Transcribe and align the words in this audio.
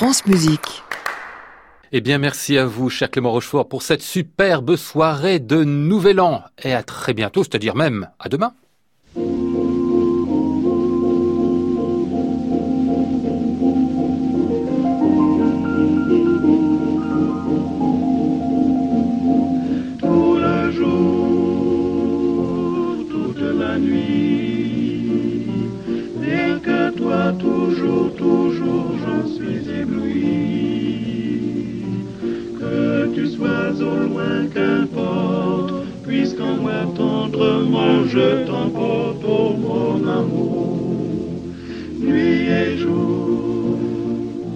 France 0.00 0.24
Musique. 0.24 0.82
Eh 1.92 2.00
bien, 2.00 2.16
merci 2.16 2.56
à 2.56 2.64
vous, 2.64 2.88
cher 2.88 3.10
Clément 3.10 3.32
Rochefort, 3.32 3.68
pour 3.68 3.82
cette 3.82 4.00
superbe 4.00 4.76
soirée 4.76 5.40
de 5.40 5.62
Nouvel 5.62 6.22
An. 6.22 6.42
Et 6.62 6.72
à 6.72 6.82
très 6.82 7.12
bientôt, 7.12 7.44
c'est-à-dire 7.44 7.76
même 7.76 8.08
à 8.18 8.30
demain. 8.30 8.54
Moi 36.60 36.84
tendrement 36.96 38.04
je 38.06 38.46
t'emporte, 38.46 39.24
oh 39.26 39.52
mon 39.58 40.08
amour, 40.08 41.42
nuit 42.00 42.48
et 42.48 42.78
jour. 42.78 43.59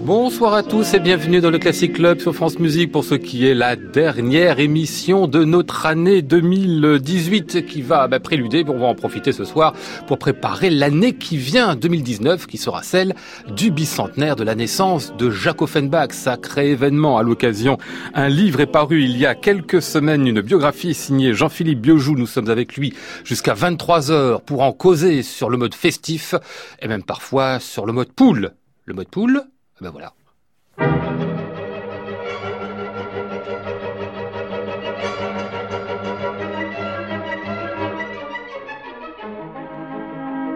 Bonsoir 0.05 0.53
à 0.53 0.61
tous 0.61 0.93
et 0.93 0.99
bienvenue 0.99 1.41
dans 1.41 1.49
le 1.49 1.57
Classic 1.57 1.91
Club 1.91 2.19
sur 2.19 2.35
France 2.35 2.59
Musique 2.59 2.91
pour 2.91 3.03
ce 3.03 3.15
qui 3.15 3.47
est 3.47 3.55
la 3.55 3.75
dernière 3.75 4.59
émission 4.59 5.25
de 5.25 5.43
notre 5.43 5.87
année 5.87 6.21
2018 6.21 7.65
qui 7.65 7.81
va 7.81 8.07
bah, 8.07 8.19
préluder. 8.19 8.63
On 8.67 8.77
va 8.77 8.85
en 8.85 8.93
profiter 8.93 9.31
ce 9.31 9.45
soir 9.45 9.73
pour 10.05 10.19
préparer 10.19 10.69
l'année 10.69 11.13
qui 11.13 11.37
vient, 11.37 11.75
2019, 11.75 12.45
qui 12.45 12.59
sera 12.59 12.83
celle 12.83 13.15
du 13.49 13.71
bicentenaire 13.71 14.35
de 14.35 14.43
la 14.43 14.53
naissance 14.53 15.11
de 15.17 15.31
Jacques 15.31 15.63
Offenbach, 15.63 16.11
sacré 16.11 16.69
événement 16.69 17.17
à 17.17 17.23
l'occasion. 17.23 17.79
Un 18.13 18.29
livre 18.29 18.59
est 18.59 18.67
paru 18.67 19.01
il 19.01 19.17
y 19.17 19.25
a 19.25 19.33
quelques 19.33 19.81
semaines, 19.81 20.27
une 20.27 20.41
biographie 20.41 20.93
signée 20.93 21.33
Jean-Philippe 21.33 21.81
Biojou. 21.81 22.13
Nous 22.15 22.27
sommes 22.27 22.51
avec 22.51 22.77
lui 22.77 22.93
jusqu'à 23.23 23.55
23 23.55 24.11
heures 24.11 24.41
pour 24.41 24.61
en 24.61 24.71
causer 24.71 25.23
sur 25.23 25.49
le 25.49 25.57
mode 25.57 25.73
festif 25.73 26.35
et 26.79 26.87
même 26.87 27.01
parfois 27.01 27.59
sur 27.59 27.87
le 27.87 27.93
mode 27.93 28.11
poule. 28.11 28.51
Le 28.85 28.93
mode 28.93 29.09
poule, 29.09 29.41
ben 29.81 29.89
voilà. 29.89 30.13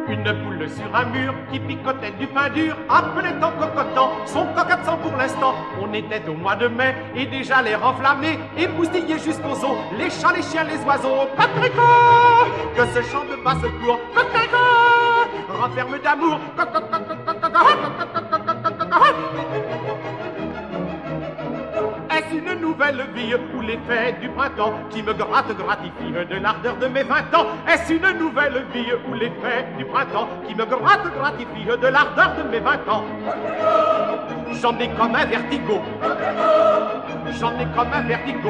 Une 0.07 0.23
poule 0.23 0.69
sur 0.69 0.95
un 0.95 1.05
mur 1.05 1.33
qui 1.51 1.59
picotait 1.59 2.11
du 2.11 2.27
pain 2.27 2.49
dur, 2.49 2.75
appelait 2.89 3.35
en 3.43 3.51
cocotant 3.51 4.11
son 4.25 4.45
coq 4.53 4.71
absent 4.71 4.97
pour 4.97 5.15
l'instant. 5.17 5.53
On 5.79 5.93
était 5.93 6.27
au 6.27 6.33
mois 6.33 6.55
de 6.55 6.67
mai 6.67 6.95
et 7.15 7.25
déjà 7.25 7.61
l'air 7.61 7.85
enflammé, 7.85 8.39
émoustillé 8.57 9.19
jusqu'aux 9.19 9.51
os, 9.51 9.77
les 9.97 10.09
chats, 10.09 10.33
les 10.35 10.41
chiens, 10.41 10.63
les 10.63 10.83
oiseaux. 10.85 11.27
Coquelicot 11.37 11.81
Que 12.75 12.85
ce 12.93 13.01
chant 13.11 13.25
de 13.25 13.43
basse 13.43 13.61
cour, 13.83 13.99
coquelicot 14.15 15.59
Renferme 15.61 15.99
d'amour, 15.99 16.39
Est-ce 22.11 22.35
une 22.35 22.59
nouvelle 22.59 23.05
vie 23.15 23.35
ou 23.55 23.61
l'effet 23.61 24.15
du 24.19 24.29
printemps 24.29 24.73
qui 24.89 25.03
me 25.03 25.13
gratte, 25.13 25.55
gratifie 25.55 26.11
de 26.11 26.35
l'ardeur 26.41 26.75
de 26.77 26.87
mes 26.87 27.03
vingt 27.03 27.33
ans? 27.33 27.47
Est-ce 27.67 27.93
une 27.93 28.17
nouvelle 28.17 28.65
vie 28.73 28.91
ou 29.07 29.13
l'effet 29.13 29.65
du 29.77 29.85
printemps 29.85 30.27
qui 30.47 30.55
me 30.55 30.65
gratte, 30.65 31.13
gratifie 31.17 31.65
de 31.65 31.87
l'ardeur 31.87 32.33
de 32.37 32.43
mes 32.49 32.59
vingt 32.59 32.87
ans? 32.89 33.03
J'en 34.61 34.77
ai 34.79 34.89
comme 34.89 35.15
un 35.15 35.25
vertigo. 35.25 35.81
J'en 37.39 37.51
ai 37.59 37.67
comme 37.75 37.93
un 37.93 38.01
vertigo 38.01 38.49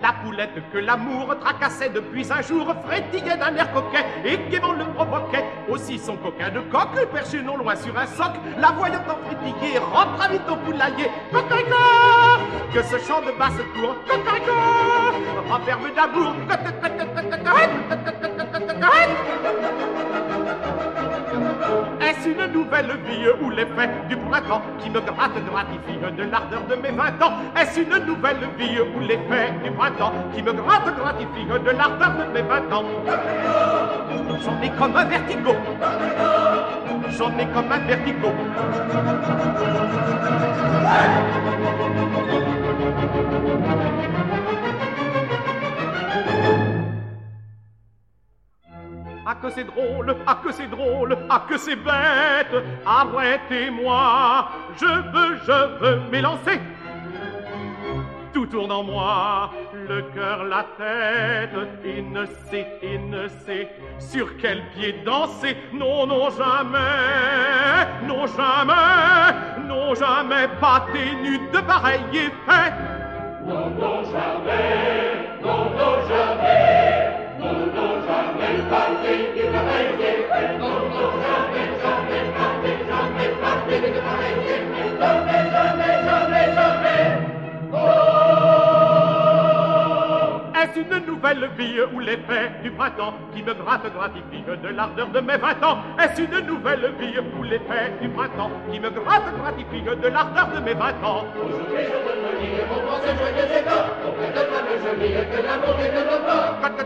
La 0.00 0.12
poulette 0.24 0.62
que 0.72 0.78
l'amour 0.78 1.34
tracassait 1.40 1.88
depuis 1.88 2.26
un 2.32 2.40
jour 2.40 2.72
frétillait 2.86 3.36
d'un 3.36 3.54
air 3.56 3.72
coquet 3.72 4.04
et 4.24 4.38
gaiement 4.48 4.72
le 4.72 4.84
provoquait. 4.94 5.44
Aussi 5.68 5.98
son 5.98 6.16
coquin 6.16 6.50
de 6.50 6.60
coq, 6.60 6.88
perché 7.12 7.42
non 7.42 7.56
loin 7.56 7.74
sur 7.74 7.96
un 7.98 8.06
soc, 8.06 8.30
la 8.58 8.68
voyant 8.68 9.02
en 9.08 9.16
frétiller, 9.26 9.78
rentra 9.78 10.28
vite 10.28 10.48
au 10.48 10.56
poulailler. 10.56 11.10
Coquin 11.32 11.56
Que 12.72 12.82
ce 12.82 12.98
chant 12.98 13.20
de 13.22 13.36
basse 13.36 13.60
cour, 13.74 13.96
coquin 14.06 14.52
renferme 15.48 15.88
d'amour. 15.96 16.34
Est-ce 22.00 22.28
une 22.28 22.52
nouvelle 22.52 22.92
vie 23.06 23.28
ou 23.42 23.50
l'effet 23.50 23.90
du 24.08 24.16
printemps 24.16 24.62
qui 24.78 24.90
me 24.90 25.00
gratte, 25.00 25.44
gratifie 25.50 25.98
de 26.16 26.22
l'ardeur 26.30 26.62
de 26.68 26.74
mes 26.76 26.90
vingt 26.90 27.22
ans? 27.22 27.32
Est-ce 27.56 27.80
une 27.80 28.06
nouvelle 28.06 28.48
vie 28.56 28.78
ou 28.80 29.00
l'effet 29.00 29.52
du 29.62 29.70
printemps? 29.72 29.87
Qui 30.34 30.42
me 30.42 30.52
gratte, 30.52 30.96
gratifie 30.96 31.46
de 31.46 31.70
l'ardeur 31.70 32.12
de 32.12 32.32
mes 32.32 32.42
vingt 32.42 32.72
ans. 32.72 32.84
J'en 34.44 34.62
ai 34.62 34.70
comme 34.70 34.96
un 34.96 35.04
vertigo. 35.04 35.54
J'en 37.10 37.38
ai 37.38 37.46
comme 37.46 37.72
un 37.72 37.78
vertigo. 37.78 38.28
Ah 49.30 49.34
que 49.42 49.50
c'est 49.50 49.64
drôle, 49.64 50.16
ah 50.26 50.38
que 50.42 50.52
c'est 50.52 50.68
drôle, 50.68 51.18
ah 51.28 51.42
que 51.48 51.58
c'est 51.58 51.76
bête. 51.76 52.64
Arrêtez-moi, 52.86 54.48
je 54.76 54.86
veux, 54.86 55.38
je 55.46 55.80
veux 55.80 56.00
m'élancer 56.10 56.60
Tout 58.32 58.46
tourne 58.46 58.72
en 58.72 58.82
moi, 58.82 59.50
le 59.72 60.02
cœur, 60.14 60.44
la 60.44 60.64
tête 60.76 61.50
Il 61.84 62.10
ne 62.10 62.26
sait, 62.26 62.66
il 62.82 63.08
ne 63.08 63.28
sait 63.28 63.68
sur 63.98 64.36
quel 64.36 64.62
pied 64.74 64.94
danser 65.04 65.56
Non, 65.72 66.06
non, 66.06 66.30
jamais, 66.30 66.78
non, 68.06 68.26
jamais 68.26 69.66
Non, 69.66 69.94
jamais, 69.94 70.48
pas 70.60 70.86
ténu 70.92 71.38
de 71.52 71.60
pareil 71.60 72.00
effet 72.12 72.72
Non, 73.46 73.70
non, 73.70 74.04
jamais, 74.04 75.38
non, 75.42 75.70
non, 75.70 76.08
jamais 76.08 77.18
non, 77.38 77.52
non, 77.52 78.02
jamais 78.02 78.62
pas 78.68 78.88
de 78.90 79.52
pareil 79.52 79.94
effet. 80.00 80.58
Non, 80.58 80.88
non, 80.90 81.10
jamais, 81.22 81.66
jamais 81.82 82.22
de, 82.28 82.80
jamais 82.88 83.80
de 83.80 84.00
pareil 84.00 84.42
effet. 84.44 84.88
Jamais, 85.00 85.50
jamais, 85.52 85.94
jamais, 86.04 86.54
jamais. 86.54 86.87
Est-ce 90.68 90.80
une 90.80 90.98
nouvelle 91.06 91.48
vie 91.56 91.80
ou 91.94 92.00
l'effet 92.00 92.50
du 92.62 92.70
printemps 92.70 93.14
qui 93.34 93.42
me 93.42 93.54
gratte, 93.54 93.90
gratifie 93.94 94.42
de 94.62 94.68
l'ardeur 94.68 95.08
de 95.08 95.20
mes 95.20 95.38
vingt 95.38 95.64
ans. 95.64 95.78
Est-ce 95.98 96.20
une 96.20 96.40
nouvelle 96.46 96.92
vie 97.00 97.18
ou 97.38 97.42
l'effet 97.42 97.90
du 98.02 98.10
printemps 98.10 98.50
qui 98.70 98.78
me 98.78 98.90
gratte, 98.90 99.34
gratifie 99.40 99.80
de 99.80 100.08
l'ardeur 100.08 100.48
de 100.54 100.60
mes 100.60 100.74
vingt 100.74 101.02
ans? 101.02 101.24
Aujourd'hui 101.42 101.64
je 101.72 101.96
veux 102.04 102.16
me 102.20 102.32
dire 102.38 102.66
mon 102.68 102.80
pensée 102.86 103.16
joyeux 103.16 103.48
et 103.48 103.64
de 103.64 104.44
toi 104.44 104.60
le 104.68 104.76
joli 104.84 105.08
et 105.14 105.24
que 105.24 105.40
l'amour 105.42 105.80
est 105.80 105.88
de 105.88 106.04
nos 106.04 106.20
pas 106.26 106.68
Que 106.68 106.76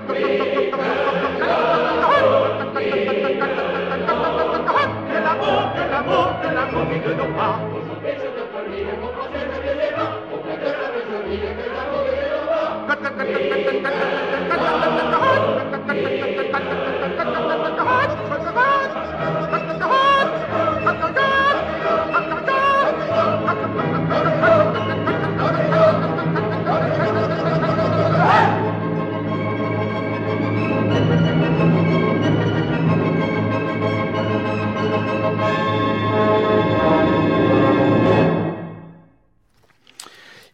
l'amour, 5.18 5.74
que 5.74 5.82
l'amour, 5.90 6.38
que 6.40 6.48
l'amour 6.54 6.86
est 6.92 7.02
de 7.08 7.14
nos 7.14 7.32
pas 7.34 7.58
tan 13.50 13.60
tan 13.66 13.82
tan 13.82 14.12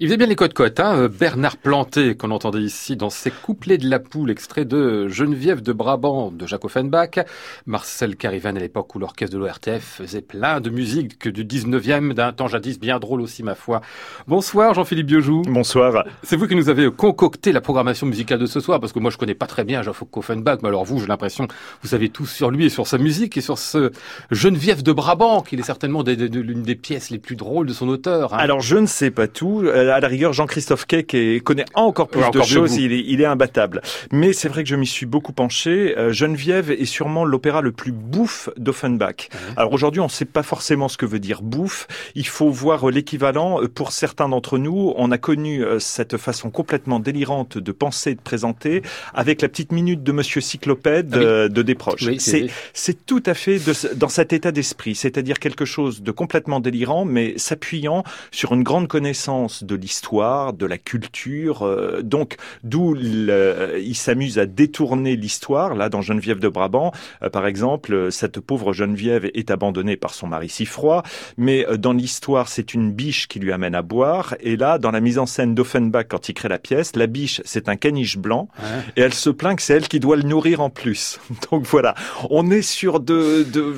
faisait 0.06 0.16
bien 0.16 0.28
les 0.28 0.36
codes-cotes, 0.36 0.78
hein 0.78 0.96
euh, 0.96 1.08
Bernard 1.08 1.56
Planté, 1.56 2.14
qu'on 2.14 2.30
entendait 2.30 2.60
ici 2.60 2.94
dans 2.94 3.10
ses 3.10 3.32
couplets 3.32 3.78
de 3.78 3.90
la 3.90 3.98
poule, 3.98 4.30
extrait 4.30 4.64
de 4.64 5.08
Geneviève 5.08 5.60
de 5.60 5.72
Brabant 5.72 6.30
de 6.30 6.46
Jacques 6.46 6.64
Offenbach, 6.64 7.18
Marcel 7.66 8.14
Carivan 8.14 8.54
à 8.54 8.60
l'époque 8.60 8.94
où 8.94 9.00
l'orchestre 9.00 9.34
de 9.34 9.40
l'ORTF 9.40 9.82
faisait 9.82 10.20
plein 10.20 10.60
de 10.60 10.70
musique 10.70 11.18
que 11.18 11.28
du 11.28 11.44
19e, 11.44 12.12
d'un 12.12 12.32
temps 12.32 12.46
jadis 12.46 12.78
bien 12.78 13.00
drôle 13.00 13.20
aussi, 13.20 13.42
ma 13.42 13.56
foi. 13.56 13.80
Bonsoir 14.28 14.72
Jean-Philippe 14.74 15.08
Biojou. 15.08 15.42
Bonsoir. 15.42 16.04
C'est 16.22 16.36
vous 16.36 16.46
qui 16.46 16.54
nous 16.54 16.68
avez 16.68 16.92
concocté 16.92 17.50
la 17.50 17.60
programmation 17.60 18.06
musicale 18.06 18.38
de 18.38 18.46
ce 18.46 18.60
soir, 18.60 18.78
parce 18.78 18.92
que 18.92 19.00
moi 19.00 19.10
je 19.10 19.18
connais 19.18 19.34
pas 19.34 19.46
très 19.46 19.64
bien 19.64 19.82
Jacques 19.82 20.16
Offenbach, 20.16 20.60
mais 20.62 20.68
alors 20.68 20.84
vous, 20.84 21.00
j'ai 21.00 21.06
l'impression, 21.06 21.48
vous 21.82 21.88
savez 21.88 22.08
tout 22.08 22.26
sur 22.26 22.52
lui 22.52 22.66
et 22.66 22.68
sur 22.68 22.86
sa 22.86 22.98
musique 22.98 23.36
et 23.36 23.40
sur 23.40 23.58
ce 23.58 23.90
Geneviève 24.30 24.84
de 24.84 24.92
Brabant, 24.92 25.42
qui 25.42 25.56
est 25.56 25.62
certainement 25.62 26.04
l'une 26.04 26.62
des 26.62 26.76
pièces 26.76 27.10
les 27.10 27.18
plus 27.18 27.34
drôles 27.34 27.66
de 27.66 27.72
son 27.72 27.88
auteur. 27.88 28.32
Hein. 28.34 28.38
Alors 28.38 28.60
je 28.60 28.76
ne 28.76 28.86
sais 28.86 29.10
pas 29.10 29.26
tout. 29.26 29.62
Euh, 29.64 29.88
à 29.94 30.00
la 30.00 30.08
rigueur, 30.08 30.32
Jean-Christophe 30.32 30.87
Kay 30.87 31.40
connaît 31.40 31.64
encore 31.75 32.08
plus 32.08 32.29
de 32.31 32.43
choses. 32.43 32.76
Il 32.76 32.93
est, 32.93 33.05
il 33.06 33.20
est, 33.20 33.25
imbattable. 33.25 33.82
Mais 34.11 34.32
c'est 34.32 34.49
vrai 34.49 34.62
que 34.62 34.69
je 34.69 34.76
m'y 34.76 34.87
suis 34.87 35.06
beaucoup 35.06 35.32
penché. 35.32 35.96
Euh, 35.96 36.12
Geneviève 36.12 36.70
est 36.70 36.85
sûrement 36.85 37.25
l'opéra 37.25 37.61
le 37.61 37.73
plus 37.73 37.93
bouffe 37.93 38.49
d'Offenbach. 38.56 39.29
Alors 39.56 39.73
aujourd'hui, 39.73 40.00
on 40.00 40.05
ne 40.05 40.11
sait 40.11 40.25
pas 40.25 40.43
forcément 40.43 40.88
ce 40.88 40.96
que 40.96 41.06
veut 41.06 41.19
dire 41.19 41.43
bouffe. 41.43 41.87
Il 42.14 42.26
faut 42.26 42.50
voir 42.50 42.88
l'équivalent. 42.90 43.62
Euh, 43.62 43.69
pour 43.69 43.93
certains 43.93 44.29
d'entre 44.29 44.58
nous, 44.58 44.93
on 44.96 45.11
a 45.11 45.19
connu 45.19 45.62
cette 45.79 46.17
façon 46.17 46.50
complètement 46.50 47.00
délirante 47.00 47.58
de 47.58 47.73
penser, 47.73 48.14
de 48.14 48.20
présenter, 48.20 48.82
avec 49.14 49.43
la 49.43 49.49
petite 49.49 49.73
minute 49.73 50.02
de 50.02 50.12
Monsieur 50.12 50.41
Cyclopède 50.41 51.14
ah 51.14 51.49
de 51.49 51.62
Desproges. 51.62 52.11
c'est 52.19 53.06
tout 53.06 53.23
à 53.26 53.34
fait 53.34 53.58
de, 53.58 53.94
dans 53.94 54.08
cet 54.08 54.32
état 54.32 54.52
d'esprit, 54.52 54.94
c'est-à-dire 54.94 55.38
quelque 55.38 55.64
chose 55.64 56.02
de 56.02 56.11
complètement 56.11 56.61
délirant, 56.61 57.05
mais 57.05 57.34
s'appuyant 57.37 58.05
sur 58.31 58.52
une 58.55 58.62
grande 58.62 58.88
connaissance 58.88 59.64
de 59.64 59.76
l'histoire, 59.78 60.52
de 60.52 60.66
la 60.66 60.78
culture. 60.78 61.62
Euh, 61.62 62.02
donc, 62.02 62.36
d'où 62.62 62.94
il 62.96 63.94
s'amuse 63.94 64.38
à 64.38 64.46
détourner 64.46 65.16
l'histoire. 65.16 65.75
Là, 65.75 65.88
dans 65.88 66.02
Geneviève 66.02 66.38
de 66.38 66.48
Brabant, 66.48 66.92
euh, 67.22 67.30
par 67.30 67.46
exemple, 67.46 68.10
cette 68.10 68.40
pauvre 68.40 68.72
Geneviève 68.72 69.30
est 69.34 69.50
abandonnée 69.50 69.96
par 69.96 70.14
son 70.14 70.26
mari 70.26 70.48
si 70.48 70.66
froid, 70.66 71.02
mais 71.36 71.66
euh, 71.66 71.76
dans 71.76 71.92
l'histoire, 71.92 72.48
c'est 72.48 72.75
une 72.75 72.92
biche 72.92 73.28
qui 73.28 73.38
lui 73.38 73.52
amène 73.52 73.75
à 73.75 73.82
boire. 73.82 74.34
Et 74.40 74.56
là, 74.56 74.78
dans 74.78 74.90
la 74.90 75.00
mise 75.00 75.19
en 75.19 75.26
scène 75.26 75.54
d'Offenbach, 75.54 76.06
quand 76.08 76.28
il 76.28 76.34
crée 76.34 76.48
la 76.48 76.58
pièce, 76.58 76.96
la 76.96 77.06
biche, 77.06 77.40
c'est 77.44 77.69
un 77.69 77.76
caniche 77.76 78.19
blanc, 78.19 78.48
et 78.96 79.00
elle 79.00 79.14
se 79.14 79.31
plaint 79.31 79.56
que 79.56 79.62
c'est 79.62 79.74
elle 79.74 79.88
qui 79.88 80.00
doit 80.00 80.16
le 80.16 80.22
nourrir 80.22 80.60
en 80.60 80.70
plus. 80.70 81.20
Donc 81.50 81.64
voilà, 81.64 81.94
on 82.31 82.50
est 82.50 82.62
sur 82.62 83.00
de 83.00 83.44
de 83.44 83.74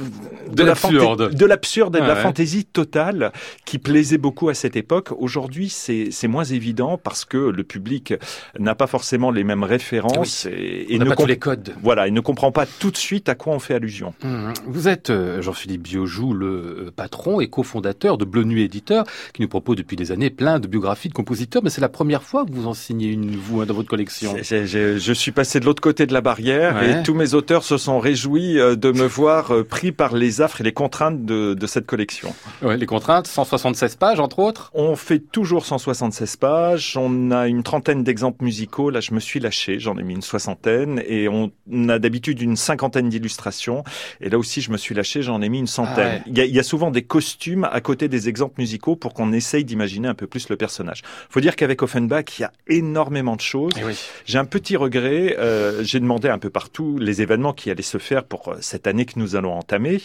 de, 0.51 0.63
l'absurde, 0.63 1.35
de 1.35 1.47
l'absurde 1.47 1.97
et 1.97 2.01
de 2.01 2.07
la 2.07 2.17
fantaisie 2.17 2.65
totale 2.65 3.33
qui 3.65 3.79
plaisait 3.79 4.19
beaucoup 4.19 4.49
à 4.49 4.55
cette 4.55 4.77
époque. 4.77 5.11
Aujourd'hui, 5.19 5.69
c'est 5.69 5.90
moins 6.29 6.45
évident 6.45 6.99
parce 7.03 7.25
que 7.25 7.37
le 7.37 7.65
public 7.65 8.15
n'a 8.59 8.75
pas 8.75 8.87
forcément 8.87 9.31
les 9.31 9.45
mêmes 9.45 9.65
références 9.65 10.47
et, 10.47 10.99
ne 10.99 11.05
pas 11.05 11.17
tous 11.17 11.27
les 11.27 11.39
codes. 11.39 11.75
Voilà, 11.83 12.09
il 12.09 12.15
ne 12.15 12.21
comprend 12.21 12.53
pas 12.53 12.67
tout 12.67 12.91
de 12.91 12.97
suite 12.97 13.29
à 13.29 13.35
quoi 13.35 13.55
on 13.55 13.59
fait 13.59 13.75
allusion. 13.75 14.15
Mmh. 14.23 14.53
Vous 14.67 14.89
êtes 14.89 15.11
euh, 15.11 15.43
Jean-Philippe 15.43 15.83
Biojou, 15.83 16.33
le 16.33 16.47
euh, 16.47 16.91
patron 16.95 17.41
et 17.41 17.49
cofondateur 17.49 18.19
de 18.19 18.25
Bleu 18.25 18.45
Nuit 18.45 18.63
Éditeur, 18.63 19.05
qui 19.33 19.43
nous 19.43 19.49
propose 19.49 19.77
depuis 19.77 19.97
des 19.97 20.13
années 20.13 20.31
plein 20.31 20.59
de 20.59 20.67
biographies 20.67 21.09
de 21.09 21.15
compositeurs, 21.15 21.63
mais 21.63 21.71
c'est 21.71 21.81
la 21.81 21.89
première 21.89 22.23
fois 22.23 22.45
que 22.45 22.53
vous 22.53 22.67
en 22.67 22.75
signez 22.75 23.09
une, 23.09 23.37
vous, 23.37 23.61
hein, 23.61 23.67
dans 23.67 23.75
votre 23.75 23.89
collection. 23.89 24.37
je 24.41 25.13
suis 25.13 25.33
passé 25.33 25.61
de 25.61 25.65
l'autre 25.65 25.83
côté 25.83 26.07
de 26.07 26.13
la 26.13 26.21
barrière 26.21 26.83
et 26.83 27.03
tous 27.03 27.15
mes 27.15 27.35
auteurs 27.35 27.65
se 27.65 27.77
sont 27.77 27.99
réjouis 27.99 28.59
euh, 28.59 28.77
de 28.77 28.93
me 28.93 29.07
voir 29.07 29.53
pris 29.69 29.93
par 29.93 30.15
les 30.15 30.41
affres 30.41 30.61
et 30.61 30.65
les 30.65 30.73
contraintes 30.73 31.25
de, 31.25 31.55
de 31.55 31.67
cette 31.67 31.87
collection. 31.87 32.35
Ouais, 32.63 32.77
les 32.77 32.87
contraintes, 32.87 33.27
176 33.27 33.97
pages 33.97 34.21
entre 34.21 34.39
autres 34.39 34.71
On 34.75 34.97
fait 34.97 35.19
toujours 35.19 35.65
176 35.81 36.37
pages, 36.37 36.97
on 36.97 37.31
a 37.31 37.49
une 37.49 37.63
trentaine 37.63 38.05
d'exemples 38.05 38.45
musicaux, 38.45 38.91
là 38.91 39.01
je 39.01 39.15
me 39.15 39.21
suis 39.21 39.41
lâché, 39.41 39.81
j'en 39.81 39.97
ai 39.97 40.03
mis 40.03 40.15
une 40.15 40.23
soixantaine, 40.23 41.03
et 41.07 41.29
on 41.29 41.51
a 41.89 41.99
d'habitude 41.99 42.41
une 42.43 42.57
cinquantaine 42.57 43.09
d'illustrations, 43.09 43.83
et 44.21 44.29
là 44.29 44.39
aussi 44.39 44.61
je 44.61 44.71
me 44.71 44.77
suis 44.77 44.95
lâché, 44.95 45.23
j'en 45.23 45.41
ai 45.41 45.49
mis 45.49 45.59
une 45.59 45.67
centaine. 45.67 46.21
Ah 46.21 46.29
il, 46.29 46.37
y 46.37 46.59
a, 46.59 46.63
souvent 46.63 46.91
des 46.91 47.03
costumes 47.03 47.69
à 47.73 47.81
côté 47.81 48.09
des 48.09 48.29
exemples 48.29 48.55
musicaux 48.59 48.95
pour 48.95 49.15
qu'on 49.15 49.33
essaye 49.33 49.65
d'imaginer 49.65 50.09
un 50.09 50.15
peu 50.15 50.27
plus 50.27 50.49
le 50.51 50.57
personnage. 50.57 51.03
faut 51.31 51.41
dire 51.41 51.57
qu'avec 51.57 51.83
Offenbach, 51.83 52.39
il 52.39 52.43
y 52.43 52.45
a 52.45 52.53
énormément 52.69 53.37
de 53.37 53.41
choses. 53.41 53.73
Eh 53.79 53.95
j'ai 54.27 54.39
un 54.39 54.45
petit 54.45 54.77
regret, 54.77 55.37
euh, 55.39 55.83
j'ai 55.83 55.99
demandé 56.01 56.29
un 56.29 56.39
peu 56.39 56.51
partout 56.51 56.99
les 56.99 57.23
événements 57.23 57.55
qui 57.55 57.71
allaient 57.71 57.83
se 57.83 57.99
faire 57.99 58.25
pour 58.25 58.49
euh, 58.49 58.57
cette 58.61 58.87
année 58.87 59.07
que 59.07 59.19
nous 59.19 59.35
allons 59.35 59.55
entamer, 59.55 60.03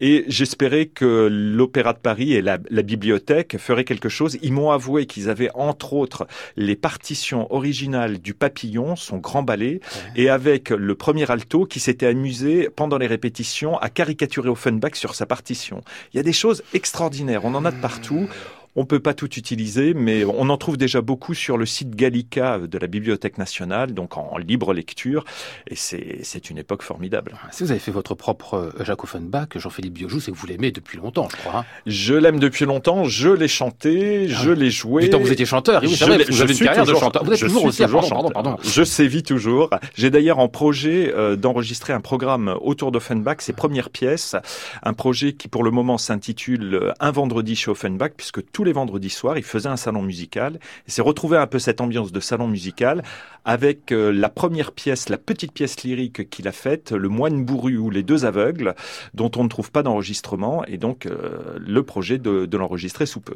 et 0.00 0.24
j'espérais 0.28 0.86
que 0.86 1.28
l'Opéra 1.30 1.94
de 1.94 1.98
Paris 1.98 2.34
et 2.34 2.42
la, 2.42 2.58
la 2.68 2.82
bibliothèque 2.82 3.56
feraient 3.58 3.84
quelque 3.84 4.10
chose. 4.10 4.36
Ils 4.42 4.52
m'ont 4.52 4.70
avoué 4.70 5.05
qu'ils 5.06 5.30
avaient 5.30 5.50
entre 5.54 5.92
autres 5.92 6.26
les 6.56 6.76
partitions 6.76 7.52
originales 7.52 8.18
du 8.18 8.34
Papillon, 8.34 8.96
son 8.96 9.18
grand 9.18 9.42
ballet, 9.42 9.80
et 10.14 10.28
avec 10.28 10.70
le 10.70 10.94
premier 10.94 11.30
alto 11.30 11.64
qui 11.64 11.80
s'était 11.80 12.06
amusé 12.06 12.68
pendant 12.74 12.98
les 12.98 13.06
répétitions 13.06 13.78
à 13.78 13.88
caricaturer 13.88 14.48
Offenbach 14.48 14.94
sur 14.94 15.14
sa 15.14 15.26
partition. 15.26 15.82
Il 16.12 16.16
y 16.16 16.20
a 16.20 16.22
des 16.22 16.32
choses 16.32 16.62
extraordinaires, 16.74 17.44
on 17.44 17.54
en 17.54 17.64
a 17.64 17.70
de 17.70 17.80
partout. 17.80 18.28
On 18.76 18.84
peut 18.84 19.00
pas 19.00 19.14
tout 19.14 19.32
utiliser, 19.34 19.94
mais 19.94 20.24
on 20.24 20.48
en 20.48 20.56
trouve 20.56 20.76
déjà 20.76 21.00
beaucoup 21.00 21.34
sur 21.34 21.56
le 21.56 21.66
site 21.66 21.96
Gallica 21.96 22.58
de 22.58 22.78
la 22.78 22.86
Bibliothèque 22.86 23.38
nationale, 23.38 23.92
donc 23.92 24.16
en 24.16 24.36
libre 24.38 24.74
lecture, 24.74 25.24
et 25.68 25.76
c'est 25.76 26.50
une 26.50 26.58
époque 26.58 26.82
formidable. 26.82 27.32
Si 27.52 27.64
vous 27.64 27.70
avez 27.70 27.80
fait 27.80 27.90
votre 27.90 28.14
propre 28.14 28.54
euh, 28.54 28.84
Jacques 28.84 29.04
Offenbach, 29.04 29.48
Jean-Philippe 29.56 29.94
Biojou, 29.94 30.20
c'est 30.20 30.30
que 30.30 30.36
vous 30.36 30.46
l'aimez 30.46 30.72
depuis 30.72 30.98
longtemps, 30.98 31.28
je 31.30 31.36
crois. 31.36 31.60
Hein. 31.60 31.64
je 31.86 32.14
l'aime 32.14 32.38
depuis 32.38 32.66
longtemps, 32.66 33.04
je 33.04 33.30
l'ai 33.30 33.48
chanté, 33.48 34.28
ah 34.30 34.34
je 34.42 34.50
l'ai 34.50 34.70
joué. 34.70 35.04
Du 35.04 35.10
temps 35.10 35.20
vous 35.20 35.32
étiez 35.32 35.46
chanteur, 35.46 35.82
oui, 35.82 35.94
vrai, 35.94 36.24
vous 36.28 36.42
avez 36.42 36.52
une 36.52 36.64
carrière 36.64 36.84
de 36.84 36.94
chanteur. 36.94 37.24
Vous 37.24 37.32
êtes 37.32 37.40
toujours 37.40 37.64
aussi 37.64 37.82
toujours 37.82 38.08
pardon, 38.08 38.30
pardon, 38.30 38.56
Je 38.62 38.84
sévis 38.84 39.22
toujours. 39.22 39.70
J'ai 39.94 40.10
d'ailleurs 40.10 40.38
en 40.38 40.48
projet 40.48 41.12
euh, 41.14 41.36
d'enregistrer 41.36 41.92
un 41.92 42.00
programme 42.00 42.54
autour 42.60 42.92
d'Offenbach, 42.92 43.36
ses 43.40 43.52
premières 43.52 43.90
pièces, 43.90 44.36
un 44.82 44.92
projet 44.92 45.32
qui 45.32 45.48
pour 45.48 45.64
le 45.64 45.70
moment 45.70 45.98
s'intitule 45.98 46.74
euh, 46.74 46.92
Un 47.00 47.10
vendredi 47.10 47.56
chez 47.56 47.70
Offenbach, 47.70 48.12
puisque 48.16 48.40
tous 48.52 48.64
les 48.66 48.72
vendredis 48.72 49.10
soirs, 49.10 49.38
il 49.38 49.44
faisait 49.44 49.68
un 49.68 49.76
salon 49.76 50.02
musical. 50.02 50.58
Et 50.86 50.90
s'est 50.90 51.02
retrouvé 51.02 51.38
un 51.38 51.46
peu 51.46 51.58
cette 51.58 51.80
ambiance 51.80 52.12
de 52.12 52.20
salon 52.20 52.48
musical 52.48 53.02
avec 53.46 53.92
euh, 53.92 54.10
la 54.10 54.28
première 54.28 54.72
pièce, 54.72 55.08
la 55.08 55.18
petite 55.18 55.52
pièce 55.52 55.82
lyrique 55.84 56.28
qu'il 56.28 56.48
a 56.48 56.52
faite, 56.52 56.92
Le 56.92 57.08
moine 57.08 57.44
bourru 57.44 57.78
ou 57.78 57.90
Les 57.90 58.02
deux 58.02 58.24
aveugles, 58.24 58.74
dont 59.14 59.30
on 59.36 59.44
ne 59.44 59.48
trouve 59.48 59.70
pas 59.70 59.82
d'enregistrement, 59.82 60.64
et 60.66 60.76
donc 60.76 61.06
euh, 61.06 61.56
le 61.58 61.82
projet 61.84 62.18
de, 62.18 62.56
l'enregistrer 62.56 63.06
sous 63.06 63.20
peu. 63.20 63.34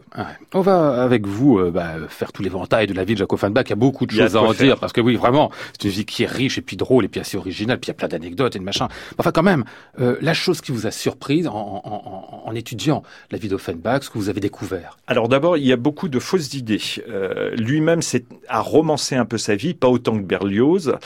On 0.55 0.63
va 0.63 1.03
avec 1.03 1.27
vous 1.27 1.59
euh, 1.59 1.71
bah, 1.71 1.95
faire 2.09 2.33
tout 2.33 2.43
l'éventail 2.43 2.87
de 2.87 2.95
la 2.95 3.05
vie 3.05 3.15
de 3.15 3.19
Jacques 3.19 3.33
Offenbach. 3.33 3.65
Il 3.67 3.71
y 3.71 3.73
a 3.75 3.77
beaucoup 3.77 4.07
de 4.07 4.11
choses 4.11 4.37
à 4.37 4.43
en 4.43 4.53
dire, 4.53 4.79
parce 4.79 4.93
que 4.93 5.01
oui, 5.01 5.15
vraiment, 5.15 5.51
c'est 5.73 5.85
une 5.85 5.91
vie 5.91 6.05
qui 6.05 6.25
est 6.25 6.31
riche 6.31 6.59
et 6.59 6.63
puis 6.63 6.77
drôle 6.77 7.05
et 7.05 7.09
puis 7.09 7.21
assez 7.21 7.37
originale, 7.37 7.79
puis 7.79 7.89
il 7.89 7.91
y 7.91 7.97
a 7.97 7.99
plein 7.99 8.09
d'anecdotes 8.09 8.57
et 8.57 8.59
de 8.59 8.65
machin. 8.65 8.89
Enfin, 9.19 9.31
quand 9.31 9.43
même, 9.43 9.65
la 9.97 10.35
chose 10.35 10.61
qui 10.61 10.73
vous 10.73 10.87
a 10.87 10.91
surprise 10.91 11.47
en, 11.47 12.43
en 12.45 12.55
étudiant 12.55 13.03
la 13.31 13.39
vie 13.39 13.49
d'Offenbach, 13.49 14.05
ce 14.05 14.11
que 14.11 14.19
vous 14.19 14.29
avez 14.29 14.41
découvert? 14.41 14.99
Alors 15.07 15.20
d'abord, 15.29 15.57
il 15.57 15.67
y 15.67 15.73
a 15.73 15.77
beaucoup 15.77 16.09
de 16.09 16.19
fausses 16.19 16.55
idées. 16.55 16.81
Euh, 17.09 17.55
Lui-même 17.57 18.01
a 18.49 18.61
romancé 18.61 19.17
un 19.17 19.25
peu 19.25 19.39
sa 19.39 19.57
vie, 19.57 19.75
pas 19.75 19.89
autant 19.89 20.17
que 20.17 20.23
Berlioz, 20.23 20.97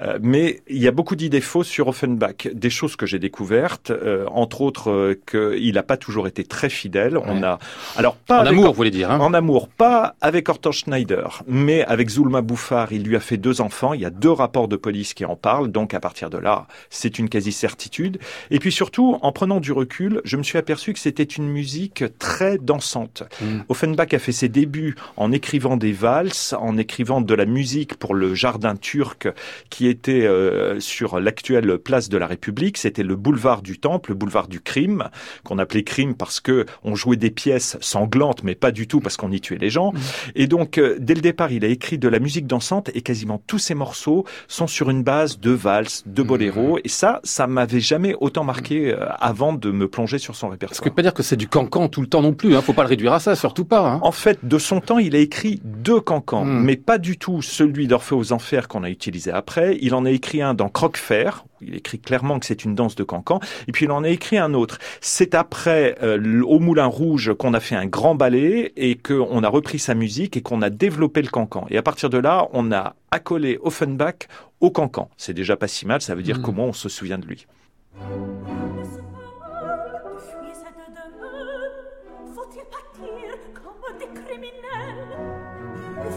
euh, 0.00 0.18
mais 0.22 0.60
il 0.68 0.78
y 0.78 0.88
a 0.88 0.90
beaucoup 0.90 1.16
d'idées 1.16 1.40
fausses 1.40 1.68
sur 1.68 1.88
Offenbach. 1.88 2.48
Des 2.52 2.70
choses 2.70 2.96
que 2.96 3.06
j'ai 3.06 3.18
découvertes, 3.18 3.90
euh, 3.90 4.26
entre 4.30 4.60
autres 4.60 4.90
euh, 4.90 5.20
qu'il 5.26 5.74
n'a 5.74 5.82
pas 5.82 5.96
toujours 5.96 6.26
été 6.26 6.44
très 6.44 6.70
fidèle. 6.70 7.16
On 7.18 7.42
a, 7.42 7.58
alors 7.96 8.16
pas 8.16 8.42
en 8.42 8.46
amour, 8.46 8.66
vous 8.68 8.74
voulez 8.74 8.90
dire 8.90 9.10
hein? 9.10 9.20
En 9.20 9.34
amour, 9.34 9.68
pas 9.68 10.14
avec 10.20 10.48
Hortense 10.48 10.76
Schneider, 10.76 11.42
mais 11.46 11.84
avec 11.84 12.08
Zulma 12.08 12.40
Bouffard. 12.40 12.92
Il 12.92 13.04
lui 13.04 13.16
a 13.16 13.20
fait 13.20 13.36
deux 13.36 13.60
enfants. 13.60 13.94
Il 13.94 14.00
y 14.00 14.04
a 14.04 14.10
deux 14.10 14.30
rapports 14.30 14.68
de 14.68 14.76
police 14.76 15.14
qui 15.14 15.24
en 15.24 15.36
parlent. 15.36 15.68
Donc 15.68 15.94
à 15.94 16.00
partir 16.00 16.30
de 16.30 16.38
là, 16.38 16.66
c'est 16.88 17.18
une 17.18 17.28
quasi 17.28 17.52
certitude. 17.52 18.18
Et 18.50 18.58
puis 18.58 18.72
surtout, 18.72 19.18
en 19.22 19.32
prenant 19.32 19.60
du 19.60 19.72
recul, 19.72 20.20
je 20.24 20.36
me 20.36 20.42
suis 20.42 20.58
aperçu 20.58 20.92
que 20.92 20.98
c'était 20.98 21.22
une 21.22 21.48
musique 21.48 22.04
très 22.18 22.58
dansante. 22.58 23.24
Mm. 23.40 23.59
Offenbach 23.68 24.12
a 24.12 24.18
fait 24.18 24.32
ses 24.32 24.48
débuts 24.48 24.94
en 25.16 25.32
écrivant 25.32 25.76
des 25.76 25.92
valses, 25.92 26.54
en 26.58 26.76
écrivant 26.78 27.20
de 27.20 27.34
la 27.34 27.46
musique 27.46 27.94
pour 27.94 28.14
le 28.14 28.34
jardin 28.34 28.76
turc 28.76 29.28
qui 29.68 29.86
était 29.86 30.26
euh, 30.26 30.80
sur 30.80 31.20
l'actuelle 31.20 31.78
place 31.78 32.08
de 32.08 32.18
la 32.18 32.26
République. 32.26 32.78
C'était 32.78 33.02
le 33.02 33.16
boulevard 33.16 33.62
du 33.62 33.78
Temple, 33.78 34.10
le 34.10 34.14
boulevard 34.14 34.48
du 34.48 34.60
crime, 34.60 35.08
qu'on 35.44 35.58
appelait 35.58 35.84
crime 35.84 36.14
parce 36.14 36.40
que 36.40 36.66
on 36.84 36.94
jouait 36.94 37.16
des 37.16 37.30
pièces 37.30 37.76
sanglantes, 37.80 38.42
mais 38.44 38.54
pas 38.54 38.72
du 38.72 38.86
tout 38.86 39.00
parce 39.00 39.16
qu'on 39.16 39.32
y 39.32 39.40
tuait 39.40 39.58
les 39.58 39.70
gens. 39.70 39.92
Et 40.34 40.46
donc, 40.46 40.78
euh, 40.78 40.96
dès 40.98 41.14
le 41.14 41.20
départ, 41.20 41.52
il 41.52 41.64
a 41.64 41.68
écrit 41.68 41.98
de 41.98 42.08
la 42.08 42.18
musique 42.18 42.46
dansante 42.46 42.90
et 42.94 43.02
quasiment 43.02 43.40
tous 43.46 43.58
ses 43.58 43.74
morceaux 43.74 44.24
sont 44.48 44.66
sur 44.66 44.90
une 44.90 45.02
base 45.02 45.38
de 45.38 45.50
valses, 45.50 46.02
de 46.06 46.22
boléro. 46.22 46.78
Et 46.84 46.88
ça, 46.88 47.20
ça 47.24 47.46
m'avait 47.46 47.80
jamais 47.80 48.14
autant 48.20 48.44
marqué 48.44 48.92
euh, 48.92 49.06
avant 49.18 49.52
de 49.52 49.70
me 49.70 49.88
plonger 49.88 50.18
sur 50.18 50.36
son 50.36 50.48
répertoire. 50.48 50.76
Ce 50.76 50.82
que 50.82 50.88
pas 50.88 51.02
dire 51.02 51.14
que 51.14 51.22
c'est 51.22 51.36
du 51.36 51.48
cancan 51.48 51.88
tout 51.88 52.00
le 52.00 52.06
temps 52.06 52.22
non 52.22 52.32
plus. 52.32 52.54
Hein. 52.54 52.62
Faut 52.62 52.72
pas 52.72 52.82
le 52.82 52.88
réduire 52.88 53.12
à 53.12 53.20
ça. 53.20 53.34
Surtout 53.50 53.64
pas. 53.64 53.94
Hein. 53.94 53.98
En 54.02 54.12
fait, 54.12 54.38
de 54.44 54.58
son 54.58 54.80
temps, 54.80 54.98
il 54.98 55.16
a 55.16 55.18
écrit 55.18 55.60
deux 55.64 56.00
cancans, 56.00 56.44
hmm. 56.44 56.62
mais 56.62 56.76
pas 56.76 56.98
du 56.98 57.18
tout 57.18 57.42
celui 57.42 57.88
d'Orphée 57.88 58.14
aux 58.14 58.32
Enfers 58.32 58.68
qu'on 58.68 58.84
a 58.84 58.90
utilisé 58.90 59.32
après. 59.32 59.76
Il 59.82 59.92
en 59.96 60.04
a 60.04 60.10
écrit 60.10 60.40
un 60.40 60.54
dans 60.54 60.68
Croquefer, 60.68 61.30
il 61.60 61.74
écrit 61.74 61.98
clairement 61.98 62.38
que 62.38 62.46
c'est 62.46 62.64
une 62.64 62.76
danse 62.76 62.94
de 62.94 63.02
cancan, 63.02 63.40
et 63.66 63.72
puis 63.72 63.86
il 63.86 63.90
en 63.90 64.04
a 64.04 64.08
écrit 64.08 64.38
un 64.38 64.54
autre. 64.54 64.78
C'est 65.00 65.34
après 65.34 65.96
euh, 66.00 66.42
au 66.44 66.60
Moulin 66.60 66.86
Rouge 66.86 67.32
qu'on 67.36 67.52
a 67.52 67.60
fait 67.60 67.74
un 67.74 67.86
grand 67.86 68.14
ballet 68.14 68.72
et 68.76 68.94
qu'on 68.94 69.42
a 69.42 69.48
repris 69.48 69.80
sa 69.80 69.94
musique 69.94 70.36
et 70.36 70.42
qu'on 70.42 70.62
a 70.62 70.70
développé 70.70 71.20
le 71.20 71.28
cancan. 71.28 71.66
Et 71.70 71.76
à 71.76 71.82
partir 71.82 72.08
de 72.08 72.18
là, 72.18 72.46
on 72.52 72.70
a 72.70 72.94
accolé 73.10 73.58
Offenbach 73.62 74.28
au 74.60 74.70
cancan. 74.70 75.10
C'est 75.16 75.34
déjà 75.34 75.56
pas 75.56 75.66
si 75.66 75.88
mal, 75.88 76.00
ça 76.02 76.14
veut 76.14 76.22
dire 76.22 76.38
hmm. 76.38 76.42
comment 76.42 76.66
on 76.66 76.72
se 76.72 76.88
souvient 76.88 77.18
de 77.18 77.26
lui. 77.26 77.46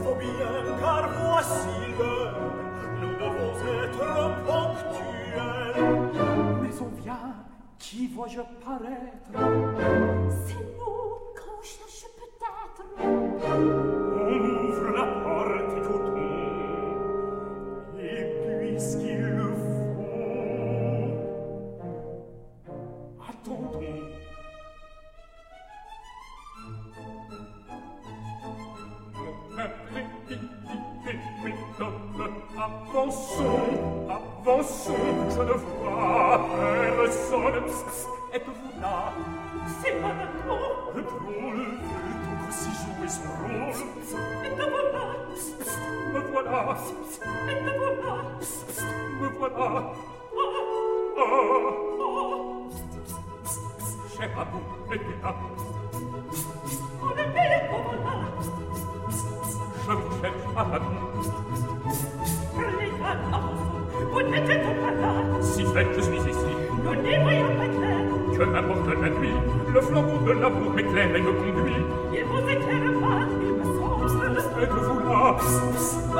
faut 0.04 0.16
bien 0.16 0.78
car 0.80 1.10
voici 1.22 1.74
mais 6.62 6.82
on 6.82 7.02
vient 7.02 7.36
qui 7.80 8.08
vois-je 8.08 8.42
paraître? 8.64 9.30
C'est 10.46 10.66
nous 10.78 11.10
qu'on 11.36 11.62
cherche 11.62 12.06
peut-être. 12.18 14.03
son, 34.64 34.96
je 35.30 35.42
ne 35.42 35.54
vois 35.54 36.42
personne. 37.02 37.64
Êtes-vous 38.34 38.82
là 38.82 39.14
C'est 39.82 40.02
pas 40.02 40.14
d'accord. 40.14 40.92
Le 40.96 41.02
drôle 41.02 41.56
veut 41.58 42.48
aussi 42.50 42.70
jouer 42.72 43.08
son 43.08 43.30
rôle. 43.44 43.80
Êtes-vous 44.46 44.84
là 44.94 45.06
Me 46.14 46.20
voilà. 46.32 46.78
Êtes-vous 47.50 47.82
là 48.04 48.16
Me 49.22 49.28
voilà. 49.38 49.94
oh, 50.36 50.40
Ah. 51.18 51.22
J'ai 54.20 54.28
pas 54.30 54.46
bon, 54.46 54.62
et 54.86 54.90
mettez-la. 54.90 55.32
la 70.44 70.50
vous 70.50 70.70
m'éclaire 70.72 71.16
et 71.16 71.22
me 71.22 71.32
conduit. 71.32 71.86
Il 72.14 72.26
vous 72.26 72.50
éclaire 72.50 73.00
pas, 73.00 73.22
il 73.42 73.54
me 73.54 73.64
semble. 73.64 74.40
Êtes-vous 74.62 75.00
là? 75.08 75.36
Psst, 75.38 75.62
psst, 75.72 76.14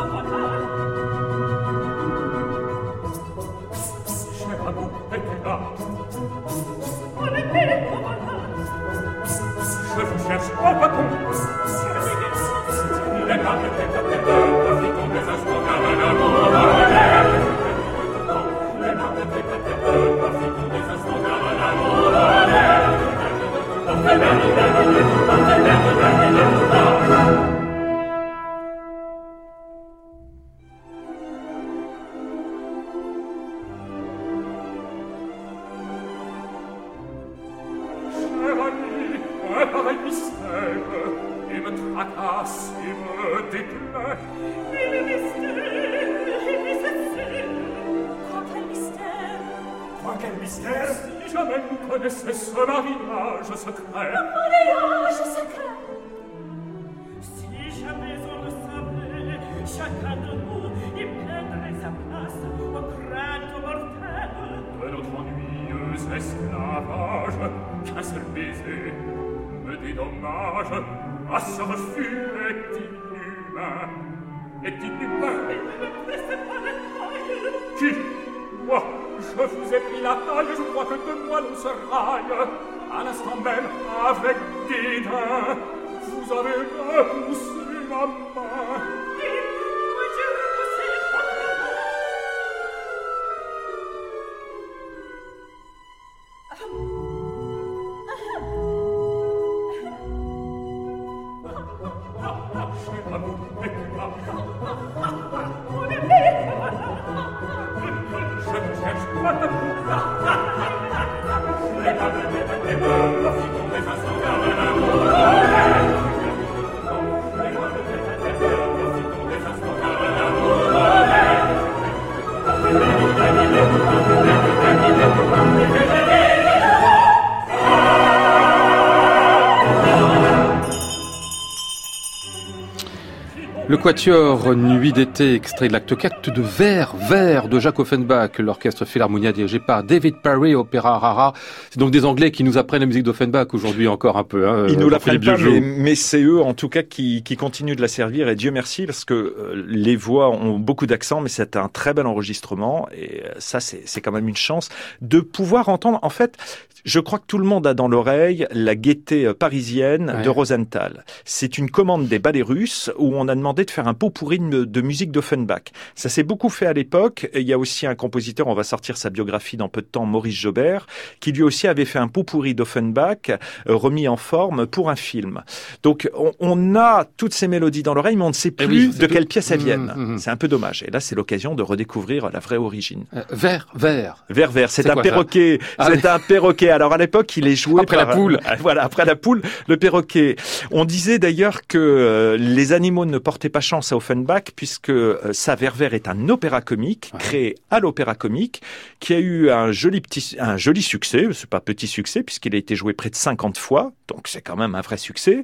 quatuor 133.84 134.56
Nuit 134.56 134.94
d'été, 134.94 135.34
extrait 135.34 135.68
de 135.68 135.74
l'acte 135.74 135.94
4 135.98 136.32
de 136.32 136.42
Vert, 136.42 136.96
Vert 136.96 137.50
de 137.50 137.60
Jacques 137.60 137.80
Offenbach, 137.80 138.40
l'orchestre 138.40 138.86
Philharmonia 138.86 139.34
dirigé 139.34 139.60
par 139.60 139.84
David 139.84 140.22
Parry, 140.24 140.56
Opéra 140.56 141.00
Rara. 141.00 141.34
C'est 141.70 141.80
donc 141.80 141.92
des 141.92 142.06
Anglais 142.06 142.32
qui 142.32 142.46
nous 142.46 142.58
apprennent 142.58 142.80
la 142.80 142.86
musique 142.86 143.04
d'Offenbach 143.04 143.48
aujourd'hui 143.52 143.90
encore 143.90 144.18
un 144.18 144.24
peu. 144.24 144.48
Hein, 144.48 144.68
Ils 144.70 144.80
nous 144.80 144.88
l'apprennent 144.88 145.20
pas, 145.20 145.36
mais, 145.36 145.60
mais 145.60 145.96
c'est 145.96 146.24
eux 146.24 146.42
en 146.42 146.54
tout 146.54 146.70
cas 146.70 146.82
qui, 146.82 147.24
qui 147.24 147.36
continuent 147.36 147.76
de 147.76 147.82
la 147.82 147.90
servir 147.90 148.30
et 148.30 148.36
Dieu 148.36 148.52
merci 148.52 148.86
parce 148.86 149.04
que 149.04 149.14
euh, 149.14 149.66
les 149.68 149.98
voix 149.98 150.30
ont 150.30 150.60
beaucoup 150.60 150.86
d'accent, 150.86 151.20
mais 151.20 151.28
c'est 151.28 151.58
un 151.58 151.68
très 151.68 151.94
bel 151.94 152.08
enregistrement 152.08 152.88
et 152.98 153.24
euh, 153.26 153.34
ça 153.40 153.60
c'est 153.60 154.00
quand 154.00 154.14
même 154.14 154.30
une 154.30 154.38
chance 154.38 154.70
de 155.02 155.20
pouvoir 155.20 155.68
entendre. 155.68 156.00
En 156.04 156.10
fait, 156.10 156.38
je 156.86 157.00
crois 157.00 157.20
que 157.20 157.26
tout 157.28 157.38
le 157.38 157.46
monde 157.46 157.66
a 157.66 157.74
dans 157.74 157.88
l'oreille 157.88 158.46
la 158.52 158.76
gaieté 158.76 159.26
euh, 159.26 159.34
parisienne 159.34 160.22
de 160.24 160.30
Rosenthal. 160.30 161.06
C'est 161.26 161.58
une 161.58 161.70
commande 161.70 162.08
des 162.08 162.20
ballets 162.20 162.42
russes 162.42 162.92
où 162.98 163.16
on 163.16 163.28
a 163.28 163.36
demandé 163.36 163.66
de 163.66 163.72
faire 163.74 163.88
un 163.88 163.94
pot 163.94 164.10
pourri 164.10 164.40
de, 164.40 164.64
de 164.66 164.82
musique 164.82 165.12
d'Offenbach. 165.12 165.64
Ça 165.96 166.10
s'est 166.10 166.24
beaucoup 166.24 166.50
fait 166.50 166.66
à 166.66 166.74
l'époque. 166.74 167.30
Il 167.34 167.42
y 167.48 167.54
a 167.54 167.58
aussi 167.58 167.86
un 167.88 167.96
compositeur, 167.96 168.48
on 168.48 168.54
va 168.54 168.64
sortir 168.64 168.98
sa 168.98 169.10
biographie 169.10 169.58
dans 169.58 169.68
peu 169.70 169.82
de 169.82 169.88
temps, 169.88 170.06
Maurice 170.06 170.36
Jobert, 170.36 170.86
qui 171.20 171.32
lui 171.32 171.44
aussi 171.44 171.68
avait 171.68 171.86
fait 171.86 172.00
un 172.00 172.08
pot 172.08 172.24
pourri 172.24 172.54
d'Offenbach 172.56 173.30
euh, 173.30 173.36
remis 173.76 174.08
en 174.08 174.18
forme 174.18 174.66
pour 174.68 174.90
un 174.90 174.96
film. 174.96 175.42
Donc 175.84 176.10
on, 176.16 176.32
on 176.40 176.76
a 176.76 177.06
toutes 177.18 177.34
ces 177.34 177.48
mélodies 177.48 177.84
dans 177.84 177.94
l'oreille, 177.94 178.16
mais 178.16 178.24
on 178.24 178.30
ne 178.30 178.34
sait 178.34 178.50
Eh 178.60 178.66
plus 178.68 178.88
oui, 178.88 178.98
de 178.98 179.06
tout- 179.08 179.14
quelle 179.14 179.26
pièce 179.28 179.52
elles 179.52 179.60
Mmh, 179.60 179.66
viennent. 179.66 179.94
mmh. 179.96 180.18
C'est 180.20 180.30
un 180.30 180.36
peu 180.38 180.48
dommage. 180.48 180.84
Et 180.88 180.92
là, 180.92 181.00
c'est 181.00 181.16
l'occasion 181.16 181.56
de 181.56 181.64
redécouvrir 181.64 182.30
la 182.32 182.40
vraie 182.40 182.58
origine. 182.58 183.06
Euh, 183.16 183.22
vert, 183.32 183.68
vert. 183.76 184.26
Vert 184.30 184.52
vert, 184.52 184.70
c'est 184.72 184.90
un 184.90 184.96
perroquet. 184.96 185.60
Ah 185.78 185.90
c'est 185.94 186.06
un 186.06 186.20
perroquet. 186.20 186.70
Alors 186.70 186.94
à 186.94 186.98
l'époque, 186.98 187.36
il 187.38 187.48
est 187.48 187.56
joué 187.56 187.82
Après 187.82 187.98
par- 187.98 188.08
la 188.08 188.16
poule. 188.16 188.40
Ah, 188.46 188.56
Voilà, 188.60 188.84
après 188.84 189.06
la 189.06 189.16
poule, 189.16 189.42
le 189.68 189.78
perroquet. 189.78 190.36
On 190.72 190.86
disait 190.86 191.18
d'ailleurs 191.20 191.62
que 191.68 191.78
euh, 191.78 192.38
les 192.38 192.74
animaux 192.74 193.06
ne 193.06 193.18
portaient 193.18 193.50
pas 193.50 193.62
chance 193.64 193.92
à 193.92 193.96
Offenbach 193.98 194.52
puisque 194.56 194.92
euh, 194.92 195.18
ça 195.34 195.56
Vert 195.56 195.74
vert 195.74 195.96
est 195.96 196.08
un 196.08 196.30
opéra 196.30 196.62
comique 196.62 197.10
Ouais. 197.14 197.20
créé 197.20 197.56
à 197.72 197.80
l'opéra 197.80 198.14
comique 198.14 198.62
qui 199.00 199.14
a 199.16 199.20
eu 199.20 199.50
un 199.50 199.72
joli 199.72 200.00
petit 200.02 200.36
un 200.40 200.58
joli 200.58 200.82
succès, 200.84 201.26
c'est 201.34 201.50
pas 201.50 201.60
petit 201.60 201.88
succès 201.88 202.22
puisqu'il 202.22 202.54
a 202.54 202.58
été 202.60 202.76
joué 202.76 202.94
près 202.94 203.10
de 203.10 203.16
50 203.16 203.58
fois, 203.58 203.92
donc 204.08 204.28
c'est 204.28 204.42
quand 204.42 204.56
même 204.56 204.76
un 204.76 204.82
vrai 204.82 204.98
succès 204.98 205.44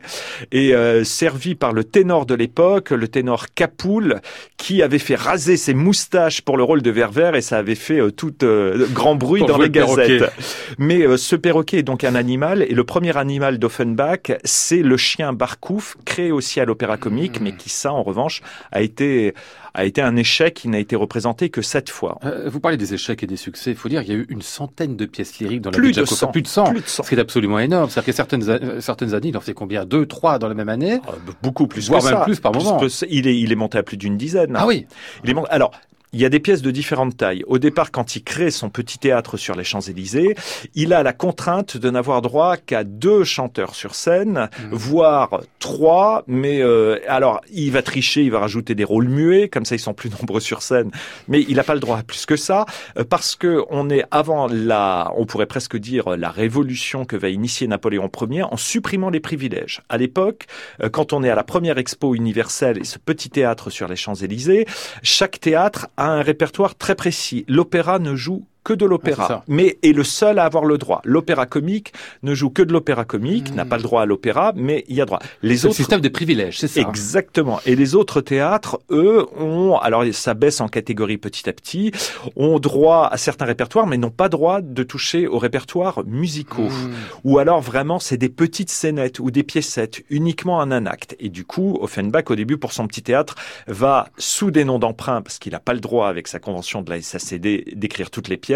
et 0.51 0.75
euh, 0.75 1.03
servi 1.03 1.55
par 1.55 1.73
le 1.73 1.83
ténor 1.83 2.25
de 2.27 2.35
l'époque, 2.35 2.91
le 2.91 3.07
ténor 3.07 3.47
Capoul 3.55 4.21
qui 4.57 4.83
avait 4.83 4.99
fait 4.99 5.15
raser 5.15 5.57
ses 5.57 5.73
moustaches 5.73 6.41
pour 6.41 6.57
le 6.57 6.63
rôle 6.63 6.81
de 6.81 6.91
vert 6.91 7.35
et 7.35 7.41
ça 7.41 7.57
avait 7.57 7.75
fait 7.75 7.99
euh, 7.99 8.11
tout 8.11 8.35
euh, 8.43 8.85
grand 8.93 9.15
bruit 9.15 9.43
dans 9.45 9.57
les 9.57 9.69
perroquet. 9.69 10.19
gazettes. 10.19 10.33
Mais 10.77 11.17
ce 11.17 11.35
perroquet 11.35 11.77
est 11.79 11.83
donc 11.83 12.03
un 12.03 12.15
animal, 12.15 12.61
et 12.63 12.73
le 12.73 12.83
premier 12.83 13.15
animal 13.17 13.57
d'Offenbach, 13.59 14.31
c'est 14.43 14.81
le 14.81 14.97
chien 14.97 15.33
Barkouf, 15.33 15.95
créé 16.05 16.31
aussi 16.31 16.59
à 16.59 16.65
l'Opéra 16.65 16.97
Comique, 16.97 17.39
Mmh. 17.39 17.43
mais 17.43 17.51
qui 17.55 17.69
ça, 17.69 17.93
en 17.93 18.01
revanche, 18.09 18.41
a 18.71 18.81
été 18.81 19.33
a 19.73 19.85
été 19.85 20.01
un 20.01 20.15
échec 20.15 20.55
qui 20.55 20.67
n'a 20.67 20.79
été 20.79 20.95
représenté 20.95 21.49
que 21.49 21.61
sept 21.61 21.89
fois. 21.89 22.19
Euh, 22.25 22.49
vous 22.49 22.59
parlez 22.59 22.75
des 22.77 22.93
échecs 22.95 23.21
et 23.23 23.27
des 23.27 23.37
succès. 23.37 23.69
Il 23.71 23.75
faut 23.77 23.87
dire, 23.87 24.01
il 24.01 24.09
y 24.09 24.11
a 24.11 24.15
eu 24.15 24.25
une 24.29 24.41
centaine 24.41 24.97
de 24.97 25.05
pièces 25.05 25.37
lyriques 25.39 25.61
dans 25.61 25.69
la 25.69 25.77
Plus 25.77 25.91
de 25.93 26.01
de 26.01 26.05
Jacob. 26.05 26.17
100. 26.17 26.27
Plus 26.31 26.41
de 26.41 26.47
100. 26.47 26.63
Plus 26.71 26.81
de 26.81 26.87
100. 26.87 27.03
Ce 27.03 27.09
qui 27.09 27.15
est 27.15 27.19
absolument 27.19 27.59
énorme. 27.59 27.89
C'est-à-dire 27.89 28.07
que 28.07 28.11
certaines, 28.11 28.49
euh, 28.49 28.81
certaines 28.81 29.13
années, 29.13 29.29
il 29.29 29.37
en 29.37 29.41
fait 29.41 29.53
combien? 29.53 29.85
Deux, 29.85 30.05
trois 30.07 30.39
dans 30.39 30.47
la 30.47 30.55
même 30.55 30.69
année? 30.69 30.93
Euh, 31.07 31.11
Beaucoup 31.43 31.67
plus 31.67 31.87
Voire 31.87 32.01
que 32.01 32.07
même 32.07 32.15
ça. 32.17 32.23
plus 32.23 32.39
par 32.39 32.53
moment. 32.53 32.81
il, 33.09 33.27
est, 33.27 33.39
il 33.39 33.51
est 33.51 33.55
monté 33.55 33.77
à 33.77 33.83
plus 33.83 33.97
d'une 33.97 34.17
dizaine. 34.17 34.53
Ah 34.55 34.65
oui. 34.67 34.87
Il 35.23 35.29
est 35.29 35.33
monté- 35.33 35.49
Alors, 35.51 35.71
il 36.13 36.19
y 36.19 36.25
a 36.25 36.29
des 36.29 36.39
pièces 36.39 36.61
de 36.61 36.71
différentes 36.71 37.15
tailles. 37.17 37.43
Au 37.47 37.59
départ, 37.59 37.91
quand 37.91 38.15
il 38.15 38.23
crée 38.23 38.51
son 38.51 38.69
petit 38.69 38.97
théâtre 38.97 39.37
sur 39.37 39.55
les 39.55 39.63
Champs-Élysées, 39.63 40.35
il 40.75 40.93
a 40.93 41.03
la 41.03 41.13
contrainte 41.13 41.77
de 41.77 41.89
n'avoir 41.89 42.21
droit 42.21 42.57
qu'à 42.57 42.83
deux 42.83 43.23
chanteurs 43.23 43.75
sur 43.75 43.95
scène, 43.95 44.49
Mhm. 44.61 44.69
voire 44.71 45.41
trois. 45.59 46.23
Mais 46.27 46.61
euh, 46.61 46.97
alors, 47.07 47.41
il 47.51 47.71
va 47.71 47.81
tricher, 47.81 48.23
il 48.23 48.31
va 48.31 48.39
rajouter 48.39 48.75
des 48.75 48.83
rôles 48.83 49.07
muets, 49.07 49.49
comme 49.49 49.65
ça 49.65 49.75
ils 49.75 49.79
sont 49.79 49.93
plus 49.93 50.09
nombreux 50.19 50.39
sur 50.39 50.61
scène. 50.61 50.89
Mais 51.27 51.41
il 51.47 51.55
n'a 51.57 51.63
pas 51.63 51.73
le 51.75 51.79
droit 51.79 51.97
à 51.99 52.03
plus 52.03 52.25
que 52.25 52.35
ça, 52.35 52.65
euh, 52.97 53.03
parce 53.03 53.35
que 53.35 53.63
on 53.69 53.89
est 53.89 54.03
avant 54.11 54.47
la, 54.47 55.11
on 55.15 55.25
pourrait 55.25 55.45
presque 55.45 55.77
dire 55.77 56.17
la 56.17 56.29
révolution 56.29 57.05
que 57.05 57.15
va 57.15 57.29
initier 57.29 57.67
Napoléon 57.67 58.09
Ier 58.29 58.43
en 58.43 58.57
supprimant 58.57 59.09
les 59.09 59.19
privilèges. 59.19 59.81
À 59.89 59.97
l'époque, 59.97 60.45
euh, 60.81 60.89
quand 60.89 61.13
on 61.13 61.23
est 61.23 61.29
à 61.29 61.35
la 61.35 61.43
première 61.43 61.77
expo 61.77 62.15
universelle 62.15 62.77
et 62.79 62.83
ce 62.83 62.97
petit 62.97 63.29
théâtre 63.29 63.69
sur 63.69 63.87
les 63.87 63.95
Champs-Élysées, 63.95 64.65
chaque 65.03 65.39
théâtre 65.39 65.87
a 65.99 66.07
un 66.07 66.21
répertoire 66.21 66.75
très 66.75 66.95
précis. 66.95 67.43
L'opéra 67.49 67.99
ne 67.99 68.15
joue 68.15 68.47
que 68.63 68.73
de 68.73 68.85
Ah, 68.85 68.89
l'opéra, 68.89 69.27
ça. 69.27 69.43
mais 69.47 69.77
est 69.83 69.93
le 69.93 70.03
seul 70.03 70.37
à 70.39 70.43
avoir 70.45 70.65
le 70.65 70.77
droit. 70.77 71.01
L'opéra 71.05 71.45
comique 71.45 71.93
ne 72.23 72.33
joue 72.33 72.49
que 72.49 72.61
de 72.61 72.73
l'opéra 72.73 73.05
comique, 73.05 73.51
Mmh. 73.51 73.55
n'a 73.55 73.65
pas 73.65 73.77
le 73.77 73.83
droit 73.83 74.01
à 74.01 74.05
l'opéra, 74.05 74.51
mais 74.55 74.83
il 74.87 74.95
y 74.95 75.01
a 75.01 75.05
droit. 75.05 75.19
Les 75.41 75.57
C'est 75.57 75.63
le 75.63 75.69
autres 75.69 75.77
système 75.77 76.01
des 76.01 76.09
privilèges, 76.09 76.59
c'est 76.59 76.67
ça. 76.67 76.81
Exactement. 76.81 77.59
Et 77.65 77.75
les 77.75 77.95
autres 77.95 78.21
théâtres, 78.21 78.79
eux, 78.91 79.25
ont, 79.39 79.77
alors 79.77 80.03
ça 80.11 80.33
baisse 80.33 80.61
en 80.61 80.67
catégorie 80.67 81.17
petit 81.17 81.49
à 81.49 81.53
petit, 81.53 81.91
ont 82.35 82.59
droit 82.59 83.07
à 83.11 83.17
certains 83.17 83.45
répertoires, 83.45 83.87
mais 83.87 83.97
n'ont 83.97 84.09
pas 84.11 84.29
droit 84.29 84.61
de 84.61 84.83
toucher 84.83 85.27
aux 85.27 85.39
répertoires 85.39 86.03
musicaux. 86.05 86.69
Mmh. 86.69 86.91
Ou 87.23 87.39
alors 87.39 87.61
vraiment, 87.61 87.99
c'est 87.99 88.17
des 88.17 88.29
petites 88.29 88.69
scénettes 88.69 89.19
ou 89.19 89.31
des 89.31 89.43
piécettes, 89.43 90.03
uniquement 90.09 90.57
en 90.57 90.71
un 90.71 90.85
acte. 90.85 91.15
Et 91.19 91.29
du 91.29 91.45
coup, 91.45 91.77
Offenbach, 91.81 92.25
au 92.29 92.35
début, 92.35 92.57
pour 92.57 92.73
son 92.73 92.87
petit 92.87 93.01
théâtre, 93.03 93.35
va, 93.67 94.07
sous 94.17 94.51
des 94.51 94.65
noms 94.65 94.79
d'emprunt, 94.79 95.21
parce 95.21 95.39
qu'il 95.39 95.53
n'a 95.53 95.59
pas 95.59 95.73
le 95.73 95.79
droit 95.79 96.07
avec 96.09 96.27
sa 96.27 96.39
convention 96.39 96.81
de 96.81 96.89
la 96.89 97.01
SACD 97.01 97.63
d'écrire 97.75 98.09
toutes 98.11 98.27
les 98.27 98.37
pièces, 98.37 98.49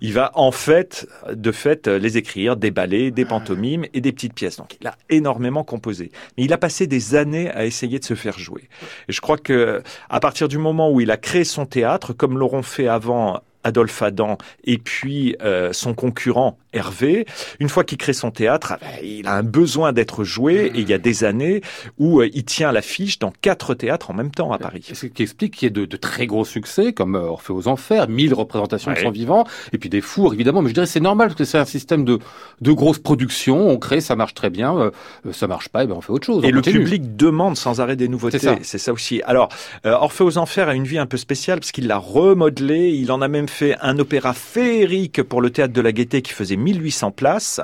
il 0.00 0.12
va 0.12 0.30
en 0.34 0.52
fait, 0.52 1.06
de 1.32 1.52
fait, 1.52 1.88
les 1.88 2.16
écrire, 2.16 2.56
des 2.56 2.70
ballets, 2.70 3.10
des 3.10 3.24
pantomimes 3.24 3.84
et 3.94 4.00
des 4.00 4.12
petites 4.12 4.34
pièces. 4.34 4.56
Donc 4.56 4.76
il 4.80 4.86
a 4.86 4.96
énormément 5.10 5.64
composé. 5.64 6.10
Mais 6.36 6.44
il 6.44 6.52
a 6.52 6.58
passé 6.58 6.86
des 6.86 7.14
années 7.14 7.50
à 7.50 7.64
essayer 7.64 7.98
de 7.98 8.04
se 8.04 8.14
faire 8.14 8.38
jouer. 8.38 8.68
Et 9.08 9.12
je 9.12 9.20
crois 9.20 9.38
que 9.38 9.82
à 10.10 10.20
partir 10.20 10.48
du 10.48 10.58
moment 10.58 10.90
où 10.90 11.00
il 11.00 11.10
a 11.10 11.16
créé 11.16 11.44
son 11.44 11.66
théâtre, 11.66 12.12
comme 12.12 12.38
l'auront 12.38 12.62
fait 12.62 12.88
avant 12.88 13.40
Adolphe 13.64 14.02
Adam 14.02 14.38
et 14.64 14.78
puis 14.78 15.36
euh, 15.42 15.72
son 15.72 15.94
concurrent 15.94 16.58
Hervé, 16.72 17.26
une 17.60 17.68
fois 17.68 17.84
qu'il 17.84 17.98
crée 17.98 18.12
son 18.12 18.30
théâtre, 18.30 18.74
ah 18.74 18.78
ben, 18.80 19.06
il 19.06 19.26
a 19.26 19.34
un 19.34 19.42
besoin 19.42 19.92
d'être 19.92 20.24
joué 20.24 20.70
et 20.74 20.80
il 20.80 20.88
y 20.88 20.94
a 20.94 20.98
des 20.98 21.24
années 21.24 21.60
où 21.98 22.20
euh, 22.20 22.28
il 22.32 22.44
tient 22.44 22.72
l'affiche 22.72 23.18
dans 23.18 23.32
quatre 23.42 23.74
théâtres 23.74 24.10
en 24.10 24.14
même 24.14 24.30
temps 24.30 24.52
à 24.52 24.58
Paris. 24.58 24.84
Ce 24.92 25.06
qui 25.06 25.22
explique 25.22 25.54
qu'il 25.56 25.66
y 25.66 25.68
ait 25.68 25.70
de, 25.70 25.84
de 25.84 25.96
très 25.96 26.26
gros 26.26 26.44
succès, 26.44 26.92
comme 26.92 27.14
euh, 27.16 27.20
Orphée 27.20 27.52
aux 27.52 27.68
Enfers, 27.68 28.08
1000 28.08 28.34
représentations 28.34 28.90
de 28.90 28.96
Ouais. 28.96 29.02
son 29.02 29.10
vivant, 29.10 29.44
et 29.72 29.78
puis 29.78 29.88
des 29.88 30.00
fours, 30.00 30.34
évidemment. 30.34 30.62
Mais 30.62 30.68
je 30.68 30.74
dirais 30.74 30.86
c'est 30.86 31.00
normal, 31.00 31.28
parce 31.28 31.38
que 31.38 31.44
c'est 31.44 31.58
un 31.58 31.64
système 31.64 32.04
de, 32.04 32.18
de 32.60 32.72
grosse 32.72 32.98
production. 32.98 33.68
On 33.68 33.78
crée, 33.78 34.00
ça 34.00 34.16
marche 34.16 34.34
très 34.34 34.50
bien. 34.50 34.76
Euh, 34.76 34.90
ça 35.32 35.46
marche 35.46 35.68
pas, 35.68 35.84
et 35.84 35.86
ben 35.86 35.94
on 35.96 36.00
fait 36.00 36.12
autre 36.12 36.26
chose. 36.26 36.44
Et 36.44 36.50
le 36.50 36.60
continue. 36.60 36.80
public 36.84 37.16
demande 37.16 37.56
sans 37.56 37.80
arrêt 37.80 37.96
des 37.96 38.08
nouveautés. 38.08 38.38
C'est 38.62 38.78
ça. 38.78 38.92
Aussi. 38.92 39.22
Alors, 39.24 39.48
euh, 39.86 39.92
Orphée 39.92 40.24
aux 40.24 40.38
Enfers 40.38 40.68
a 40.68 40.74
une 40.74 40.84
vie 40.84 40.98
un 40.98 41.06
peu 41.06 41.16
spéciale 41.16 41.60
parce 41.60 41.72
qu'il 41.72 41.86
l'a 41.86 41.96
remodelé. 41.98 42.90
Il 42.90 43.10
en 43.12 43.22
a 43.22 43.28
même 43.28 43.48
fait 43.48 43.76
un 43.80 43.98
opéra 43.98 44.32
féerique 44.34 45.22
pour 45.22 45.40
le 45.40 45.50
théâtre 45.50 45.72
de 45.72 45.80
la 45.80 45.92
Gaîté 45.92 46.20
qui 46.22 46.32
faisait 46.32 46.56
1800 46.62 47.10
places 47.10 47.60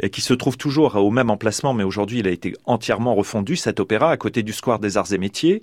et 0.00 0.10
qui 0.10 0.20
se 0.20 0.34
trouve 0.34 0.56
toujours 0.56 0.96
au 0.96 1.10
même 1.10 1.30
emplacement, 1.30 1.74
mais 1.74 1.84
aujourd'hui 1.84 2.20
il 2.20 2.28
a 2.28 2.30
été 2.30 2.54
entièrement 2.64 3.14
refondu 3.14 3.56
cet 3.56 3.80
opéra 3.80 4.10
à 4.10 4.16
côté 4.16 4.42
du 4.42 4.52
square 4.52 4.78
des 4.78 4.96
Arts 4.96 5.12
et 5.12 5.18
Métiers. 5.18 5.62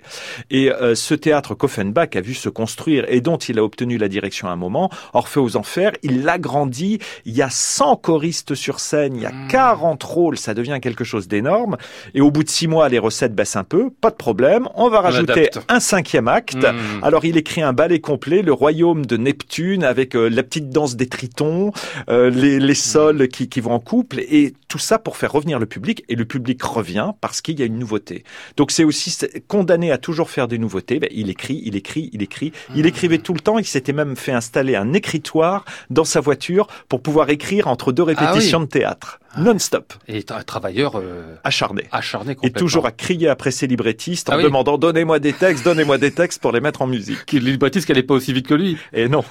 Et 0.50 0.72
euh, 0.72 0.96
ce 0.96 1.14
théâtre 1.14 1.56
qu'Offenbach 1.56 2.16
a 2.16 2.22
vu 2.22 2.34
se 2.34 2.50
construire 2.50 3.06
et 3.08 3.22
dont 3.22 3.38
il 3.38 3.58
a 3.60 3.64
obtenu 3.64 3.98
la 3.98 4.08
direction 4.08 4.48
à 4.48 4.52
un 4.52 4.56
moment, 4.56 4.90
Orphée 5.14 5.40
aux 5.40 5.56
Enfers, 5.56 5.94
il 6.04 6.24
l'agrandit. 6.24 7.00
Il 7.26 7.36
y 7.36 7.42
a 7.42 7.50
100 7.50 7.96
choristes 7.98 8.56
sur 8.56 8.80
scène, 8.80 9.16
il 9.16 9.24
y 9.24 9.26
a 9.26 9.30
Mmh. 9.32 9.48
40 9.48 10.04
rôles, 10.04 10.38
ça 10.38 10.54
devient 10.54 10.80
quelque 10.82 11.04
chose 11.04 11.28
d'énorme. 11.28 11.78
Et 12.14 12.22
au 12.22 12.32
bout 12.32 12.44
de 12.44 12.50
six 12.50 12.68
mois, 12.68 12.90
les 12.90 13.00
recettes 13.00 13.36
baissent 13.36 13.56
un 13.56 13.64
peu, 13.64 13.90
pas 13.90 14.10
de 14.10 14.16
problème. 14.16 14.68
On 14.76 14.90
va 14.90 15.02
rajouter 15.02 15.50
un 15.68 15.80
cinquième 15.80 16.28
acte. 16.28 16.56
Mmh. 16.56 17.04
Alors 17.04 17.26
il 17.26 17.38
écrit 17.38 17.62
un 17.62 17.74
ballet 17.74 18.00
complet, 18.00 18.42
le 18.42 18.54
royaume 18.54 19.06
de 19.06 19.18
Neptune, 19.18 19.84
avec 19.84 20.16
euh, 20.16 20.30
la 20.30 20.44
petite 20.44 20.70
danse 20.70 20.96
des 20.96 21.08
tritons, 21.08 21.72
euh, 22.10 22.30
les, 22.30 22.60
les 22.60 22.74
sols 22.80 23.28
qui, 23.28 23.48
qui 23.50 23.60
vont 23.62 23.74
en 23.74 23.80
couple, 23.80 24.20
et 24.22 24.54
tout 24.68 24.78
ça 24.80 25.00
pour 25.00 25.18
faire 25.18 25.32
revenir 25.32 25.60
le 25.60 25.66
public. 25.66 26.04
Et 26.10 26.16
le 26.16 26.26
public 26.26 26.62
revient 26.64 27.12
parce 27.22 27.42
qu'il 27.42 27.60
y 27.60 27.64
a 27.64 27.66
une 27.66 27.78
nouveauté. 27.80 28.24
Donc 28.58 28.72
c'est 28.72 28.84
aussi 28.84 29.16
condamné 29.48 29.92
à 29.92 29.98
toujours 29.98 30.30
faire 30.30 30.48
des 30.48 30.58
nouveautés. 30.58 31.00
Ben, 31.00 31.10
il 31.12 31.30
écrit, 31.30 31.62
il 31.66 31.76
écrit, 31.76 32.10
il 32.14 32.22
écrit. 32.22 32.52
Il 32.76 32.86
écrivait 32.86 33.18
tout 33.20 33.34
le 33.34 33.40
temps. 33.40 33.58
Il 33.60 33.66
s'était 33.66 33.94
même 33.94 34.16
fait 34.16 34.32
installer 34.32 34.76
un 34.76 34.94
écritoire 34.94 35.66
dans 35.90 36.06
sa 36.06 36.20
voiture 36.20 36.68
pour 36.88 37.02
pouvoir 37.02 37.30
écrire 37.30 37.68
entre 37.68 37.92
deux 37.92 38.04
Ah 38.04 38.08
oui. 38.08 38.16
répétitions 38.16 38.60
de 38.62 38.66
théâtre, 38.66 39.20
non-stop, 39.38 39.94
Et 40.08 40.24
un 40.30 40.44
travailleur 40.44 40.94
euh, 40.98 41.36
acharné. 41.44 41.84
acharné 41.92 42.36
Et 42.44 42.52
toujours 42.52 42.86
à 42.86 42.92
crier 42.92 43.28
après 43.28 43.52
ses 43.52 43.68
librettistes 43.68 44.30
en 44.30 44.34
Ah 44.34 44.38
oui. 44.38 44.44
demandant 44.44 44.78
donnez-moi 44.78 45.20
des 45.20 45.34
textes, 45.34 45.64
donnez-moi 45.66 45.98
des 45.98 46.12
textes 46.12 46.42
pour 46.42 46.52
les 46.52 46.62
mettre 46.62 46.82
en 46.82 46.88
musique. 46.88 47.26
Qui 47.26 47.40
le 47.40 47.58
baptiste 47.58 47.86
qu'elle 47.86 47.98
n'est 47.98 48.04
pas 48.04 48.14
aussi 48.16 48.34
vite 48.34 48.48
que 48.48 48.54
lui. 48.54 48.78
Et 48.94 49.08
non. 49.10 49.24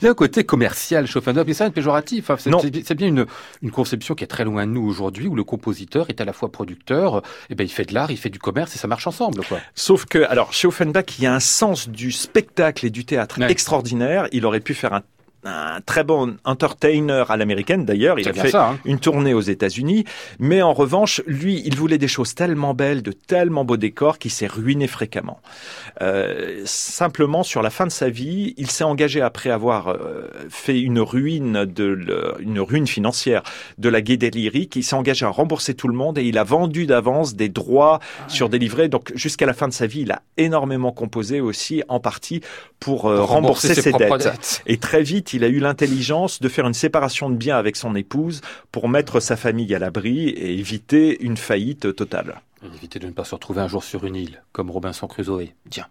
Il 0.00 0.04
y 0.04 0.08
a 0.08 0.10
un 0.10 0.14
côté 0.14 0.44
commercial 0.44 1.06
Offenbach, 1.14 1.44
mais 1.46 1.54
ça 1.54 1.64
un 1.64 1.70
péjoratif. 1.70 2.30
hein. 2.30 2.36
C'est 2.38 2.50
Non. 2.50 2.58
c'est- 2.60 2.86
c'est 2.86 2.94
bien 2.94 3.08
une, 3.08 3.26
une 3.62 3.70
conception 3.70 4.14
qui 4.14 4.24
est 4.24 4.26
très 4.28 4.44
loin 4.44 4.66
de 4.66 4.72
nous 4.72 4.86
aujourd'hui, 4.86 5.26
où 5.26 5.34
le 5.34 5.44
compositeur 5.44 6.06
est 6.08 6.20
à 6.20 6.24
la 6.24 6.32
fois 6.32 6.50
producteur, 6.50 7.22
et 7.48 7.54
ben 7.54 7.64
il 7.64 7.70
fait 7.70 7.84
de 7.84 7.94
l'art, 7.94 8.10
il 8.10 8.16
fait 8.16 8.30
du 8.30 8.38
commerce, 8.38 8.74
et 8.74 8.78
ça 8.78 8.88
marche 8.88 9.06
ensemble, 9.06 9.44
quoi. 9.44 9.58
Sauf 9.74 10.04
que, 10.06 10.18
alors, 10.28 10.52
chez 10.52 10.66
Offenbach, 10.68 11.04
il 11.18 11.24
y 11.24 11.26
a 11.26 11.34
un 11.34 11.40
sens 11.40 11.88
du 11.88 12.12
spectacle 12.12 12.86
et 12.86 12.90
du 12.90 13.04
théâtre 13.04 13.38
Ouais. 13.40 13.50
extraordinaire. 13.50 14.28
Il 14.32 14.44
aurait 14.46 14.60
pu 14.60 14.74
faire 14.74 14.92
un, 14.92 15.02
un 15.44 15.80
très 15.80 16.04
bon 16.04 16.36
entertainer 16.44 17.24
à 17.28 17.36
l'américaine, 17.36 17.84
d'ailleurs. 17.84 18.18
Il 18.18 18.28
a 18.28 18.32
fait 18.32 18.50
ça. 18.50 18.70
Hein. 18.70 18.78
une 18.84 18.98
tournée 18.98 19.32
aux 19.34 19.40
États-Unis. 19.40 20.04
Mais 20.38 20.60
en 20.62 20.72
revanche, 20.72 21.22
lui, 21.26 21.62
il 21.64 21.76
voulait 21.76 21.98
des 21.98 22.08
choses 22.08 22.34
tellement 22.34 22.74
belles, 22.74 23.02
de 23.02 23.12
tellement 23.12 23.64
beaux 23.64 23.76
décors, 23.78 24.18
qu'il 24.18 24.30
s'est 24.30 24.46
ruiné 24.46 24.86
fréquemment. 24.86 25.40
Euh, 26.02 26.62
simplement, 26.64 27.42
sur 27.42 27.62
la 27.62 27.70
fin 27.70 27.86
de 27.86 27.90
sa 27.92 28.08
vie, 28.10 28.54
il 28.56 28.70
s'est 28.70 28.84
engagé 28.84 29.20
après 29.20 29.50
avoir 29.50 29.88
euh, 29.88 30.28
fait 30.48 30.80
une 30.80 31.00
ruine 31.00 31.64
de 31.64 31.84
le- 31.84 32.34
une 32.40 32.60
ruine 32.60 32.86
financière 32.86 33.42
de 33.78 33.88
la 33.88 34.00
Gaîté 34.00 34.30
lyrique. 34.30 34.76
Il 34.76 34.82
s'est 34.84 34.96
engagé 34.96 35.24
à 35.26 35.28
rembourser 35.30 35.74
tout 35.74 35.88
le 35.88 35.94
monde 35.94 36.18
et 36.18 36.24
il 36.24 36.38
a 36.38 36.44
vendu 36.44 36.86
d'avance 36.86 37.34
des 37.34 37.48
droits 37.48 38.00
sur 38.28 38.48
des 38.48 38.58
livrets. 38.58 38.88
Donc, 38.88 39.12
jusqu'à 39.14 39.46
la 39.46 39.54
fin 39.54 39.68
de 39.68 39.72
sa 39.72 39.86
vie, 39.86 40.02
il 40.02 40.12
a 40.12 40.22
énormément 40.36 40.92
composé 40.92 41.40
aussi, 41.40 41.82
en 41.88 42.00
partie 42.00 42.40
pour 42.78 43.06
euh, 43.06 43.22
rembourser, 43.22 43.74
ses, 43.74 43.92
dettes. 43.92 44.10
dettes. 44.18 44.62
Et 44.66 44.78
très 44.78 45.02
vite, 45.02 45.29
il 45.32 45.44
a 45.44 45.48
eu 45.48 45.58
l'intelligence 45.58 46.40
de 46.40 46.48
faire 46.48 46.66
une 46.66 46.74
séparation 46.74 47.30
de 47.30 47.36
biens 47.36 47.56
avec 47.56 47.76
son 47.76 47.94
épouse 47.94 48.40
pour 48.72 48.88
mettre 48.88 49.20
sa 49.20 49.36
famille 49.36 49.74
à 49.74 49.78
l'abri 49.78 50.28
et 50.28 50.58
éviter 50.58 51.22
une 51.22 51.36
faillite 51.36 51.94
totale. 51.94 52.40
Éviter 52.74 52.98
de 52.98 53.06
ne 53.06 53.12
pas 53.12 53.24
se 53.24 53.34
retrouver 53.34 53.60
un 53.60 53.68
jour 53.68 53.82
sur 53.84 54.04
une 54.04 54.16
île, 54.16 54.42
comme 54.52 54.70
Robinson 54.70 55.06
Crusoe. 55.06 55.48
Tiens. 55.70 55.86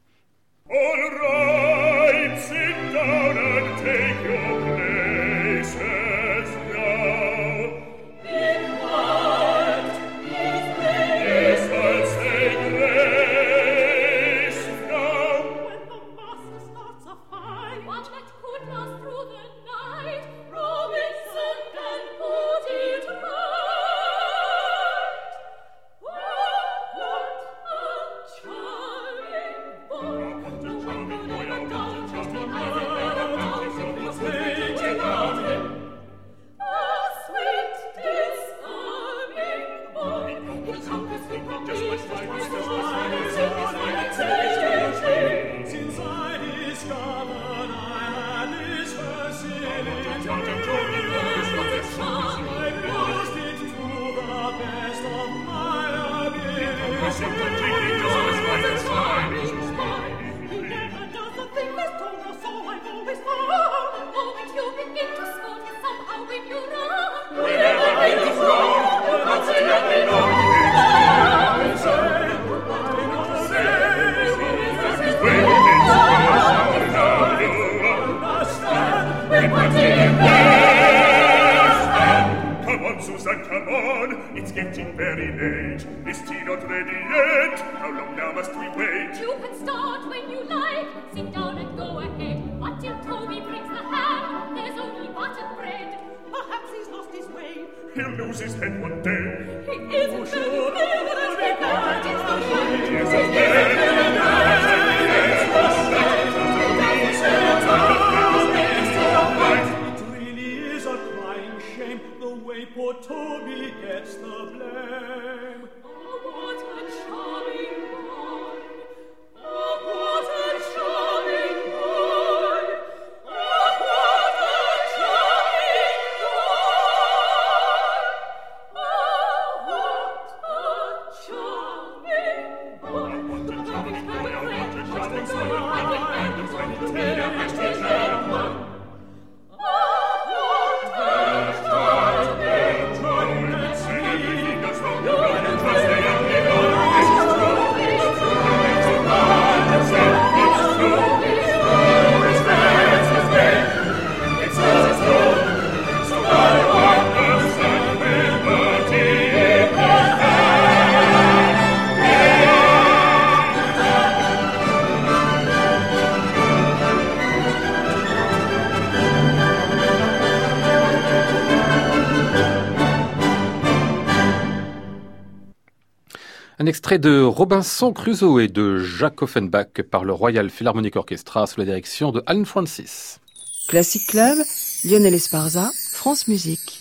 Extrait 176.70 177.00
de 177.00 177.22
Robinson 177.22 177.92
Crusoe 177.92 178.42
et 178.42 178.48
de 178.48 178.78
Jacques 178.78 179.24
Offenbach 179.24 179.82
par 179.90 180.06
le 180.06 180.14
Royal 180.14 180.50
Philharmonic 180.52 180.96
Orchestra 180.96 181.48
sous 181.48 181.60
la 181.60 181.66
direction 181.66 182.12
de 182.12 182.22
Alan 182.28 182.46
Francis. 182.46 183.20
Classic 183.68 184.06
Club, 184.08 184.38
Lionel 184.86 185.16
Esparza, 185.16 185.72
France 185.92 186.28
Musique. 186.28 186.80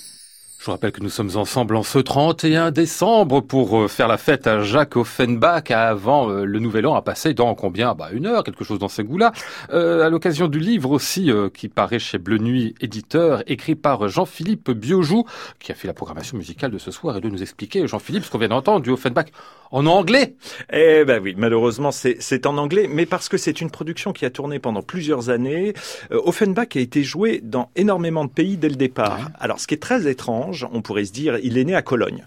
Je 0.58 0.64
vous 0.64 0.72
rappelle 0.72 0.90
que 0.90 1.00
nous 1.00 1.08
sommes 1.08 1.30
ensemble 1.36 1.76
en 1.76 1.84
ce 1.84 2.00
31 2.00 2.72
décembre 2.72 3.40
pour 3.40 3.78
euh, 3.78 3.86
faire 3.86 4.08
la 4.08 4.18
fête 4.18 4.48
à 4.48 4.60
Jacques 4.60 4.96
Offenbach 4.96 5.70
avant 5.70 6.28
euh, 6.28 6.44
le 6.44 6.58
nouvel 6.58 6.84
an 6.86 6.96
à 6.96 7.00
passer 7.00 7.32
dans 7.32 7.54
combien? 7.54 7.94
Bah 7.94 8.08
une 8.12 8.26
heure, 8.26 8.42
quelque 8.42 8.64
chose 8.64 8.80
dans 8.80 8.88
ces 8.88 9.04
goûts-là. 9.04 9.32
Euh, 9.72 10.04
à 10.04 10.10
l'occasion 10.10 10.48
du 10.48 10.58
livre 10.58 10.90
aussi 10.90 11.30
qui 11.54 11.68
paraît 11.68 12.00
chez 12.00 12.18
Bleu 12.18 12.38
Nuit 12.38 12.74
éditeur, 12.80 13.44
écrit 13.46 13.76
par 13.76 14.08
Jean-Philippe 14.08 14.72
Biojou, 14.72 15.24
qui 15.60 15.70
a 15.70 15.76
fait 15.76 15.86
la 15.86 15.94
programmation 15.94 16.36
musicale 16.36 16.72
de 16.72 16.78
ce 16.78 16.90
soir 16.90 17.16
et 17.16 17.20
de 17.20 17.28
nous 17.28 17.40
expliquer, 17.40 17.86
Jean-Philippe, 17.86 18.24
ce 18.24 18.30
qu'on 18.30 18.38
vient 18.38 18.48
d'entendre 18.48 18.80
du 18.80 18.90
Offenbach 18.90 19.26
en 19.70 19.86
anglais. 19.86 20.36
Eh 20.72 21.04
ben 21.04 21.20
oui, 21.22 21.34
malheureusement 21.36 21.90
c'est 21.92 22.46
en 22.46 22.56
anglais, 22.58 22.88
mais 22.90 23.06
parce 23.06 23.28
que 23.28 23.36
c'est 23.36 23.60
une 23.60 23.70
production 23.70 24.12
qui 24.12 24.24
a 24.24 24.30
tourné 24.30 24.58
pendant 24.58 24.82
plusieurs 24.82 25.30
années. 25.30 25.74
Offenbach 26.10 26.76
a 26.76 26.80
été 26.80 27.02
joué 27.02 27.40
dans 27.42 27.70
énormément 27.76 28.24
de 28.24 28.30
pays 28.30 28.56
dès 28.56 28.68
le 28.68 28.76
départ. 28.76 29.30
Alors 29.38 29.60
ce 29.60 29.66
qui 29.66 29.74
est 29.74 29.82
très 29.82 30.08
étrange 30.08 30.66
on 30.72 30.82
pourrait 30.82 31.04
se 31.04 31.12
dire, 31.12 31.38
il 31.42 31.58
est 31.58 31.64
né 31.64 31.74
à 31.74 31.82
Cologne. 31.82 32.26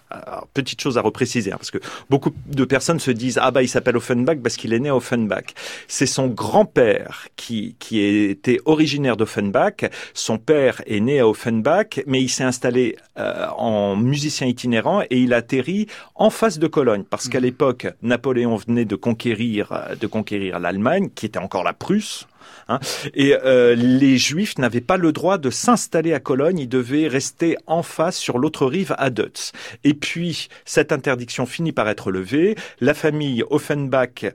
petite 0.54 0.82
chose 0.82 0.98
à 0.98 1.02
repréciser, 1.02 1.52
hein, 1.52 1.58
parce 1.58 1.72
que 1.72 1.80
beaucoup 2.10 2.32
de 2.48 2.66
personnes 2.66 3.00
se 3.00 3.12
disent, 3.12 3.40
ah 3.42 3.52
bah 3.52 3.64
il 3.64 3.68
s'appelle 3.68 3.98
Offenbach 3.98 4.38
parce 4.42 4.58
qu'il 4.58 4.74
est 4.74 4.80
né 4.80 4.90
à 4.90 4.96
Offenbach. 4.96 5.54
C'est 5.88 6.06
son 6.06 6.28
grand-père 6.28 7.28
qui, 7.36 7.76
qui 7.80 8.00
était 8.02 8.60
originaire 8.66 9.18
d'Offenbach. 9.18 9.90
Son 10.14 10.38
père 10.38 10.82
est 10.86 11.00
né 11.00 11.20
à 11.20 11.28
Offenbach, 11.28 12.02
mais 12.08 12.22
il 12.22 12.30
s'est 12.30 12.44
installé 12.44 12.98
euh, 13.18 13.48
en 13.58 13.96
musicien 13.96 14.48
itinérant 14.48 15.02
et 15.02 15.18
il 15.18 15.34
atterrit 15.34 15.88
en 16.16 16.30
face 16.30 16.60
de 16.60 16.68
Cologne, 16.68 17.04
parce 17.10 17.28
qu'à 17.32 17.40
l'époque, 17.40 17.88
Napoléon 18.04 18.58
venait 18.58 18.86
de 18.86 18.96
conquérir, 18.96 19.74
de 20.00 20.06
conquérir 20.06 20.60
l'Allemagne, 20.60 21.10
qui 21.16 21.26
était 21.26 21.40
encore 21.40 21.64
la 21.64 21.74
Prusse, 21.74 22.28
Hein. 22.68 22.80
Et 23.14 23.36
euh, 23.44 23.76
les 23.76 24.18
Juifs 24.18 24.58
n'avaient 24.58 24.82
pas 24.82 24.98
le 24.98 25.12
droit 25.12 25.38
de 25.38 25.50
s'installer 25.50 26.14
à 26.14 26.20
Cologne, 26.20 26.60
ils 26.60 26.70
devaient 26.70 27.08
rester 27.08 27.58
en 27.68 27.84
face 27.84 28.18
sur 28.18 28.38
l'autre 28.38 28.66
rive 28.66 28.96
à 28.98 29.10
Deutz. 29.10 29.52
Et 29.84 29.94
puis 29.94 30.50
cette 30.66 30.92
interdiction 30.92 31.46
finit 31.46 31.72
par 31.72 31.90
être 31.90 32.12
levée, 32.12 32.56
la 32.80 32.94
famille 32.94 33.44
Offenbach 33.50 34.26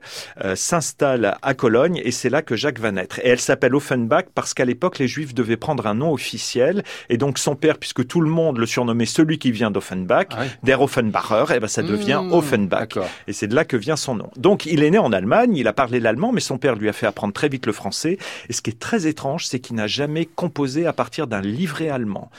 euh, 0.43 0.55
s'installe 0.55 1.37
à 1.41 1.53
Cologne 1.53 2.01
et 2.03 2.11
c'est 2.11 2.29
là 2.29 2.41
que 2.41 2.55
Jacques 2.55 2.79
va 2.79 2.91
naître. 2.91 3.19
Et 3.19 3.29
elle 3.29 3.39
s'appelle 3.39 3.75
Offenbach 3.75 4.25
parce 4.33 4.53
qu'à 4.53 4.65
l'époque 4.65 4.99
les 4.99 5.07
Juifs 5.07 5.33
devaient 5.33 5.57
prendre 5.57 5.87
un 5.87 5.95
nom 5.95 6.11
officiel 6.13 6.83
et 7.09 7.17
donc 7.17 7.37
son 7.37 7.55
père, 7.55 7.77
puisque 7.77 8.05
tout 8.07 8.21
le 8.21 8.29
monde 8.29 8.57
le 8.57 8.65
surnommait 8.65 9.05
celui 9.05 9.37
qui 9.39 9.51
vient 9.51 9.71
d'Offenbach, 9.71 10.27
ah 10.31 10.43
der 10.63 10.81
Offenbacher, 10.81 11.45
et 11.51 11.57
eh 11.57 11.59
ben 11.59 11.67
ça 11.67 11.81
devient 11.81 12.21
mmh, 12.23 12.33
Offenbach. 12.33 12.97
Et 13.27 13.33
c'est 13.33 13.47
de 13.47 13.55
là 13.55 13.65
que 13.65 13.77
vient 13.77 13.95
son 13.95 14.15
nom. 14.15 14.29
Donc 14.37 14.65
il 14.65 14.83
est 14.83 14.91
né 14.91 14.97
en 14.97 15.11
Allemagne, 15.11 15.55
il 15.55 15.67
a 15.67 15.73
parlé 15.73 15.99
l'allemand, 15.99 16.31
mais 16.31 16.41
son 16.41 16.57
père 16.57 16.75
lui 16.75 16.89
a 16.89 16.93
fait 16.93 17.07
apprendre 17.07 17.33
très 17.33 17.49
vite 17.49 17.65
le 17.65 17.73
français 17.73 18.06
et 18.07 18.53
ce 18.53 18.61
qui 18.61 18.69
est 18.69 18.79
très 18.79 19.07
étrange, 19.07 19.45
c'est 19.45 19.59
qu'il 19.59 19.75
n'a 19.75 19.87
jamais 19.87 20.25
composé 20.25 20.85
à 20.85 20.93
partir 20.93 21.27
d'un 21.27 21.41
livret 21.41 21.89
allemand 21.89 22.31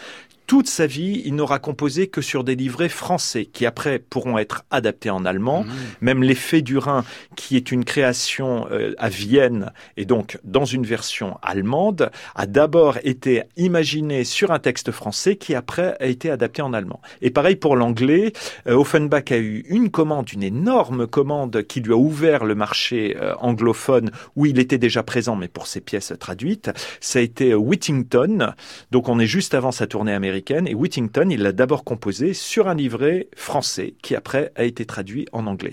toute 0.49 0.67
sa 0.67 0.87
vie, 0.87 1.21
il 1.27 1.35
n'aura 1.35 1.59
composé 1.59 2.07
que 2.07 2.23
sur 2.23 2.43
des 2.43 2.57
livrets 2.57 2.89
français 2.89 3.45
qui 3.45 3.67
après 3.67 3.99
pourront 3.99 4.39
être 4.39 4.65
adaptés 4.71 5.11
en 5.11 5.27
allemand. 5.27 5.65
Mmh. 5.65 5.71
Même 6.01 6.23
l'effet 6.23 6.63
du 6.63 6.79
Rhin, 6.79 7.05
qui 7.37 7.55
est 7.55 7.71
une 7.71 7.85
création 7.85 8.67
euh, 8.71 8.95
à 8.97 9.11
Vienne 9.11 9.73
et 9.99 10.07
donc 10.07 10.39
dans 10.45 10.65
une 10.65 10.87
version 10.87 11.37
allemande, 11.43 12.11
a 12.35 12.47
d'abord 12.47 12.97
été 13.05 13.43
imaginé 13.59 14.25
sur 14.25 14.51
un 14.51 14.59
texte 14.59 14.91
français 14.91 15.37
qui 15.37 15.55
après 15.55 15.99
a 16.01 16.07
été 16.07 16.31
adapté 16.31 16.63
en 16.63 16.73
allemand. 16.73 17.03
Et 17.21 17.29
pareil 17.29 17.57
pour 17.57 17.77
l'anglais, 17.77 18.33
euh, 18.67 18.75
Offenbach 18.75 19.31
a 19.31 19.37
eu 19.37 19.67
une 19.69 19.91
commande, 19.91 20.33
une 20.33 20.43
énorme 20.43 21.07
commande 21.07 21.63
qui 21.65 21.83
lui 21.83 21.93
a 21.93 21.97
ouvert 21.97 22.47
le 22.47 22.55
marché 22.55 23.19
euh, 23.21 23.35
anglophone 23.41 24.11
où 24.35 24.47
il 24.47 24.59
était 24.59 24.79
déjà 24.79 25.03
présent, 25.03 25.37
mais 25.37 25.49
pour 25.49 25.67
ses 25.67 25.83
pièces 25.83 26.15
traduites. 26.19 26.71
Ça 27.01 27.19
a 27.19 27.23
été 27.23 27.55
Whittington. 27.55 28.55
Donc 28.91 29.11
on 29.11 29.19
est 29.21 29.27
juste 29.27 29.53
avant 29.53 29.73
sa 29.73 29.87
tournée 29.87 30.15
américaine. 30.15 30.38
Et 30.67 30.75
Whittington, 30.75 31.29
il 31.31 31.43
l'a 31.43 31.53
d'abord 31.53 31.85
composé 31.85 32.33
sur 32.33 32.69
un 32.69 32.75
livret 32.75 33.29
français 33.37 33.95
qui 34.03 34.15
après 34.15 34.53
a 34.57 34.65
été 34.65 34.85
traduit 34.85 35.27
en 35.33 35.47
anglais. 35.47 35.73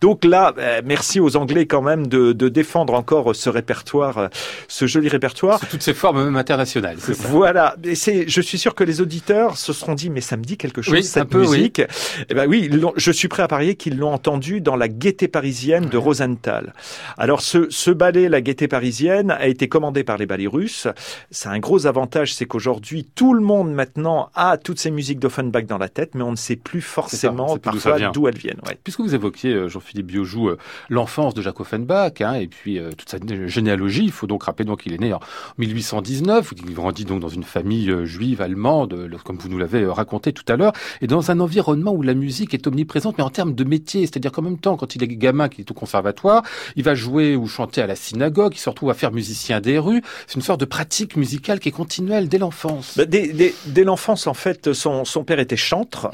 Donc 0.00 0.24
là, 0.24 0.52
euh, 0.58 0.82
merci 0.84 1.18
aux 1.20 1.36
Anglais 1.36 1.66
quand 1.66 1.82
même 1.82 2.06
de, 2.06 2.32
de 2.32 2.48
défendre 2.48 2.94
encore 2.94 3.34
ce 3.34 3.48
répertoire, 3.48 4.18
euh, 4.18 4.28
ce 4.68 4.86
joli 4.86 5.08
répertoire. 5.08 5.60
toutes 5.70 5.82
ces 5.82 5.94
formes 5.94 6.24
même 6.24 6.36
internationales. 6.36 6.96
Voilà. 6.98 7.76
Et 7.84 7.94
c'est, 7.94 8.28
je 8.28 8.40
suis 8.40 8.58
sûr 8.58 8.74
que 8.74 8.84
les 8.84 9.00
auditeurs 9.00 9.56
se 9.56 9.72
seront 9.72 9.94
dit, 9.94 10.10
mais 10.10 10.20
ça 10.20 10.36
me 10.36 10.42
dit 10.42 10.56
quelque 10.56 10.82
chose, 10.82 11.00
cette 11.02 11.28
peu, 11.28 11.40
musique. 11.40 11.78
Oui. 11.78 12.24
Eh 12.28 12.34
ben 12.34 12.46
oui, 12.46 12.70
je 12.96 13.12
suis 13.12 13.28
prêt 13.28 13.42
à 13.42 13.48
parier 13.48 13.76
qu'ils 13.76 13.96
l'ont 13.96 14.12
entendu 14.12 14.60
dans 14.60 14.76
la 14.76 14.88
Gaieté 14.88 15.28
parisienne 15.28 15.86
de 15.86 15.96
Rosenthal. 15.96 16.74
Alors 17.16 17.40
ce, 17.40 17.66
ce 17.70 17.90
ballet, 17.90 18.28
la 18.28 18.40
Gaieté 18.40 18.68
parisienne, 18.68 19.30
a 19.30 19.46
été 19.46 19.68
commandé 19.68 20.04
par 20.04 20.18
les 20.18 20.26
ballets 20.26 20.46
russes. 20.46 20.88
C'est 21.30 21.48
un 21.48 21.58
gros 21.58 21.86
avantage, 21.86 22.34
c'est 22.34 22.44
qu'aujourd'hui, 22.44 23.08
tout 23.14 23.32
le 23.32 23.40
monde 23.40 23.72
maintenant 23.72 24.01
a 24.06 24.56
toutes 24.56 24.78
ces 24.78 24.90
musiques 24.90 25.18
d'Offenbach 25.18 25.66
dans 25.66 25.78
la 25.78 25.88
tête, 25.88 26.14
mais 26.14 26.22
on 26.22 26.30
ne 26.30 26.36
sait 26.36 26.56
plus 26.56 26.80
forcément 26.80 27.56
parfois 27.58 27.98
d'où 28.10 28.28
elles 28.28 28.36
viennent. 28.36 28.60
Ouais. 28.66 28.78
Puisque 28.82 29.00
vous 29.00 29.14
évoquiez, 29.14 29.52
euh, 29.52 29.68
Jean-Philippe 29.68 30.06
Biojou, 30.06 30.48
euh, 30.48 30.58
l'enfance 30.88 31.34
de 31.34 31.42
Jacques 31.42 31.60
Offenbach, 31.60 32.20
hein, 32.20 32.34
et 32.34 32.46
puis 32.46 32.78
euh, 32.78 32.90
toute 32.92 33.08
sa 33.08 33.18
généalogie, 33.46 34.04
il 34.04 34.12
faut 34.12 34.26
donc 34.26 34.44
rappeler 34.44 34.64
donc 34.64 34.82
qu'il 34.82 34.92
est 34.92 35.00
né 35.00 35.12
en 35.12 35.20
1819, 35.58 36.52
il 36.64 36.74
grandit 36.74 37.04
donc 37.04 37.20
dans 37.20 37.28
une 37.28 37.44
famille 37.44 37.92
juive 38.04 38.40
allemande, 38.40 39.10
comme 39.24 39.36
vous 39.36 39.48
nous 39.48 39.58
l'avez 39.58 39.86
raconté 39.86 40.32
tout 40.32 40.44
à 40.48 40.56
l'heure, 40.56 40.72
et 41.00 41.06
dans 41.06 41.30
un 41.30 41.40
environnement 41.40 41.92
où 41.92 42.02
la 42.02 42.14
musique 42.14 42.54
est 42.54 42.66
omniprésente, 42.66 43.18
mais 43.18 43.24
en 43.24 43.30
termes 43.30 43.54
de 43.54 43.64
métier, 43.64 44.02
c'est-à-dire 44.02 44.32
qu'en 44.32 44.42
même 44.42 44.58
temps, 44.58 44.76
quand 44.76 44.96
il 44.96 45.02
est 45.02 45.08
gamin, 45.08 45.48
qu'il 45.48 45.60
est 45.60 45.70
au 45.70 45.74
conservatoire, 45.74 46.42
il 46.76 46.82
va 46.82 46.94
jouer 46.94 47.36
ou 47.36 47.46
chanter 47.46 47.82
à 47.82 47.86
la 47.86 47.96
synagogue, 47.96 48.52
il 48.54 48.60
se 48.60 48.68
retrouve 48.68 48.90
à 48.90 48.94
faire 48.94 49.12
musicien 49.12 49.60
des 49.60 49.78
rues, 49.78 50.02
c'est 50.26 50.36
une 50.36 50.42
sorte 50.42 50.60
de 50.60 50.64
pratique 50.64 51.16
musicale 51.16 51.60
qui 51.60 51.68
est 51.68 51.72
continuelle 51.72 52.28
dès 52.28 52.38
l'enfance. 52.38 52.96
Bah, 52.96 53.04
dès, 53.04 53.84
l'enfance, 53.84 53.91
en 53.92 54.34
fait, 54.34 54.72
son, 54.72 55.04
son 55.04 55.24
père 55.24 55.38
était 55.38 55.56
chantre 55.56 56.10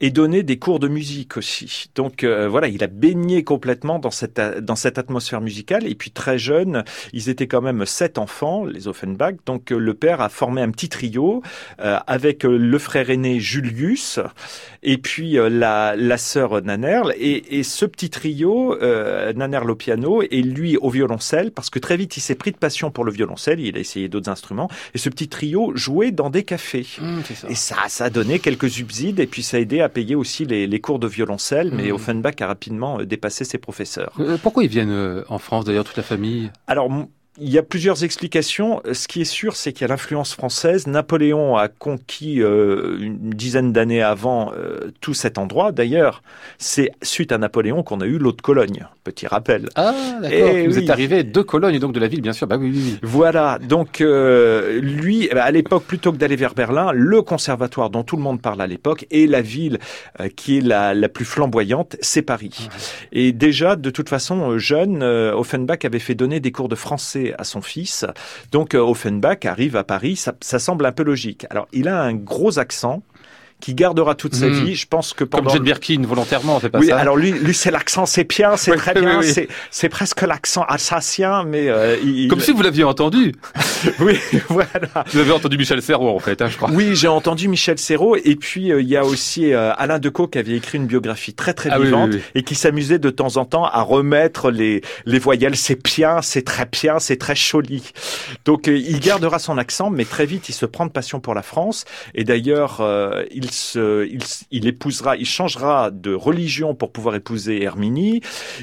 et 0.00 0.10
donnait 0.10 0.42
des 0.42 0.58
cours 0.58 0.78
de 0.78 0.88
musique 0.88 1.36
aussi. 1.36 1.90
Donc 1.94 2.24
euh, 2.24 2.48
voilà, 2.48 2.68
il 2.68 2.82
a 2.82 2.86
baigné 2.86 3.44
complètement 3.44 3.98
dans 3.98 4.10
cette, 4.10 4.40
dans 4.40 4.76
cette 4.76 4.98
atmosphère 4.98 5.40
musicale. 5.40 5.86
Et 5.86 5.94
puis 5.94 6.10
très 6.10 6.38
jeune, 6.38 6.84
ils 7.12 7.28
étaient 7.28 7.46
quand 7.46 7.62
même 7.62 7.84
sept 7.86 8.18
enfants, 8.18 8.64
les 8.64 8.88
Offenbach. 8.88 9.34
Donc 9.46 9.72
euh, 9.72 9.78
le 9.78 9.94
père 9.94 10.20
a 10.20 10.28
formé 10.28 10.62
un 10.62 10.70
petit 10.70 10.88
trio 10.88 11.42
euh, 11.80 11.98
avec 12.06 12.44
le 12.44 12.78
frère 12.78 13.10
aîné 13.10 13.40
Julius 13.40 14.20
et 14.82 14.98
puis 14.98 15.32
la, 15.32 15.96
la 15.96 16.18
sœur 16.18 16.62
Nanerl. 16.62 17.12
Et, 17.18 17.58
et 17.58 17.62
ce 17.62 17.84
petit 17.84 18.10
trio, 18.10 18.76
Nanerl 18.78 19.70
au 19.70 19.74
piano 19.74 20.22
et 20.22 20.42
lui 20.42 20.76
au 20.76 20.90
violoncelle, 20.90 21.50
parce 21.50 21.70
que 21.70 21.78
très 21.78 21.96
vite 21.96 22.16
il 22.16 22.20
s'est 22.20 22.34
pris 22.34 22.52
de 22.52 22.56
passion 22.56 22.90
pour 22.90 23.04
le 23.04 23.12
violoncelle. 23.12 23.60
Il 23.60 23.76
a 23.76 23.80
essayé 23.80 24.08
d'autres 24.08 24.30
instruments. 24.30 24.68
Et 24.94 24.98
ce 24.98 25.08
petit 25.08 25.28
trio 25.28 25.72
jouait 25.74 26.10
dans 26.10 26.30
des 26.30 26.44
cafés. 26.44 26.86
Mmh, 27.00 27.17
ça. 27.22 27.48
Et 27.48 27.54
ça, 27.54 27.76
ça 27.88 28.04
a 28.06 28.10
donné 28.10 28.38
quelques 28.38 28.70
subsides 28.70 29.20
et 29.20 29.26
puis 29.26 29.42
ça 29.42 29.56
a 29.56 29.60
aidé 29.60 29.80
à 29.80 29.88
payer 29.88 30.14
aussi 30.14 30.44
les, 30.44 30.66
les 30.66 30.80
cours 30.80 30.98
de 30.98 31.06
violoncelle. 31.06 31.70
Mais 31.72 31.90
mmh. 31.90 31.94
Offenbach 31.94 32.34
a 32.40 32.46
rapidement 32.46 33.00
euh, 33.00 33.06
dépassé 33.06 33.44
ses 33.44 33.58
professeurs. 33.58 34.12
Euh, 34.20 34.38
pourquoi 34.42 34.64
ils 34.64 34.70
viennent 34.70 34.90
euh, 34.90 35.24
en 35.28 35.38
France 35.38 35.64
d'ailleurs, 35.64 35.84
toute 35.84 35.96
la 35.96 36.02
famille? 36.02 36.50
Alors 36.66 36.90
il 37.40 37.50
y 37.50 37.58
a 37.58 37.62
plusieurs 37.62 38.04
explications. 38.04 38.82
Ce 38.92 39.08
qui 39.08 39.20
est 39.20 39.24
sûr, 39.24 39.56
c'est 39.56 39.72
qu'il 39.72 39.82
y 39.82 39.84
a 39.84 39.88
l'influence 39.88 40.34
française. 40.34 40.86
Napoléon 40.86 41.56
a 41.56 41.68
conquis 41.68 42.42
euh, 42.42 42.98
une 43.00 43.30
dizaine 43.30 43.72
d'années 43.72 44.02
avant 44.02 44.52
euh, 44.52 44.90
tout 45.00 45.14
cet 45.14 45.38
endroit. 45.38 45.72
D'ailleurs, 45.72 46.22
c'est 46.58 46.90
suite 47.02 47.32
à 47.32 47.38
Napoléon 47.38 47.82
qu'on 47.82 48.00
a 48.00 48.06
eu 48.06 48.18
l'eau 48.18 48.32
de 48.32 48.40
Cologne. 48.40 48.86
Petit 49.04 49.26
rappel. 49.26 49.68
Ah, 49.76 49.94
d'accord. 50.20 50.50
Vous 50.66 50.78
êtes 50.78 50.90
arrivé 50.90 51.22
de 51.22 51.40
Cologne, 51.40 51.78
donc 51.78 51.92
de 51.92 52.00
la 52.00 52.08
ville, 52.08 52.20
bien 52.20 52.32
sûr. 52.32 52.46
Bah 52.46 52.56
oui, 52.58 52.70
oui, 52.72 52.82
oui. 52.84 52.98
Voilà. 53.02 53.58
Donc, 53.58 54.00
euh, 54.00 54.80
lui, 54.80 55.28
eh 55.30 55.34
ben, 55.34 55.42
à 55.42 55.50
l'époque, 55.50 55.84
plutôt 55.84 56.12
que 56.12 56.16
d'aller 56.16 56.36
vers 56.36 56.54
Berlin, 56.54 56.92
le 56.92 57.22
conservatoire 57.22 57.90
dont 57.90 58.02
tout 58.02 58.16
le 58.16 58.22
monde 58.22 58.42
parle 58.42 58.60
à 58.60 58.66
l'époque 58.66 59.06
et 59.10 59.26
la 59.26 59.42
ville 59.42 59.78
qui 60.36 60.58
est 60.58 60.60
la, 60.60 60.94
la, 60.94 61.08
plus 61.08 61.24
flamboyante, 61.24 61.96
c'est 62.00 62.22
Paris. 62.22 62.68
Et 63.12 63.32
déjà, 63.32 63.76
de 63.76 63.90
toute 63.90 64.08
façon, 64.08 64.58
jeune, 64.58 65.02
Offenbach 65.02 65.84
avait 65.84 65.98
fait 65.98 66.14
donner 66.14 66.40
des 66.40 66.52
cours 66.52 66.68
de 66.68 66.74
français 66.74 67.27
à 67.36 67.44
son 67.44 67.60
fils. 67.60 68.06
Donc 68.52 68.74
euh, 68.74 68.80
Offenbach 68.80 69.44
arrive 69.44 69.76
à 69.76 69.84
Paris, 69.84 70.16
ça, 70.16 70.34
ça 70.40 70.58
semble 70.58 70.86
un 70.86 70.92
peu 70.92 71.02
logique. 71.02 71.46
Alors 71.50 71.68
il 71.72 71.88
a 71.88 72.00
un 72.00 72.14
gros 72.14 72.58
accent 72.58 73.02
qui 73.60 73.74
gardera 73.74 74.14
toute 74.14 74.34
sa 74.34 74.46
hmm. 74.46 74.64
vie. 74.64 74.74
Je 74.74 74.86
pense 74.86 75.12
que 75.12 75.24
pendant... 75.24 75.44
Comme 75.44 75.52
Jane 75.52 75.64
Birkin, 75.64 76.02
volontairement, 76.06 76.56
on 76.56 76.60
fait 76.60 76.70
pas 76.70 76.78
oui, 76.78 76.88
ça. 76.88 76.98
alors 76.98 77.16
lui, 77.16 77.32
lui 77.32 77.54
c'est 77.54 77.70
l'accent 77.70 78.06
sépien, 78.06 78.56
c'est 78.56 78.76
très 78.76 78.94
bien, 78.94 79.22
c'est 79.22 79.48
c'est 79.70 79.88
presque 79.88 80.22
l'accent 80.22 80.62
alsacien, 80.62 81.44
mais 81.44 81.68
euh, 81.68 81.96
il... 82.02 82.28
Comme 82.28 82.40
si 82.40 82.52
vous 82.52 82.62
l'aviez 82.62 82.84
entendu. 82.84 83.34
oui, 84.00 84.18
voilà. 84.48 85.04
Vous 85.08 85.18
avez 85.18 85.32
entendu 85.32 85.58
Michel 85.58 85.82
Serrault, 85.82 86.14
en 86.14 86.18
fait, 86.18 86.40
hein, 86.42 86.48
je 86.48 86.56
crois. 86.56 86.70
Oui, 86.72 86.94
j'ai 86.94 87.08
entendu 87.08 87.48
Michel 87.48 87.78
Serrault, 87.78 88.16
et 88.16 88.36
puis 88.36 88.72
euh, 88.72 88.80
il 88.80 88.88
y 88.88 88.96
a 88.96 89.04
aussi 89.04 89.52
euh, 89.52 89.72
Alain 89.76 89.98
Decaux 89.98 90.28
qui 90.28 90.38
avait 90.38 90.56
écrit 90.56 90.78
une 90.78 90.86
biographie 90.86 91.34
très 91.34 91.54
très 91.54 91.70
ah 91.70 91.78
vivante, 91.78 92.10
et 92.34 92.42
qui 92.42 92.54
s'amusait 92.54 92.98
de 92.98 93.10
temps 93.10 93.36
en 93.36 93.44
temps 93.44 93.64
à 93.64 93.82
remettre 93.82 94.50
les, 94.50 94.82
les 95.06 95.18
voyelles, 95.18 95.56
c'est 95.56 95.82
bien, 95.82 96.22
c'est 96.22 96.42
très 96.42 96.66
bien, 96.66 96.98
c'est 96.98 97.16
très 97.16 97.36
joli. 97.36 97.92
Donc 98.44 98.68
euh, 98.68 98.76
il 98.76 99.00
gardera 99.00 99.38
son 99.38 99.58
accent, 99.58 99.90
mais 99.90 100.04
très 100.04 100.26
vite 100.26 100.48
il 100.48 100.54
se 100.54 100.66
prend 100.66 100.86
de 100.86 100.92
passion 100.92 101.20
pour 101.20 101.34
la 101.34 101.42
France, 101.42 101.84
et 102.14 102.24
d'ailleurs 102.24 102.82
il 103.30 103.47
il, 103.48 103.54
se, 103.54 104.08
il, 104.50 104.66
épousera, 104.66 105.16
il 105.16 105.26
changera 105.26 105.90
de 105.90 106.14
religion 106.14 106.74
pour 106.74 106.92
pouvoir 106.92 107.14
épouser 107.14 107.62
Herminie. 107.62 108.20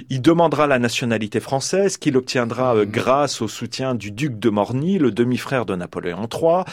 Il 0.10 0.22
demandera 0.22 0.68
la 0.68 0.80
nationalité 0.80 1.40
française 1.40 1.98
qu'il 1.98 2.18
obtiendra 2.18 2.76
euh, 2.76 2.86
grâce 2.86 3.42
au 3.42 3.48
soutien 3.48 3.96
du 3.96 4.12
duc 4.12 4.40
de 4.40 4.50
Morny, 4.50 5.00
le 5.00 5.12
demi-frère 5.12 5.66
de 5.66 5.76
Napoléon 5.76 6.28
III. 6.32 6.64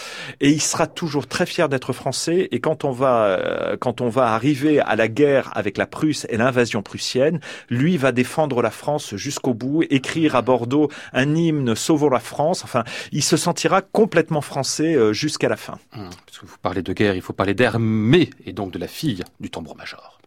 Et 0.41 0.51
il 0.51 0.61
sera 0.61 0.87
toujours 0.87 1.27
très 1.27 1.47
fier 1.47 1.69
d'être 1.69 1.93
français. 1.93 2.49
Et 2.51 2.61
quand 2.61 2.85
on 2.85 2.91
va, 2.91 3.25
euh, 3.25 3.77
quand 3.79 4.01
on 4.01 4.09
va 4.09 4.35
arriver 4.35 4.81
à 4.81 4.97
la 4.97 5.09
guerre 5.09 5.51
avec 5.55 5.79
la 5.79 5.87
Prusse 5.87 6.27
et 6.29 6.37
l'invasion 6.37 6.83
prussienne, 6.83 7.41
lui 7.71 7.97
va 7.97 8.13
défendre 8.13 8.63
la 8.63 8.71
France 8.71 9.17
jusqu'au 9.17 9.55
bout, 9.55 9.85
écrire 9.91 10.37
à 10.37 10.43
Bordeaux 10.43 10.89
un 11.13 11.35
hymne 11.35 11.75
sauvant 11.75 12.11
la 12.11 12.21
France. 12.21 12.65
Enfin, 12.65 12.85
il 13.13 13.23
se 13.23 13.37
sentira 13.37 13.81
complètement 13.81 14.41
français 14.41 14.95
euh, 14.95 15.13
jusqu'à 15.13 15.49
la 15.49 15.57
fin. 15.57 15.79
Hum, 15.97 16.11
parce 16.27 16.39
que 16.39 16.47
vous 16.47 16.57
parlez 16.61 16.83
de 16.83 16.93
guerre, 16.93 17.15
il 17.15 17.23
faut 17.23 17.33
parler 17.33 17.55
d'Herminie 17.55 18.02
mais 18.03 18.29
et 18.45 18.53
donc 18.53 18.73
de 18.73 18.79
la 18.79 18.89
fille 18.89 19.23
du 19.41 19.49
tambour-major. 19.49 20.21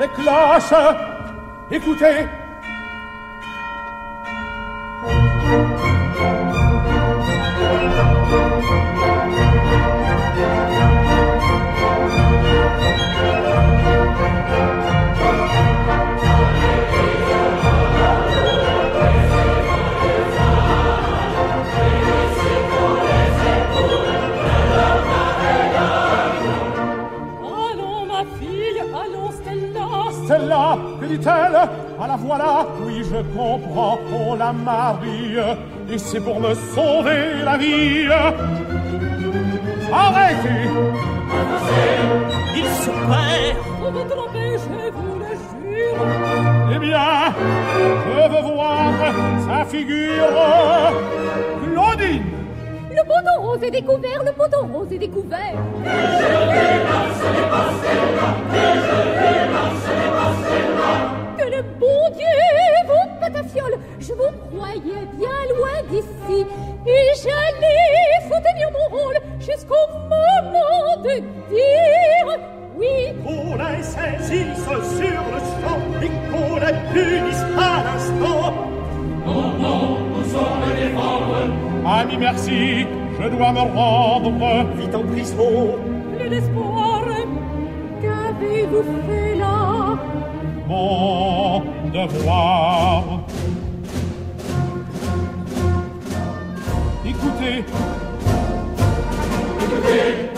Les 0.00 0.08
cloches, 0.08 0.72
écoutez 1.70 2.26
dit-elle. 31.06 31.56
À 32.00 32.06
la 32.06 32.16
voilà, 32.16 32.66
oui, 32.84 33.02
je 33.02 33.16
comprends, 33.36 33.98
on 34.12 34.34
la 34.34 34.52
marie, 34.52 35.36
et 35.90 35.98
c'est 35.98 36.20
pour 36.20 36.40
me 36.40 36.54
sauver 36.54 37.42
la 37.44 37.56
vie. 37.56 38.06
Arrêtez. 39.92 40.68
Il 42.56 42.64
se 42.64 42.90
perd 42.90 43.56
On 43.84 43.90
va 43.90 44.02
te 44.04 44.14
l'empêcher, 44.14 44.90
vous 44.94 45.18
le 45.18 45.30
jure. 45.76 46.00
Eh 46.74 46.78
bien, 46.78 47.34
je 47.76 48.28
veux 48.32 48.54
voir 48.54 48.92
sa 49.46 49.64
figure. 49.64 50.92
Claudine. 51.64 52.38
Le 52.90 53.02
poteau 53.04 53.40
rose 53.40 53.62
est 53.62 53.70
découvert, 53.70 54.22
le 54.24 54.32
poteau 54.32 54.66
rose 54.72 54.92
est 54.92 54.98
découvert. 54.98 55.38
Et 55.38 55.88
je 55.88 56.26
vais 56.50 56.80
danser, 56.90 57.42
passer 57.50 57.96
là 58.18 58.30
Et 58.54 58.72
je 58.74 58.96
vais 59.20 59.46
danser, 59.54 59.97
bon 62.08 62.16
Dieu 62.16 62.26
vous 62.86 63.20
patafiole 63.20 63.78
Je 64.00 64.12
vous 64.12 64.56
croyais 64.56 65.06
bien 65.16 65.28
loin 65.54 65.82
d'ici. 65.90 66.46
Et 66.86 67.12
j'allais 67.22 68.28
faut 68.28 68.40
tenir 68.40 68.70
mon 68.72 68.96
rôle 68.96 69.18
jusqu'au 69.40 69.74
moment 70.08 71.02
de 71.02 71.20
dire 71.50 72.38
oui. 72.76 73.12
Qu'on 73.24 73.56
les 73.56 73.82
saisisse 73.82 74.64
sur 74.64 75.22
le 75.32 75.40
champ 75.60 75.80
et 76.02 76.10
qu'on 76.30 76.56
les 76.56 76.76
punisse 76.92 77.44
à 77.56 77.84
l'instant. 77.84 78.54
Non, 79.26 79.52
non, 79.58 79.98
nous 80.14 80.24
sommes 80.24 80.62
les 80.68 80.88
défendre. 80.88 81.36
Ami, 81.86 82.16
merci, 82.18 82.86
je 83.20 83.28
dois 83.28 83.52
me 83.52 83.60
rendre. 83.60 84.30
Vite 84.76 84.94
en 84.94 85.02
prison. 85.02 85.76
Plus 86.16 86.28
d'espoir. 86.28 87.04
Qu'avez-vous 88.00 88.84
fait 89.08 89.34
là? 89.36 89.98
Mon 90.68 91.62
devoir. 91.90 93.04
Écoutez. 97.04 97.64
Écoutez. 99.60 100.30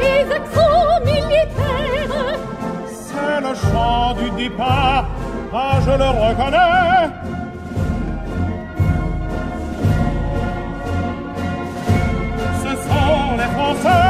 Ces 0.00 0.32
accents 0.32 1.00
militaires. 1.04 2.38
C'est 2.86 3.40
le 3.40 3.54
chant 3.54 4.14
du 4.14 4.30
départ. 4.42 5.08
Ah, 5.52 5.78
je 5.84 5.90
le 5.90 6.08
reconnais. 6.08 7.10
Ce 12.62 12.72
sont 12.88 13.36
les 13.36 13.50
Français. 13.54 14.05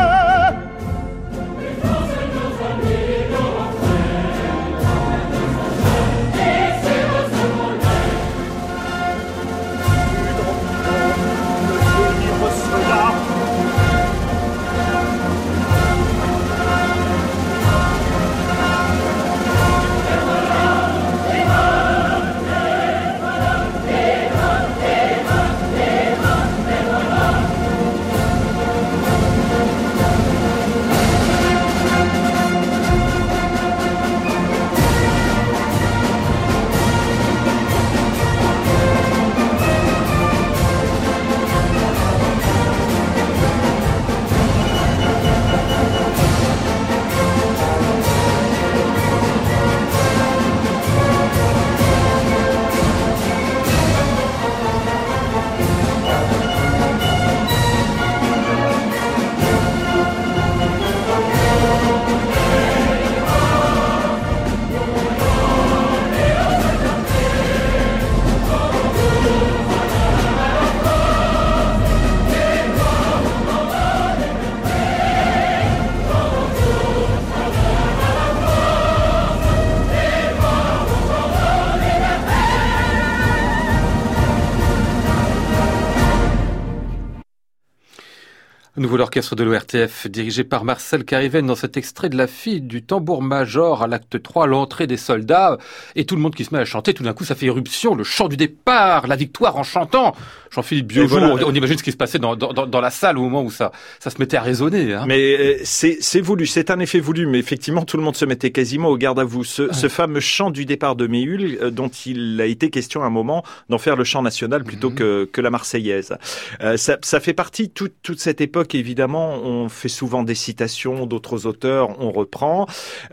L'orchestre 89.16 89.34
de 89.34 89.44
l'ORTF, 89.44 90.08
dirigé 90.08 90.44
par 90.44 90.64
Marcel 90.64 91.04
Cariven 91.04 91.46
dans 91.46 91.54
cet 91.54 91.78
extrait 91.78 92.10
de 92.10 92.18
la 92.18 92.26
fille 92.26 92.60
du 92.60 92.82
tambour-major 92.82 93.82
à 93.82 93.86
l'acte 93.86 94.22
3, 94.22 94.46
l'entrée 94.46 94.86
des 94.86 94.98
soldats, 94.98 95.56
et 95.94 96.04
tout 96.04 96.16
le 96.16 96.20
monde 96.20 96.34
qui 96.34 96.44
se 96.44 96.54
met 96.54 96.60
à 96.60 96.66
chanter, 96.66 96.92
tout 96.92 97.02
d'un 97.02 97.14
coup 97.14 97.24
ça 97.24 97.34
fait 97.34 97.46
éruption, 97.46 97.94
le 97.94 98.04
chant 98.04 98.28
du 98.28 98.36
départ, 98.36 99.06
la 99.06 99.16
victoire 99.16 99.56
en 99.56 99.62
chantant. 99.62 100.14
Jean-Philippe 100.50 100.92
voilà. 100.92 101.28
on, 101.28 101.50
on, 101.50 101.54
imagine 101.54 101.78
ce 101.78 101.82
qui 101.82 101.92
se 101.92 101.96
passait 101.96 102.18
dans, 102.18 102.36
dans, 102.36 102.52
dans, 102.52 102.80
la 102.80 102.90
salle 102.90 103.18
au 103.18 103.22
moment 103.22 103.42
où 103.42 103.50
ça, 103.50 103.72
ça 104.00 104.10
se 104.10 104.16
mettait 104.18 104.36
à 104.36 104.42
résonner. 104.42 104.94
Hein. 104.94 105.04
Mais 105.06 105.36
euh, 105.38 105.60
c'est 105.64 106.20
voulu, 106.20 106.46
c'est 106.46 106.70
un 106.70 106.78
effet 106.78 107.00
voulu, 107.00 107.26
mais 107.26 107.38
effectivement 107.38 107.84
tout 107.84 107.96
le 107.96 108.02
monde 108.02 108.16
se 108.16 108.24
mettait 108.24 108.50
quasiment 108.50 108.88
au 108.88 108.96
garde 108.96 109.18
à 109.18 109.24
vous. 109.24 109.44
Ce, 109.44 109.62
ouais. 109.62 109.72
ce 109.72 109.88
fameux 109.88 110.20
chant 110.20 110.50
du 110.50 110.64
départ 110.64 110.94
de 110.94 111.06
Méhul, 111.06 111.58
euh, 111.60 111.70
dont 111.70 111.88
il 111.88 112.40
a 112.40 112.46
été 112.46 112.70
question 112.70 113.02
à 113.02 113.06
un 113.06 113.10
moment 113.10 113.44
d'en 113.68 113.78
faire 113.78 113.96
le 113.96 114.04
chant 114.04 114.22
national 114.22 114.62
plutôt 114.62 114.90
mmh. 114.90 114.94
que, 114.94 115.28
que 115.32 115.40
la 115.40 115.50
Marseillaise. 115.50 116.16
Euh, 116.62 116.76
ça, 116.76 116.98
ça 117.02 117.20
fait 117.20 117.34
partie 117.34 117.70
toute, 117.70 117.94
toute 118.02 118.20
cette 118.20 118.40
époque 118.40 118.74
évidemment, 118.74 119.05
on 119.14 119.68
fait 119.68 119.88
souvent 119.88 120.22
des 120.22 120.34
citations 120.34 121.06
d'autres 121.06 121.46
auteurs, 121.46 122.00
on 122.00 122.10
reprend. 122.10 122.66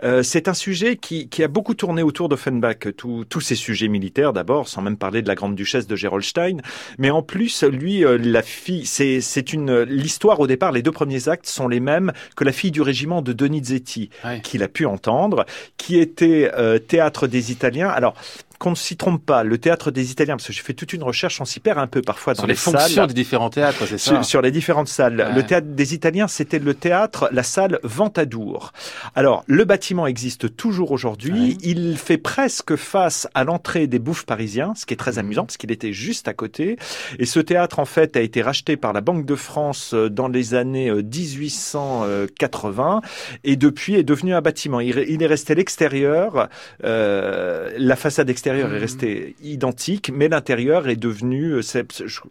Euh, 0.03 0.23
c'est 0.23 0.47
un 0.47 0.53
sujet 0.53 0.95
qui, 0.95 1.29
qui, 1.29 1.43
a 1.43 1.47
beaucoup 1.47 1.73
tourné 1.73 2.03
autour 2.03 2.29
d'Offenbach, 2.29 2.87
tous 2.97 3.41
ces 3.41 3.55
sujets 3.55 3.87
militaires 3.87 4.33
d'abord, 4.33 4.67
sans 4.67 4.81
même 4.81 4.97
parler 4.97 5.21
de 5.21 5.27
la 5.27 5.35
grande 5.35 5.55
duchesse 5.55 5.87
de 5.87 5.95
Gerolstein, 5.95 6.57
mais 6.97 7.09
en 7.09 7.21
plus, 7.21 7.63
lui, 7.63 8.05
euh, 8.05 8.17
la 8.17 8.41
fille, 8.41 8.85
c'est 8.85 9.53
une 9.53 9.81
l'histoire 9.81 10.39
au 10.39 10.47
départ, 10.47 10.71
les 10.71 10.81
deux 10.81 10.91
premiers 10.91 11.29
actes 11.29 11.47
sont 11.47 11.67
les 11.67 11.79
mêmes 11.79 12.11
que 12.35 12.43
la 12.43 12.51
fille 12.51 12.71
du 12.71 12.81
régiment 12.81 13.21
de 13.21 13.33
Donizetti, 13.33 14.09
ouais. 14.23 14.41
qu'il 14.41 14.63
a 14.63 14.67
pu 14.67 14.85
entendre, 14.85 15.45
qui 15.77 15.99
était 15.99 16.51
euh, 16.57 16.79
théâtre 16.79 17.27
des 17.27 17.51
Italiens. 17.51 17.89
Alors, 17.89 18.15
qu'on 18.57 18.71
ne 18.71 18.75
s'y 18.75 18.97
trompe 18.97 19.25
pas. 19.25 19.43
Le 19.43 19.57
théâtre 19.57 19.91
des 19.91 20.11
Italiens, 20.11 20.35
parce 20.35 20.47
que 20.47 20.53
j'ai 20.53 20.61
fait 20.61 20.73
toute 20.73 20.93
une 20.93 21.03
recherche, 21.03 21.39
on 21.41 21.45
s'y 21.45 21.59
perd 21.59 21.79
un 21.79 21.87
peu 21.87 22.01
parfois 22.01 22.33
dans 22.33 22.41
sur 22.41 22.47
les, 22.47 22.53
les 22.53 22.57
fonctions 22.57 22.95
salles. 22.95 23.07
des 23.07 23.13
différents 23.13 23.49
théâtres, 23.49 23.85
c'est 23.87 23.97
ça. 23.97 24.15
Sur, 24.15 24.25
sur, 24.25 24.41
les 24.41 24.51
différentes 24.51 24.87
salles. 24.87 25.17
Ouais. 25.17 25.35
Le 25.35 25.43
théâtre 25.43 25.67
des 25.67 25.93
Italiens, 25.93 26.27
c'était 26.27 26.59
le 26.59 26.73
théâtre, 26.73 27.29
la 27.31 27.43
salle 27.43 27.79
Ventadour. 27.83 28.71
Alors, 29.15 29.43
le 29.47 29.65
bâtiment 29.65 30.07
existe 30.07 30.55
toujours 30.55 30.91
aujourd'hui. 30.91 31.51
Ouais. 31.51 31.57
Il 31.61 31.97
fait 31.97 32.17
presque 32.17 32.75
face 32.75 33.27
à 33.33 33.43
l'entrée 33.43 33.87
des 33.87 33.99
bouffes 33.99 34.25
parisiens, 34.25 34.73
ce 34.75 34.85
qui 34.85 34.93
est 34.93 34.97
très 34.97 35.19
amusant 35.19 35.45
parce 35.45 35.57
qu'il 35.57 35.71
était 35.71 35.93
juste 35.93 36.27
à 36.27 36.33
côté. 36.33 36.77
Et 37.19 37.25
ce 37.25 37.39
théâtre, 37.39 37.79
en 37.79 37.85
fait, 37.85 38.17
a 38.17 38.21
été 38.21 38.41
racheté 38.41 38.77
par 38.77 38.93
la 38.93 39.01
Banque 39.01 39.25
de 39.25 39.35
France 39.35 39.93
euh, 39.93 40.09
dans 40.09 40.27
les 40.27 40.53
années 40.53 40.91
1880 40.91 43.01
et 43.43 43.55
depuis 43.55 43.95
est 43.95 44.03
devenu 44.03 44.33
un 44.33 44.41
bâtiment. 44.41 44.79
Il, 44.79 45.03
il 45.07 45.23
est 45.23 45.27
resté 45.27 45.55
l'extérieur, 45.55 46.49
euh, 46.83 47.71
la 47.77 47.95
façade 47.95 48.29
extérieure 48.29 48.42
est 48.49 48.63
resté 48.63 49.35
identique, 49.43 50.11
mais 50.13 50.27
l'intérieur 50.27 50.87
est 50.87 50.95
devenu, 50.95 51.55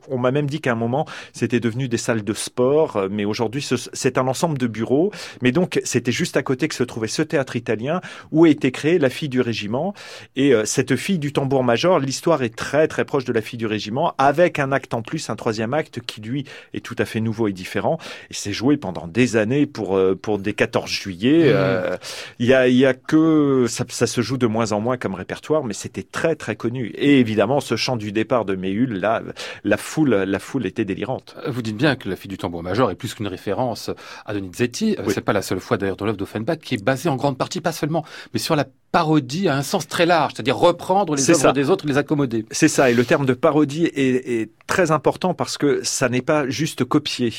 on 0.09 0.19
m'a 0.19 0.31
même 0.31 0.49
dit 0.49 0.61
qu'à 0.61 0.73
un 0.73 0.77
moment, 0.77 1.07
c'était 1.33 1.61
devenu 1.61 1.89
des 1.89 1.97
salles 1.97 2.25
de 2.25 2.35
sport, 2.35 3.07
mais 3.11 3.25
aujourd'hui, 3.25 3.67
c'est 3.93 4.19
un 4.19 4.27
ensemble 4.27 4.59
de 4.59 4.67
bureaux. 4.67 5.13
Mais 5.41 5.53
donc, 5.53 5.81
c'était 5.85 6.13
juste 6.13 6.37
à 6.37 6.43
côté 6.43 6.69
que 6.69 6.75
se 6.75 6.85
trouvait 6.85 7.09
ce 7.09 7.23
théâtre 7.23 7.57
italien 7.57 8.01
où 8.31 8.45
a 8.45 8.49
été 8.49 8.71
créée 8.71 8.99
la 8.99 9.11
fille 9.11 9.29
du 9.29 9.41
régiment. 9.41 9.95
Et 10.37 10.55
euh, 10.55 10.65
cette 10.65 10.97
fille 10.97 11.19
du 11.19 11.33
tambour-major, 11.33 11.99
l'histoire 11.99 12.43
est 12.43 12.55
très, 12.55 12.89
très 12.89 13.05
proche 13.05 13.25
de 13.25 13.33
la 13.33 13.41
fille 13.41 13.59
du 13.59 13.67
régiment, 13.67 14.15
avec 14.19 14.59
un 14.59 14.73
acte 14.73 14.95
en 14.95 15.03
plus, 15.03 15.31
un 15.31 15.37
troisième 15.37 15.75
acte 15.75 16.01
qui, 16.01 16.21
lui, 16.21 16.45
est 16.75 16.85
tout 16.85 16.97
à 16.99 17.05
fait 17.05 17.21
nouveau 17.21 17.49
et 17.49 17.53
différent. 17.53 17.99
Et 18.31 18.35
c'est 18.35 18.53
joué 18.53 18.77
pendant 18.77 19.07
des 19.07 19.37
années 19.37 19.67
pour, 19.67 19.97
euh, 19.97 20.15
pour 20.15 20.39
des 20.39 20.55
14 20.55 20.91
juillet. 20.91 21.41
Il 21.41 21.53
mmh. 21.53 21.57
euh, 21.57 21.97
y, 22.39 22.53
a, 22.53 22.69
y 22.69 22.87
a 22.87 22.95
que, 22.95 23.67
ça, 23.69 23.85
ça 23.89 24.07
se 24.07 24.21
joue 24.21 24.39
de 24.39 24.47
moins 24.47 24.73
en 24.73 24.81
moins 24.81 24.97
comme 24.97 25.15
répertoire, 25.15 25.65
mais 25.65 25.75
c'était 25.75 26.02
très 26.03 26.37
très 26.37 26.57
connu. 26.57 26.87
Et 26.95 27.21
évidemment, 27.21 27.61
ce 27.61 27.77
chant 27.77 27.97
du 27.97 28.13
départ 28.13 28.45
de 28.45 28.55
Méhul, 28.55 28.95
là, 28.95 29.23
la 29.65 29.77
foule, 29.77 30.15
la 30.15 30.39
foule 30.39 30.67
était 30.67 30.85
délirante. 30.85 31.37
Vous 31.47 31.63
dites 31.63 31.77
bien 31.77 31.97
que 31.97 32.09
la 32.09 32.17
fille 32.17 32.29
du 32.29 32.39
tambour-major 32.39 32.91
est 32.91 32.95
plus 32.95 33.15
qu'une 33.15 33.27
référence 33.29 33.91
à 34.27 34.35
Donizetti. 34.35 34.97
Oui. 34.99 35.13
C'est 35.13 35.21
pas 35.21 35.33
la 35.33 35.43
seule 35.43 35.61
fois 35.61 35.77
d'ailleurs 35.77 35.97
dans 35.97 36.07
l'œuvre 36.07 36.19
d'Offenbach 36.19 36.59
qui 36.59 36.75
est 36.75 36.85
basée 36.85 37.09
en 37.09 37.17
grande 37.17 37.39
partie, 37.39 37.61
pas 37.61 37.73
seulement, 37.73 38.05
mais 38.33 38.39
sur 38.39 38.57
la 38.57 38.67
parodie 38.93 39.49
a 39.49 39.57
un 39.57 39.63
sens 39.63 39.89
très 39.89 40.07
large, 40.07 40.33
c'est-à-dire 40.35 40.57
reprendre 40.57 41.15
les 41.17 41.31
œuvres 41.31 41.41
ça. 41.41 41.53
des 41.53 41.71
autres 41.71 41.85
et 41.87 41.89
les 41.89 41.99
accommoder. 41.99 42.45
C'est 42.51 42.69
ça, 42.69 42.91
et 42.91 42.95
le 42.95 43.05
terme 43.05 43.27
de 43.27 43.33
parodie 43.33 43.87
est, 43.87 44.41
est 44.41 44.51
très 44.67 44.91
important 44.91 45.35
parce 45.35 45.59
que 45.59 45.81
ça 45.83 46.09
n'est 46.09 46.23
pas 46.23 46.49
juste 46.49 46.85
copier. 46.85 47.33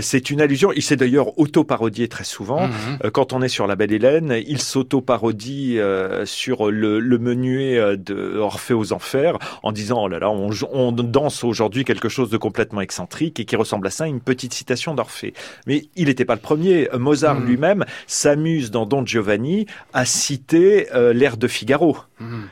C'est 0.00 0.30
une 0.30 0.40
allusion, 0.40 0.72
il 0.72 0.82
s'est 0.82 0.96
d'ailleurs 0.96 1.38
auto-parodié 1.38 2.08
très 2.08 2.24
souvent. 2.24 2.66
Mm 2.66 2.70
-hmm. 2.70 3.10
Quand 3.10 3.32
on 3.32 3.42
est 3.42 3.48
sur 3.56 3.66
La 3.66 3.76
Belle 3.76 3.92
Hélène, 3.92 4.30
il 4.46 4.60
s'auto-parodie 4.60 5.78
euh, 5.78 6.24
sur 6.24 6.70
le, 6.70 7.00
le 7.00 7.18
menuet 7.18 7.96
de 7.96 8.38
Orphée 8.38 8.74
aux 8.74 8.92
Enfers 8.92 9.36
en 9.62 9.72
disant, 9.72 9.98
oh 10.04 10.08
là 10.08 10.18
là, 10.18 10.30
on, 10.30 10.50
on 10.72 10.92
danse 10.92 11.38
aujourd'hui 11.44 11.84
quelque 11.84 12.08
chose 12.16 12.30
de 12.30 12.38
complètement 12.38 12.80
excentrique 12.88 13.38
et 13.40 13.44
qui 13.44 13.56
ressemble 13.56 13.86
à 13.88 13.90
ça, 13.90 14.06
une 14.06 14.20
petite 14.20 14.54
citation 14.54 14.94
d'Orphée. 14.94 15.34
Mais 15.66 15.76
il 15.96 16.06
n'était 16.06 16.24
pas 16.30 16.34
le 16.40 16.40
premier. 16.50 16.88
Mozart 17.08 17.34
mm 17.36 17.42
-hmm. 17.42 17.46
lui-même 17.50 17.84
s'amuse 18.06 18.70
dans 18.70 18.86
Don 18.92 19.02
Giovanni 19.12 19.66
à 19.92 20.04
citer 20.04 20.91
euh, 20.94 21.12
l'air 21.12 21.36
de 21.36 21.46
Figaro. 21.46 21.96
Mmh. 22.20 22.42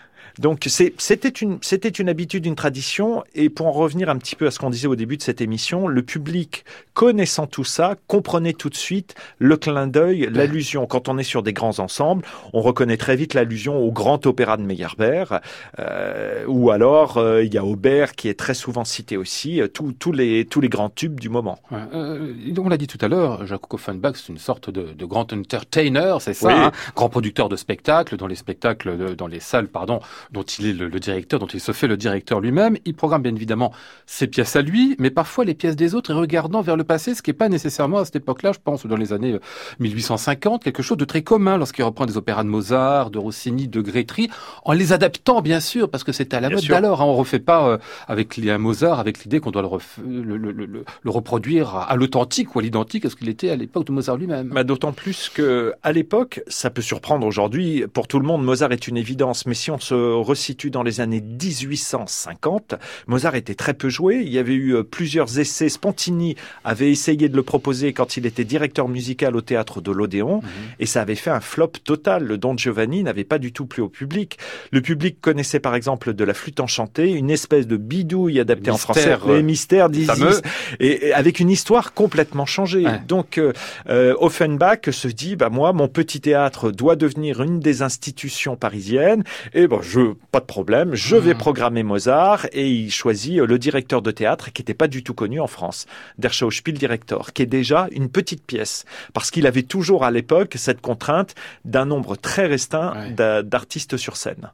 Donc 0.41 0.67
c'était 0.69 1.29
une, 1.29 1.59
une 1.99 2.09
habitude, 2.09 2.47
une 2.47 2.55
tradition. 2.55 3.23
Et 3.35 3.51
pour 3.51 3.67
en 3.67 3.73
revenir 3.73 4.09
un 4.09 4.17
petit 4.17 4.37
peu 4.37 4.47
à 4.47 4.51
ce 4.51 4.59
qu'on 4.59 4.71
disait 4.71 4.89
au 4.89 4.97
début 4.97 5.19
de 5.19 5.23
cette 5.23 5.43
émission, 5.43 5.87
le 5.87 6.03
public, 6.03 6.65
connaissant 6.95 7.47
tout 7.47 7.65
ça, 7.65 7.97
comprenait 8.07 8.55
tout 8.55 8.71
de 8.71 8.75
suite 8.75 9.15
le 9.39 9.59
clin 9.59 9.87
d'œil, 9.87 10.29
l'allusion. 10.33 10.87
Quand 10.87 11.09
on 11.09 11.19
est 11.19 11.25
sur 11.25 11.43
des 11.43 11.53
grands 11.53 11.79
ensembles, 11.79 12.25
on 12.55 12.63
reconnaît 12.63 12.97
très 12.97 13.17
vite 13.17 13.35
l'allusion 13.35 13.79
au 13.79 13.93
grand 13.93 14.25
opéra 14.27 14.57
de 14.57 14.63
Meyerbeer, 14.63 15.41
euh, 15.79 16.45
ou 16.47 16.71
alors 16.71 17.19
euh, 17.19 17.45
il 17.45 17.53
y 17.53 17.59
a 17.59 17.65
Aubert 17.65 18.13
qui 18.13 18.29
est 18.29 18.39
très 18.39 18.55
souvent 18.55 18.85
cité 18.85 19.19
aussi, 19.19 19.61
euh, 19.61 19.69
tous 19.69 20.13
les, 20.13 20.47
tous 20.47 20.61
les 20.63 20.71
grands 20.71 20.91
tubes 20.91 21.21
du 21.21 21.29
moment. 21.29 21.59
Euh, 21.73 22.33
on 22.57 22.69
l'a 22.69 22.79
dit 22.79 22.87
tout 22.87 22.99
à 23.03 23.09
l'heure, 23.09 23.47
Jacques 23.47 23.73
Offenbach, 23.73 24.15
c'est 24.17 24.33
une 24.33 24.39
sorte 24.39 24.71
de, 24.71 24.93
de 24.93 25.05
grand 25.05 25.33
entertainer, 25.33 26.17
c'est 26.21 26.35
ça, 26.35 26.67
hein, 26.67 26.73
grand 26.97 27.11
producteur 27.11 27.49
de 27.51 27.57
spectacles, 27.57 28.17
dans 28.17 28.27
les 28.27 28.35
spectacles, 28.35 29.15
dans 29.17 29.27
les 29.27 29.41
salles, 29.41 29.69
pardon, 29.69 30.01
dont 30.33 30.43
il 30.43 30.67
est 30.67 30.73
le, 30.73 30.89
le 30.89 31.01
directeur, 31.01 31.41
dont 31.41 31.47
il 31.47 31.61
se 31.61 31.73
fait 31.73 31.87
le 31.87 31.97
directeur 31.97 32.41
lui-même. 32.41 32.77
Il 32.85 32.95
programme 32.95 33.23
bien 33.23 33.35
évidemment 33.35 33.73
ses 34.07 34.27
pièces 34.27 34.57
à 34.57 34.63
lui, 34.63 34.97
mais 34.99 35.11
parfois 35.11 35.45
les 35.45 35.55
pièces 35.55 35.77
des 35.77 35.95
autres 35.95 36.11
et 36.11 36.15
regardant 36.15 36.61
vers 36.63 36.77
le 36.77 36.85
passé, 36.85 37.15
ce 37.15 37.23
qui 37.23 37.31
n'est 37.31 37.35
pas 37.35 37.49
nécessairement 37.49 37.99
à 37.99 38.05
cette 38.05 38.17
époque-là, 38.17 38.53
je 38.53 38.59
pense, 38.63 38.87
dans 38.87 38.97
les 38.97 39.13
années 39.13 39.39
1850, 39.79 40.63
quelque 40.63 40.83
chose 40.83 40.99
de 40.99 41.05
très 41.05 41.23
commun 41.23 41.57
lorsqu'il 41.57 41.85
reprend 41.85 42.07
des 42.07 42.17
opéras 42.17 42.45
de 42.45 42.49
Mozart, 42.49 43.11
de 43.11 43.19
Rossini, 43.19 43.69
de 43.69 43.81
Grétry, 43.81 44.31
en 44.65 44.73
les 44.73 44.93
adaptant 44.93 45.43
bien 45.43 45.61
sûr, 45.61 45.91
parce 45.91 46.05
que 46.05 46.13
c'était 46.13 46.37
à 46.37 46.41
la 46.41 46.51
mode 46.51 46.65
d'alors. 46.65 47.03
Hein, 47.03 47.07
on 47.07 47.15
refait 47.15 47.39
pas 47.39 47.69
euh, 47.69 47.79
avec 48.09 48.39
un 48.39 48.59
Mozart 48.59 48.99
avec 48.99 49.25
l'idée 49.25 49.41
qu'on 49.41 49.51
doit 49.51 49.63
le, 49.63 50.23
le, 50.23 50.37
le, 50.37 50.67
le, 50.67 50.85
reproduire 51.11 51.75
à, 51.77 51.97
l'authentique 51.97 52.55
ou 52.55 52.59
à 52.59 52.63
l'identique 52.63 53.05
à 53.05 53.11
ce 53.11 53.17
qu'il 53.17 53.29
était 53.29 53.51
à 53.51 53.57
l'époque 53.57 53.87
de 53.87 53.93
Mozart 53.93 54.17
lui-même. 54.17 54.49
Bah, 54.49 54.65
D'autant 54.65 54.93
plus 54.93 55.29
que 55.29 55.75
à 55.83 55.93
l'époque, 55.93 56.43
ça 56.49 56.71
peut 56.71 56.83
surprendre 56.83 57.27
aujourd'hui, 57.27 57.85
pour 57.93 58.07
tout 58.07 58.19
le 58.19 58.27
monde, 58.27 58.45
Mozart 58.45 58.73
est 58.73 58.89
une 58.89 58.97
évidence, 58.97 59.47
mais 59.47 59.55
si 59.55 59.71
on 59.71 59.79
se 59.79 59.95
resitue 60.15 60.71
dans 60.71 60.83
les 60.83 61.01
années 61.01 61.21
1850, 61.21 62.75
Mozart 63.07 63.35
était 63.35 63.55
très 63.55 63.75
peu 63.75 63.89
joué. 63.89 64.21
Il 64.25 64.33
y 64.33 64.39
avait 64.39 64.55
eu 64.55 64.75
euh, 64.75 64.83
plusieurs 64.83 65.39
essais. 65.39 65.69
Spontini 65.69 66.37
avait 66.65 66.91
essayé 66.91 67.29
de 67.29 67.37
le 67.37 67.43
proposer 67.43 67.93
quand 67.93 68.17
il 68.17 68.27
était 68.27 68.45
directeur 68.45 68.89
musical 68.89 69.37
au 69.37 69.41
théâtre 69.41 69.81
de 69.81 69.91
l'Odéon, 69.91 70.37
mhm. 70.37 70.49
et 70.79 70.87
ça 70.87 71.03
avait 71.03 71.15
fait 71.15 71.31
un 71.31 71.41
flop 71.41 71.73
total. 71.85 72.25
Le 72.25 72.39
Don 72.39 72.57
Giovanni 72.57 73.03
n'avait 73.03 73.25
pas 73.25 73.39
du 73.39 73.53
tout 73.53 73.67
plu 73.67 73.83
au 73.83 73.89
public. 73.89 74.39
Le 74.71 74.81
public 74.81 75.21
connaissait 75.21 75.61
par 75.61 75.75
exemple 75.75 76.15
de 76.15 76.25
la 76.25 76.35
flûte 76.35 76.61
enchantée, 76.61 77.11
une 77.13 77.31
espèce 77.31 77.67
de 77.67 77.77
bidouille 77.77 78.41
adaptée 78.41 78.71
en 78.71 78.77
français, 78.77 79.17
les 79.29 79.43
mystères 79.43 79.91
d'Isis, 79.91 80.43
et, 80.79 81.13
avec 81.13 81.41
une 81.41 81.51
histoire 81.51 81.95
complètement 81.95 82.47
changée. 82.47 82.85
Donc 83.09 83.39
euh, 83.39 83.53
euh, 83.89 84.15
Offenbach 84.19 84.91
se 84.91 85.09
dit, 85.09 85.37
bah 85.37 85.49
moi, 85.51 85.73
mon 85.73 85.89
petit 85.89 86.21
théâtre 86.21 86.71
doit 86.71 86.97
devenir 86.97 87.43
une 87.43 87.61
des 87.61 87.83
institutions 87.83 88.57
parisiennes, 88.57 89.25
et 89.55 89.67
bon, 89.67 89.81
je 89.83 90.00
pas 90.31 90.41
de 90.41 90.45
problème, 90.45 90.95
je 90.95 91.17
vais 91.17 91.35
mhm. 91.35 91.39
programmer 91.39 91.83
Mozart, 91.83 92.47
et 92.53 92.69
il 92.69 92.91
choisit 92.91 93.39
le 93.39 93.59
directeur 93.59 94.03
de 94.03 94.11
théâtre 94.11 94.53
qui 94.53 94.63
n'était 94.63 94.75
pas 94.75 94.89
du 94.89 95.03
tout 95.03 95.15
connu 95.15 95.41
en 95.41 95.47
France, 95.47 95.87
Der 96.19 96.33
Schauspieldirektor, 96.33 97.33
qui 97.33 97.43
est 97.43 97.47
déjà 97.47 97.89
une 97.93 98.09
petite 98.11 98.45
pièce, 98.45 98.85
parce 99.13 99.31
qu'il 99.31 99.47
avait 99.47 99.63
toujours 99.63 100.05
à 100.05 100.11
l'époque 100.11 100.55
cette 100.57 100.81
contrainte 100.81 101.35
d'un 101.65 101.87
nombre 101.87 102.17
très 102.17 102.47
restreint 102.47 103.11
d'artistes 103.11 103.97
sur 103.97 104.17
scène. 104.17 104.51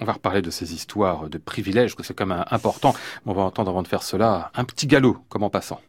On 0.00 0.04
va 0.04 0.12
reparler 0.12 0.42
de 0.42 0.50
ces 0.50 0.74
histoires 0.74 1.28
de 1.28 1.38
privilèges, 1.38 1.96
que 1.96 2.04
c'est 2.04 2.14
quand 2.14 2.26
même 2.26 2.44
important. 2.50 2.94
On 3.26 3.32
va 3.32 3.42
entendre 3.42 3.70
avant 3.70 3.82
de 3.82 3.88
faire 3.88 4.02
cela 4.02 4.50
un 4.54 4.64
petit 4.64 4.86
galop, 4.86 5.18
comme 5.28 5.42
en 5.42 5.50
passant. 5.50 5.80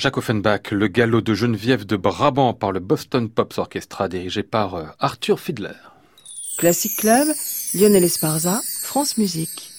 Jacques 0.00 0.16
Offenbach, 0.16 0.70
le 0.70 0.88
galop 0.88 1.20
de 1.20 1.34
Geneviève 1.34 1.84
de 1.84 1.94
Brabant 1.94 2.54
par 2.54 2.72
le 2.72 2.80
Boston 2.80 3.28
Pops 3.28 3.58
Orchestra 3.58 4.08
dirigé 4.08 4.42
par 4.42 4.74
euh, 4.74 4.86
Arthur 4.98 5.38
Fiedler. 5.38 5.76
Classic 6.56 6.96
Club, 6.96 7.28
Lionel 7.74 8.04
Esparza, 8.04 8.62
France 8.80 9.18
Musique 9.18 9.69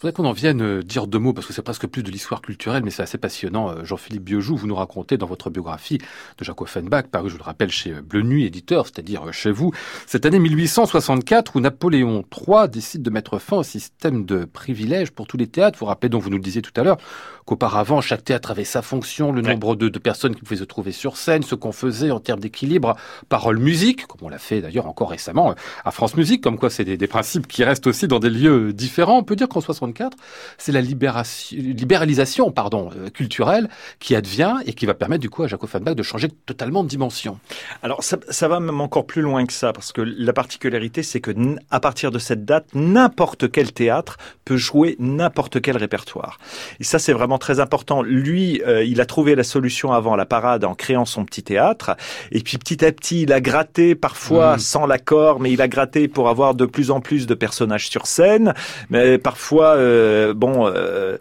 voudrais 0.00 0.14
qu'on 0.14 0.24
en 0.24 0.32
vienne 0.32 0.62
euh, 0.62 0.82
dire 0.82 1.06
deux 1.06 1.18
mots, 1.18 1.34
parce 1.34 1.46
que 1.46 1.52
c'est 1.52 1.60
presque 1.60 1.86
plus 1.86 2.02
de 2.02 2.10
l'histoire 2.10 2.40
culturelle, 2.40 2.82
mais 2.82 2.90
c'est 2.90 3.02
assez 3.02 3.18
passionnant. 3.18 3.70
Euh, 3.70 3.84
Jean-Philippe 3.84 4.24
Biojou, 4.24 4.56
vous 4.56 4.66
nous 4.66 4.74
racontez 4.74 5.18
dans 5.18 5.26
votre 5.26 5.50
biographie 5.50 5.98
de 6.38 6.44
Jacques 6.44 6.62
Offenbach, 6.62 7.08
paru, 7.08 7.28
je 7.28 7.36
le 7.36 7.42
rappelle, 7.42 7.70
chez 7.70 7.92
euh, 7.92 8.00
Bleu 8.00 8.22
Nuit 8.22 8.46
éditeur, 8.46 8.86
c'est-à-dire 8.86 9.30
chez 9.32 9.50
vous, 9.50 9.72
cette 10.06 10.24
année 10.24 10.38
1864 10.38 11.56
où 11.56 11.60
Napoléon 11.60 12.24
III 12.34 12.70
décide 12.70 13.02
de 13.02 13.10
mettre 13.10 13.38
fin 13.38 13.58
au 13.58 13.62
système 13.62 14.24
de 14.24 14.46
privilèges 14.46 15.10
pour 15.10 15.26
tous 15.26 15.36
les 15.36 15.46
théâtres. 15.46 15.78
Vous 15.78 15.84
vous 15.84 15.90
rappelez, 15.90 16.08
dont 16.08 16.18
vous 16.18 16.30
nous 16.30 16.38
le 16.38 16.42
disiez 16.42 16.62
tout 16.62 16.80
à 16.80 16.82
l'heure, 16.82 16.96
qu'auparavant, 17.44 18.00
chaque 18.00 18.24
théâtre 18.24 18.52
avait 18.52 18.64
sa 18.64 18.80
fonction, 18.80 19.32
le 19.32 19.42
nombre 19.42 19.76
de, 19.76 19.90
de, 19.90 19.98
personnes 19.98 20.34
qui 20.34 20.40
pouvaient 20.40 20.60
se 20.60 20.64
trouver 20.64 20.92
sur 20.92 21.18
scène, 21.18 21.42
ce 21.42 21.54
qu'on 21.54 21.72
faisait 21.72 22.10
en 22.10 22.20
termes 22.20 22.40
d'équilibre, 22.40 22.96
parole-musique, 23.28 24.06
comme 24.06 24.20
on 24.22 24.30
l'a 24.30 24.38
fait 24.38 24.62
d'ailleurs 24.62 24.86
encore 24.86 25.10
récemment 25.10 25.54
à 25.84 25.90
France 25.90 26.16
Musique, 26.16 26.42
comme 26.42 26.58
quoi 26.58 26.70
c'est 26.70 26.84
des, 26.84 26.96
des, 26.96 27.06
principes 27.06 27.46
qui 27.46 27.64
restent 27.64 27.86
aussi 27.86 28.08
dans 28.08 28.18
des 28.18 28.30
lieux 28.30 28.72
différents. 28.72 29.18
On 29.18 29.24
peut 29.24 29.36
dire 29.36 29.48
qu'en 29.48 29.60
64, 29.60 29.89
64, 29.92 30.16
c'est 30.58 30.72
la 30.72 30.80
libération, 30.80 31.56
libéralisation 31.58 32.50
pardon, 32.50 32.90
euh, 32.96 33.08
culturelle 33.10 33.68
qui 33.98 34.14
advient 34.14 34.56
et 34.66 34.72
qui 34.72 34.86
va 34.86 34.94
permettre 34.94 35.20
du 35.20 35.30
coup 35.30 35.42
à 35.42 35.48
Jacques 35.48 35.64
Offenbach 35.64 35.94
de 35.94 36.02
changer 36.02 36.28
totalement 36.46 36.84
de 36.84 36.88
dimension. 36.88 37.38
Alors 37.82 38.02
ça, 38.02 38.18
ça 38.28 38.48
va 38.48 38.60
même 38.60 38.80
encore 38.80 39.06
plus 39.06 39.22
loin 39.22 39.44
que 39.46 39.52
ça, 39.52 39.72
parce 39.72 39.92
que 39.92 40.00
la 40.00 40.32
particularité, 40.32 41.02
c'est 41.02 41.20
que 41.20 41.30
à 41.70 41.80
partir 41.80 42.10
de 42.10 42.18
cette 42.18 42.44
date, 42.44 42.66
n'importe 42.74 43.50
quel 43.50 43.72
théâtre 43.72 44.16
peut 44.44 44.56
jouer 44.56 44.96
n'importe 44.98 45.60
quel 45.60 45.76
répertoire. 45.76 46.38
Et 46.80 46.84
ça, 46.84 46.98
c'est 46.98 47.12
vraiment 47.12 47.38
très 47.38 47.60
important. 47.60 48.02
Lui, 48.02 48.62
euh, 48.66 48.84
il 48.84 49.00
a 49.00 49.06
trouvé 49.06 49.34
la 49.34 49.44
solution 49.44 49.92
avant 49.92 50.16
la 50.16 50.26
parade 50.26 50.64
en 50.64 50.74
créant 50.74 51.04
son 51.04 51.24
petit 51.24 51.42
théâtre, 51.42 51.96
et 52.32 52.40
puis 52.40 52.58
petit 52.58 52.84
à 52.84 52.92
petit, 52.92 53.22
il 53.22 53.32
a 53.32 53.40
gratté 53.40 53.94
parfois 53.94 54.56
mmh. 54.56 54.60
sans 54.60 54.86
l'accord, 54.86 55.40
mais 55.40 55.52
il 55.52 55.62
a 55.62 55.68
gratté 55.68 56.08
pour 56.08 56.28
avoir 56.28 56.54
de 56.54 56.66
plus 56.66 56.90
en 56.90 57.00
plus 57.00 57.26
de 57.26 57.34
personnages 57.34 57.88
sur 57.88 58.06
scène. 58.06 58.54
Mais 58.90 59.18
parfois, 59.18 59.76
euh, 59.80 60.34
bon, 60.34 60.66
euh, 60.66 61.16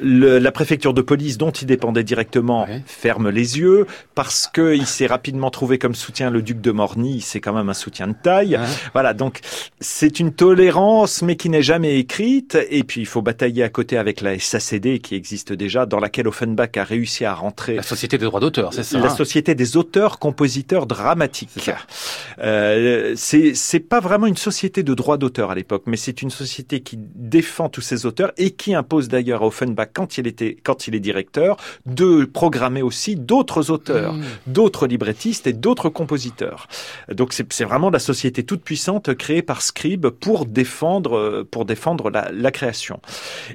le, 0.00 0.38
la 0.38 0.52
préfecture 0.52 0.94
de 0.94 1.02
police 1.02 1.38
dont 1.38 1.50
il 1.50 1.66
dépendait 1.66 2.04
directement 2.04 2.66
ferme 2.86 3.30
les 3.30 3.58
yeux 3.58 3.86
parce 4.14 4.48
que 4.52 4.74
il 4.74 4.86
s'est 4.86 5.06
rapidement 5.06 5.50
trouvé 5.50 5.78
comme 5.78 5.94
soutien 5.94 6.30
le 6.30 6.42
duc 6.42 6.60
de 6.60 6.70
Morny. 6.70 7.20
C'est 7.20 7.40
quand 7.40 7.52
même 7.52 7.68
un 7.68 7.74
soutien 7.74 8.08
de 8.08 8.14
taille. 8.20 8.58
Voilà, 8.92 9.14
donc 9.14 9.40
c'est 9.80 10.20
une 10.20 10.32
tolérance, 10.32 11.22
mais 11.22 11.36
qui 11.36 11.48
n'est 11.48 11.62
jamais 11.62 11.98
écrite. 11.98 12.58
Et 12.70 12.84
puis 12.84 13.00
il 13.00 13.06
faut 13.06 13.22
batailler 13.22 13.62
à 13.62 13.68
côté 13.68 13.98
avec 13.98 14.20
la 14.20 14.38
SACD 14.38 14.98
qui 15.00 15.14
existe 15.14 15.52
déjà, 15.52 15.86
dans 15.86 16.00
laquelle 16.00 16.28
Offenbach 16.28 16.76
a 16.76 16.84
réussi 16.84 17.24
à 17.24 17.34
rentrer. 17.34 17.76
La 17.76 17.82
Société 17.82 18.18
des 18.18 18.24
droits 18.24 18.40
d'auteur, 18.40 18.72
c'est 18.72 18.82
ça 18.82 18.98
La 18.98 19.06
hein 19.06 19.10
Société 19.10 19.54
des 19.54 19.76
auteurs, 19.76 20.18
compositeurs 20.18 20.86
dramatiques. 20.86 21.70
Euh, 22.38 23.14
c'est 23.16 23.80
pas 23.80 24.00
vraiment 24.00 24.26
une 24.26 24.36
société 24.36 24.82
de 24.82 24.94
droits 24.94 25.18
d'auteur 25.18 25.50
à 25.50 25.54
l'époque, 25.54 25.84
mais 25.86 25.96
c'est 25.96 26.22
une 26.22 26.30
société 26.30 26.80
qui 26.80 26.98
défend 26.98 27.68
tous 27.68 27.80
auteurs 28.04 28.32
et 28.36 28.50
qui 28.50 28.74
impose 28.74 29.08
d'ailleurs 29.08 29.42
à 29.42 29.46
Offenbach, 29.46 29.88
quand 29.94 30.18
il 30.18 30.26
était, 30.26 30.56
quand 30.62 30.88
il 30.88 30.94
est 30.94 31.00
directeur, 31.00 31.56
de 31.86 32.24
programmer 32.24 32.82
aussi 32.82 33.16
d'autres 33.16 33.70
auteurs, 33.70 34.14
mmh. 34.14 34.24
d'autres 34.48 34.86
librettistes 34.86 35.46
et 35.46 35.52
d'autres 35.52 35.88
compositeurs. 35.88 36.68
Donc 37.10 37.32
c'est 37.32 37.64
vraiment 37.64 37.90
la 37.90 37.98
société 37.98 38.42
toute 38.42 38.62
puissante 38.62 39.14
créée 39.14 39.42
par 39.42 39.62
Scribe 39.62 40.08
pour 40.08 40.46
défendre, 40.46 41.46
pour 41.50 41.64
défendre 41.64 42.10
la, 42.10 42.30
la 42.32 42.50
création. 42.50 43.00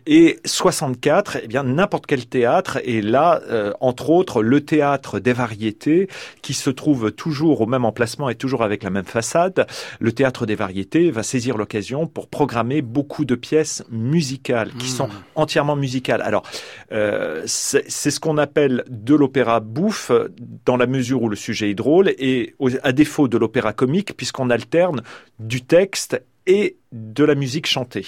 Et 0.08 0.40
64, 0.46 1.38
eh 1.44 1.48
bien 1.48 1.64
n'importe 1.64 2.06
quel 2.06 2.26
théâtre 2.26 2.80
et 2.84 3.02
là, 3.02 3.42
euh, 3.50 3.74
entre 3.80 4.10
autres, 4.10 4.42
le 4.42 4.62
théâtre 4.62 5.20
des 5.20 5.34
variétés 5.34 6.08
qui 6.42 6.54
se 6.54 6.70
trouve 6.70 7.12
toujours 7.12 7.62
au 7.62 7.66
même 7.66 7.86
emplacement 7.86 8.30
et 8.30 8.36
toujours 8.36 8.64
avec 8.64 8.84
la 8.84 8.90
même 8.90 9.06
façade. 9.06 9.68
Le 10.00 10.12
théâtre 10.12 10.46
des 10.46 10.56
variétés 10.56 11.12
va 11.12 11.24
saisir 11.24 11.58
l'occasion 11.58 12.08
pour 12.08 12.28
programmer 12.28 12.82
beaucoup 12.82 13.26
de 13.26 13.36
pièces 13.36 13.84
musicales 13.90 14.31
qui 14.38 14.88
sont 14.88 15.08
mmh. 15.08 15.24
entièrement 15.36 15.76
musicales. 15.76 16.22
Alors, 16.22 16.44
euh, 16.92 17.44
c'est 17.46 17.90
ce 17.90 18.20
qu'on 18.20 18.38
appelle 18.38 18.84
de 18.90 19.16
l'opéra 19.16 19.60
bouffe 19.60 20.12
dans 20.66 20.78
la 20.78 20.88
mesure 20.88 21.24
où 21.24 21.30
le 21.30 21.36
sujet 21.36 21.70
est 21.70 21.76
drôle 21.76 22.10
et 22.18 22.56
à 22.84 22.92
défaut 22.92 23.28
de 23.28 23.38
l'opéra 23.38 23.74
comique 23.74 24.16
puisqu'on 24.16 24.50
alterne 24.50 25.02
du 25.40 25.62
texte 25.62 26.22
et 26.48 26.78
de 26.92 27.24
la 27.24 27.36
musique 27.36 27.68
chantée. 27.68 28.06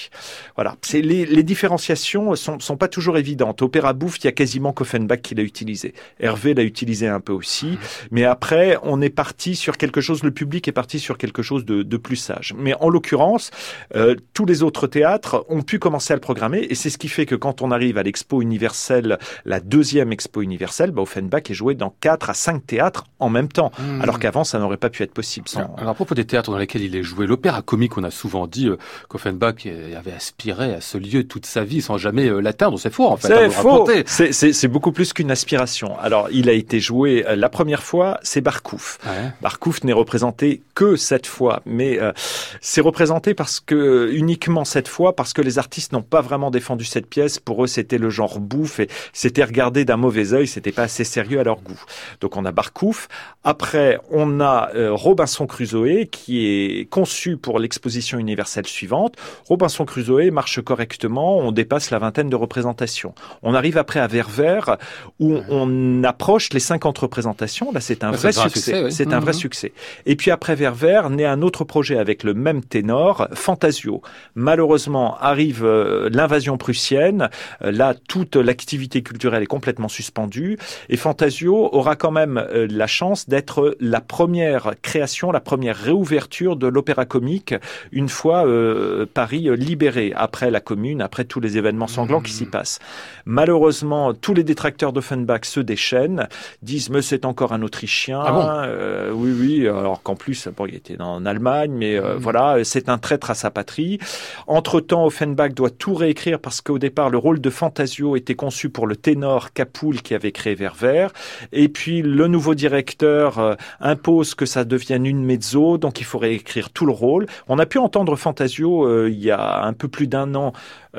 Voilà, 0.55 0.75
c'est 0.81 1.01
les, 1.01 1.25
les, 1.25 1.43
différenciations 1.43 2.35
sont, 2.35 2.59
sont 2.59 2.75
pas 2.75 2.89
toujours 2.89 3.17
évidentes. 3.17 3.61
Opéra 3.61 3.93
bouffe, 3.93 4.17
il 4.19 4.25
y 4.25 4.27
a 4.27 4.33
quasiment 4.33 4.73
Koffenbach 4.73 5.21
qui 5.21 5.35
l'a 5.35 5.43
utilisé. 5.43 5.93
Hervé 6.19 6.53
l'a 6.53 6.63
utilisé 6.63 7.07
un 7.07 7.21
peu 7.21 7.31
aussi, 7.31 7.77
mais 8.11 8.25
après 8.25 8.77
on 8.83 9.01
est 9.01 9.09
parti 9.09 9.55
sur 9.55 9.77
quelque 9.77 10.01
chose. 10.01 10.23
Le 10.23 10.31
public 10.31 10.67
est 10.67 10.73
parti 10.73 10.99
sur 10.99 11.17
quelque 11.17 11.41
chose 11.41 11.63
de, 11.63 11.83
de 11.83 11.97
plus 11.97 12.17
sage. 12.17 12.53
Mais 12.57 12.73
en 12.81 12.89
l'occurrence, 12.89 13.51
euh, 13.95 14.15
tous 14.33 14.45
les 14.45 14.63
autres 14.63 14.87
théâtres 14.87 15.45
ont 15.47 15.61
pu 15.61 15.79
commencer 15.79 16.11
à 16.11 16.17
le 16.17 16.21
programmer, 16.21 16.67
et 16.69 16.75
c'est 16.75 16.89
ce 16.89 16.97
qui 16.97 17.07
fait 17.07 17.25
que 17.25 17.35
quand 17.35 17.61
on 17.61 17.71
arrive 17.71 17.97
à 17.97 18.03
l'Expo 18.03 18.41
universelle, 18.41 19.17
la 19.45 19.61
deuxième 19.61 20.11
Expo 20.11 20.41
universelle, 20.41 20.91
bah, 20.91 21.03
Offenbach 21.03 21.49
est 21.49 21.53
joué 21.53 21.75
dans 21.75 21.95
quatre 22.01 22.29
à 22.29 22.33
cinq 22.33 22.65
théâtres 22.67 23.05
en 23.19 23.29
même 23.29 23.47
temps, 23.47 23.71
mmh. 23.79 24.01
alors 24.01 24.19
qu'avant 24.19 24.43
ça 24.43 24.59
n'aurait 24.59 24.77
pas 24.77 24.89
pu 24.89 25.03
être 25.03 25.13
possible. 25.13 25.47
Sans... 25.47 25.73
Alors 25.77 25.89
à 25.89 25.93
propos 25.93 26.15
des 26.15 26.25
théâtres 26.25 26.51
dans 26.51 26.57
lesquels 26.57 26.81
il 26.81 26.95
est 26.97 27.03
joué, 27.03 27.27
l'opéra 27.27 27.61
comique, 27.61 27.97
on 27.97 28.03
a 28.03 28.11
souvent 28.23 28.47
dit 28.47 28.69
qu'Offenbach 29.09 29.65
avait 29.97 30.13
aspiré 30.13 30.73
à 30.73 30.79
ce 30.79 30.97
lieu 30.97 31.25
toute 31.25 31.45
sa 31.45 31.65
vie 31.65 31.81
sans 31.81 31.97
jamais 31.97 32.29
euh, 32.29 32.39
l'atteindre. 32.39 32.79
C'est 32.79 32.89
faux, 32.89 33.07
en 33.07 33.17
fait. 33.17 33.27
C'est 33.27 33.49
faux. 33.49 33.85
C'est 34.05 34.67
beaucoup 34.69 34.93
plus 34.93 35.11
qu'une 35.11 35.29
aspiration. 35.29 35.99
Alors, 35.99 36.29
il 36.31 36.47
a 36.47 36.53
été 36.53 36.79
joué 36.79 37.25
euh, 37.27 37.35
la 37.35 37.49
première 37.49 37.83
fois, 37.83 38.19
c'est 38.23 38.39
Barkouf. 38.39 38.99
Ouais. 39.05 39.31
Barkouf 39.41 39.83
n'est 39.83 39.91
représenté 39.91 40.61
que 40.73 40.95
cette 40.95 41.27
fois, 41.27 41.61
mais 41.65 41.99
euh, 41.99 42.13
c'est 42.61 42.79
représenté 42.79 43.33
parce 43.33 43.59
que 43.59 44.09
uniquement 44.13 44.63
cette 44.63 44.87
fois, 44.87 45.15
parce 45.17 45.33
que 45.33 45.41
les 45.41 45.59
artistes 45.59 45.91
n'ont 45.91 46.01
pas 46.01 46.21
vraiment 46.21 46.49
défendu 46.49 46.85
cette 46.85 47.07
pièce. 47.07 47.39
Pour 47.39 47.65
eux, 47.65 47.67
c'était 47.67 47.97
le 47.97 48.09
genre 48.09 48.39
bouffe 48.39 48.79
et 48.79 48.87
c'était 49.11 49.43
regardé 49.43 49.83
d'un 49.83 49.97
mauvais 49.97 50.31
œil. 50.31 50.47
C'était 50.47 50.71
pas 50.71 50.83
assez 50.83 51.03
sérieux 51.03 51.41
à 51.41 51.43
leur 51.43 51.59
goût. 51.61 51.81
Donc, 52.21 52.37
on 52.37 52.45
a 52.45 52.53
Barkouf. 52.53 53.09
Après, 53.43 53.99
on 54.09 54.39
a 54.39 54.69
Robinson 54.91 55.45
Crusoe 55.45 56.05
qui 56.09 56.45
est 56.45 56.89
conçu 56.89 57.35
pour 57.35 57.59
l'exposition 57.59 58.12
universelle 58.19 58.67
suivante 58.67 59.15
Robinson 59.47 59.85
Crusoe 59.85 60.31
marche 60.31 60.61
correctement, 60.61 61.37
on 61.37 61.51
dépasse 61.51 61.91
la 61.91 61.99
vingtaine 61.99 62.29
de 62.29 62.35
représentations. 62.35 63.13
On 63.41 63.53
arrive 63.53 63.77
après 63.77 63.99
à 63.99 64.07
Ververs 64.07 64.77
où 65.19 65.37
on 65.49 66.03
approche 66.03 66.51
les 66.53 66.59
50 66.59 66.97
représentations. 66.97 67.71
Là, 67.71 67.79
c'est 67.79 68.03
un, 68.03 68.11
vrai 68.11 68.31
succès. 68.31 68.89
C'est 68.91 69.13
un 69.13 69.19
vrai 69.19 69.33
mhm. 69.33 69.39
succès. 69.39 69.73
Et 70.05 70.15
puis 70.15 70.31
après 70.31 70.55
Ververs, 70.55 71.09
naît 71.09 71.25
un 71.25 71.41
autre 71.41 71.63
projet 71.63 71.97
avec 71.97 72.23
le 72.23 72.33
même 72.33 72.63
ténor, 72.63 73.27
Fantasio. 73.33 74.01
Malheureusement, 74.35 75.17
arrive 75.19 75.65
euh, 75.65 76.09
l'invasion 76.11 76.57
prussienne. 76.57 77.29
Euh, 77.61 77.71
là, 77.71 77.93
toute 78.07 78.35
l'activité 78.35 79.01
culturelle 79.03 79.43
est 79.43 79.47
complètement 79.47 79.87
suspendue. 79.87 80.57
Et 80.89 80.97
Fantasio 80.97 81.69
aura 81.73 81.95
quand 81.95 82.11
même 82.11 82.37
euh, 82.37 82.67
la 82.69 82.87
chance 82.87 83.27
d'être 83.27 83.75
la 83.79 84.01
première 84.01 84.73
création, 84.81 85.31
la 85.31 85.39
première 85.39 85.77
réouverture 85.77 86.55
de 86.55 86.67
l'opéra 86.67 87.05
comique 87.05 87.53
une 87.91 88.02
fois 88.09 88.45
euh, 88.45 89.05
Paris 89.11 89.49
libéré 89.55 90.13
après 90.15 90.51
la 90.51 90.59
Commune, 90.59 91.01
après 91.01 91.25
tous 91.25 91.39
les 91.39 91.57
événements 91.57 91.87
sanglants 91.87 92.21
qui 92.21 92.31
s'y 92.31 92.45
mmh. 92.45 92.51
passent. 92.51 92.79
Malheureusement, 93.25 94.13
tous 94.13 94.33
les 94.33 94.43
détracteurs 94.43 94.93
d'Offenbach 94.93 95.45
se 95.45 95.59
déchaînent, 95.59 96.27
disent 96.61 96.89
mais 96.89 97.01
c'est 97.01 97.25
encore 97.25 97.53
un 97.53 97.61
Autrichien. 97.61 98.21
Ah 98.23 98.65
euh, 98.65 99.11
oui, 99.13 99.31
oui. 99.37 99.67
Alors 99.67 100.01
qu'en 100.03 100.15
plus, 100.15 100.47
bon, 100.55 100.65
il 100.65 100.75
était 100.75 100.99
en 101.01 101.25
Allemagne, 101.25 101.71
mais 101.71 101.95
euh, 101.95 102.15
mmh. 102.15 102.17
voilà, 102.17 102.63
c'est 102.63 102.89
un 102.89 102.97
traître 102.97 103.31
à 103.31 103.35
sa 103.35 103.51
patrie. 103.51 103.99
Entre 104.47 104.79
temps, 104.79 105.05
Offenbach 105.05 105.53
doit 105.53 105.69
tout 105.69 105.93
réécrire 105.93 106.39
parce 106.39 106.61
qu'au 106.61 106.79
départ, 106.79 107.09
le 107.09 107.17
rôle 107.17 107.41
de 107.41 107.49
Fantasio 107.49 108.15
était 108.15 108.35
conçu 108.35 108.69
pour 108.69 108.87
le 108.87 108.95
ténor 108.95 109.53
Capoul 109.53 110.01
qui 110.01 110.13
avait 110.13 110.31
créé 110.31 110.55
Verver. 110.55 111.07
Et 111.51 111.69
puis 111.69 112.01
le 112.01 112.27
nouveau 112.27 112.55
directeur 112.55 113.57
impose 113.79 114.35
que 114.35 114.45
ça 114.45 114.63
devienne 114.65 115.05
une 115.05 115.23
mezzo, 115.23 115.77
donc 115.77 115.99
il 115.99 116.05
faut 116.05 116.17
réécrire 116.17 116.69
tout 116.69 116.85
le 116.85 116.91
rôle. 116.91 117.27
On 117.47 117.59
a 117.59 117.65
pu 117.65 117.77
entendre 117.93 118.15
Fantasio 118.15 118.87
euh, 118.87 119.07
il 119.07 119.19
y 119.19 119.29
a 119.29 119.61
un 119.63 119.73
peu 119.73 119.87
plus 119.87 120.07
d'un 120.07 120.33
an 120.33 120.51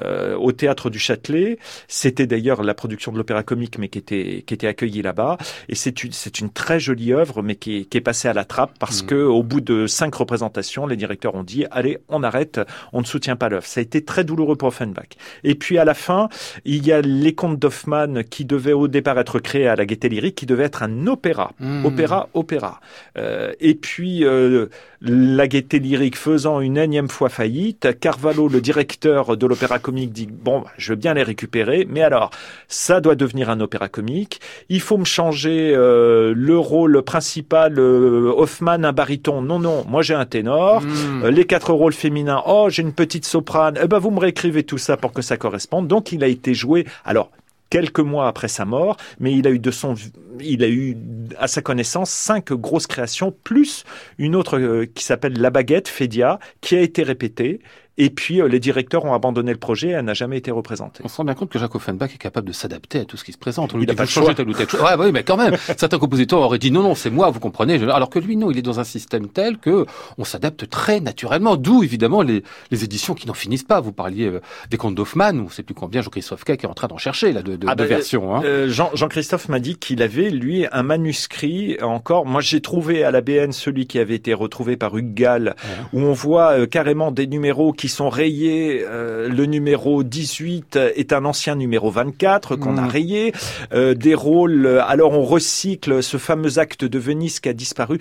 euh, 0.02 0.34
au 0.36 0.52
théâtre 0.52 0.90
du 0.90 0.98
Châtelet. 0.98 1.58
C'était 1.88 2.26
d'ailleurs 2.26 2.62
la 2.62 2.74
production 2.74 3.12
de 3.12 3.18
l'opéra 3.18 3.42
comique, 3.42 3.78
mais 3.78 3.88
qui 3.88 3.98
était 3.98 4.44
qui 4.46 4.54
était 4.54 4.66
accueillie 4.66 5.02
là-bas. 5.02 5.38
Et 5.68 5.74
c'est 5.74 6.02
une 6.02 6.12
c'est 6.12 6.40
une 6.40 6.50
très 6.50 6.80
jolie 6.80 7.12
œuvre, 7.12 7.42
mais 7.42 7.54
qui 7.54 7.78
est, 7.78 7.84
qui 7.84 7.98
est 7.98 8.00
passée 8.00 8.28
à 8.28 8.32
la 8.32 8.44
trappe 8.44 8.72
parce 8.78 9.02
mmh. 9.02 9.06
que 9.06 9.14
au 9.14 9.42
bout 9.42 9.60
de 9.60 9.86
cinq 9.86 10.14
représentations, 10.14 10.86
les 10.86 10.96
directeurs 10.96 11.34
ont 11.34 11.44
dit 11.44 11.66
allez, 11.70 11.98
on 12.08 12.22
arrête, 12.22 12.60
on 12.92 13.00
ne 13.00 13.06
soutient 13.06 13.36
pas 13.36 13.48
l'œuvre. 13.48 13.66
Ça 13.66 13.80
a 13.80 13.82
été 13.82 14.04
très 14.04 14.24
douloureux 14.24 14.56
pour 14.56 14.68
Offenbach. 14.68 15.10
Et 15.44 15.54
puis 15.54 15.78
à 15.78 15.84
la 15.84 15.94
fin, 15.94 16.28
il 16.64 16.86
y 16.86 16.92
a 16.92 17.00
les 17.00 17.34
contes 17.34 17.58
d'Hoffmann 17.58 18.24
qui 18.24 18.44
devaient 18.44 18.72
au 18.72 18.88
départ 18.88 19.18
être 19.18 19.38
créés 19.38 19.68
à 19.68 19.76
la 19.76 19.86
Gaîté 19.86 20.08
Lyrique, 20.08 20.34
qui 20.34 20.46
devait 20.46 20.64
être 20.64 20.82
un 20.82 21.06
opéra, 21.06 21.52
mmh. 21.60 21.84
opéra, 21.84 22.28
opéra. 22.34 22.80
Euh, 23.16 23.52
et 23.60 23.74
puis 23.74 24.24
euh, 24.24 24.66
la 25.00 25.46
Gaîté 25.46 25.78
Lyrique 25.78 26.16
faisant 26.16 26.60
une 26.60 26.78
énième 26.78 27.08
fois 27.08 27.28
faillite, 27.28 27.98
Carvalho, 28.00 28.48
le 28.48 28.60
directeur 28.60 29.36
de 29.36 29.46
l'opéra 29.46 29.78
comique 29.84 30.12
dit 30.12 30.26
bon, 30.26 30.60
bah, 30.60 30.72
je 30.78 30.92
veux 30.92 30.96
bien 30.96 31.14
les 31.14 31.22
récupérer, 31.22 31.86
mais 31.88 32.02
alors 32.02 32.30
ça 32.66 33.00
doit 33.00 33.14
devenir 33.14 33.50
un 33.50 33.60
opéra 33.60 33.88
comique. 33.88 34.40
Il 34.68 34.80
faut 34.80 34.96
me 34.96 35.04
changer 35.04 35.72
euh, 35.76 36.32
le 36.34 36.58
rôle 36.58 37.02
principal, 37.02 37.78
euh, 37.78 38.32
Hoffman 38.36 38.82
un 38.82 38.92
baryton. 38.92 39.42
Non, 39.42 39.58
non, 39.58 39.84
moi 39.86 40.02
j'ai 40.02 40.14
un 40.14 40.26
ténor. 40.26 40.80
Hmm. 40.80 41.24
Euh, 41.24 41.30
les 41.30 41.44
quatre 41.44 41.72
rôles 41.72 41.92
féminins. 41.92 42.42
Oh, 42.46 42.68
j'ai 42.70 42.82
une 42.82 42.94
petite 42.94 43.26
soprane. 43.26 43.78
Eh 43.82 43.86
ben 43.86 43.98
vous 43.98 44.10
me 44.10 44.20
réécrivez 44.20 44.64
tout 44.64 44.78
ça 44.78 44.96
pour 44.96 45.12
que 45.12 45.22
ça 45.22 45.36
corresponde. 45.36 45.86
Donc 45.86 46.12
il 46.12 46.24
a 46.24 46.28
été 46.28 46.54
joué. 46.54 46.86
Alors 47.04 47.30
quelques 47.70 48.00
mois 48.00 48.28
après 48.28 48.48
sa 48.48 48.64
mort, 48.64 48.96
mais 49.18 49.32
il 49.32 49.46
a 49.48 49.50
eu 49.50 49.58
de 49.58 49.70
son, 49.72 49.94
il 50.40 50.62
a 50.62 50.68
eu 50.68 50.96
à 51.38 51.48
sa 51.48 51.60
connaissance 51.60 52.10
cinq 52.10 52.52
grosses 52.52 52.86
créations 52.86 53.34
plus 53.42 53.84
une 54.18 54.36
autre 54.36 54.84
qui 54.94 55.02
s'appelle 55.04 55.40
La 55.40 55.50
Baguette 55.50 55.88
Fédia 55.88 56.38
qui 56.60 56.76
a 56.76 56.80
été 56.80 57.02
répétée 57.02 57.60
Et 57.96 58.10
puis 58.10 58.40
les 58.48 58.58
directeurs 58.58 59.04
ont 59.04 59.14
abandonné 59.14 59.52
le 59.52 59.58
projet, 59.58 59.90
elle 59.90 60.04
n'a 60.04 60.14
jamais 60.14 60.38
été 60.38 60.50
représentée. 60.50 61.02
On 61.04 61.08
se 61.08 61.16
rend 61.16 61.24
bien 61.24 61.34
compte 61.34 61.50
que 61.50 61.58
Jacques 61.60 61.74
Offenbach 61.74 62.12
est 62.12 62.18
capable 62.18 62.48
de 62.48 62.52
s'adapter 62.52 63.00
à 63.00 63.04
tout 63.04 63.16
ce 63.16 63.22
qui 63.22 63.32
se 63.32 63.38
présente. 63.38 63.72
On 63.72 63.78
lui 63.78 63.84
il 63.84 63.90
dit 63.90 63.96
faut 63.96 64.04
changer 64.06 64.34
tel 64.34 64.48
ou 64.48 64.52
tel 64.52 64.68
chose. 64.68 64.80
Ouais, 64.80 64.94
oui, 64.98 65.12
mais 65.12 65.22
quand 65.22 65.36
même, 65.36 65.56
certains 65.76 65.98
compositeurs 65.98 66.40
auraient 66.40 66.58
dit 66.58 66.72
non, 66.72 66.82
non, 66.82 66.96
c'est 66.96 67.10
moi, 67.10 67.30
vous 67.30 67.38
comprenez. 67.38 67.80
Alors 67.88 68.10
que 68.10 68.18
lui, 68.18 68.36
non, 68.36 68.50
il 68.50 68.58
est 68.58 68.62
dans 68.62 68.80
un 68.80 68.84
système 68.84 69.28
tel 69.28 69.58
que 69.58 69.86
on 70.18 70.24
s'adapte 70.24 70.68
très 70.68 70.98
naturellement. 70.98 71.56
D'où 71.56 71.84
évidemment 71.84 72.22
les, 72.22 72.42
les 72.72 72.84
éditions 72.84 73.14
qui 73.14 73.28
n'en 73.28 73.34
finissent 73.34 73.62
pas. 73.62 73.80
Vous 73.80 73.92
parliez 73.92 74.30
des 74.70 74.76
contes 74.76 74.96
d'Hoffmann, 74.96 75.38
ou 75.40 75.50
c'est 75.50 75.62
plus 75.62 75.74
combien 75.74 76.02
Jean-Christophe 76.02 76.42
Keck 76.42 76.64
est 76.64 76.66
en 76.66 76.74
train 76.74 76.88
d'en 76.88 76.98
chercher 76.98 77.32
là 77.32 77.42
de, 77.42 77.54
de, 77.54 77.66
ah, 77.68 77.76
de 77.76 77.82
ben, 77.82 77.88
versions. 77.88 78.34
Hein. 78.34 78.66
Jean, 78.66 78.90
Jean-Christophe 78.94 79.48
m'a 79.48 79.60
dit 79.60 79.76
qu'il 79.76 80.02
avait 80.02 80.30
lui 80.30 80.66
un 80.72 80.82
manuscrit 80.82 81.76
encore. 81.80 82.26
Moi, 82.26 82.40
j'ai 82.40 82.60
trouvé 82.60 83.04
à 83.04 83.12
la 83.12 83.20
BN 83.20 83.52
celui 83.52 83.86
qui 83.86 84.00
avait 84.00 84.16
été 84.16 84.34
retrouvé 84.34 84.76
par 84.76 84.96
Hugues 84.96 85.14
Gall, 85.14 85.54
où 85.92 86.00
on 86.00 86.12
voit 86.12 86.66
carrément 86.66 87.12
des 87.12 87.28
numéros 87.28 87.72
qui 87.72 87.83
sont 87.88 88.08
rayés. 88.08 88.84
le 88.88 89.44
numéro 89.46 90.02
18 90.02 90.76
est 90.76 91.12
un 91.12 91.24
ancien 91.24 91.54
numéro 91.54 91.90
24 91.90 92.56
qu'on 92.56 92.76
a 92.76 92.82
mmh. 92.82 92.88
rayé. 92.88 93.32
des 93.72 94.14
rôles. 94.14 94.66
Alors 94.86 95.12
on 95.12 95.22
recycle 95.22 96.02
ce 96.02 96.16
fameux 96.16 96.58
acte 96.58 96.84
de 96.84 96.98
Venise 96.98 97.40
qui 97.40 97.48
a 97.48 97.52
disparu 97.52 97.98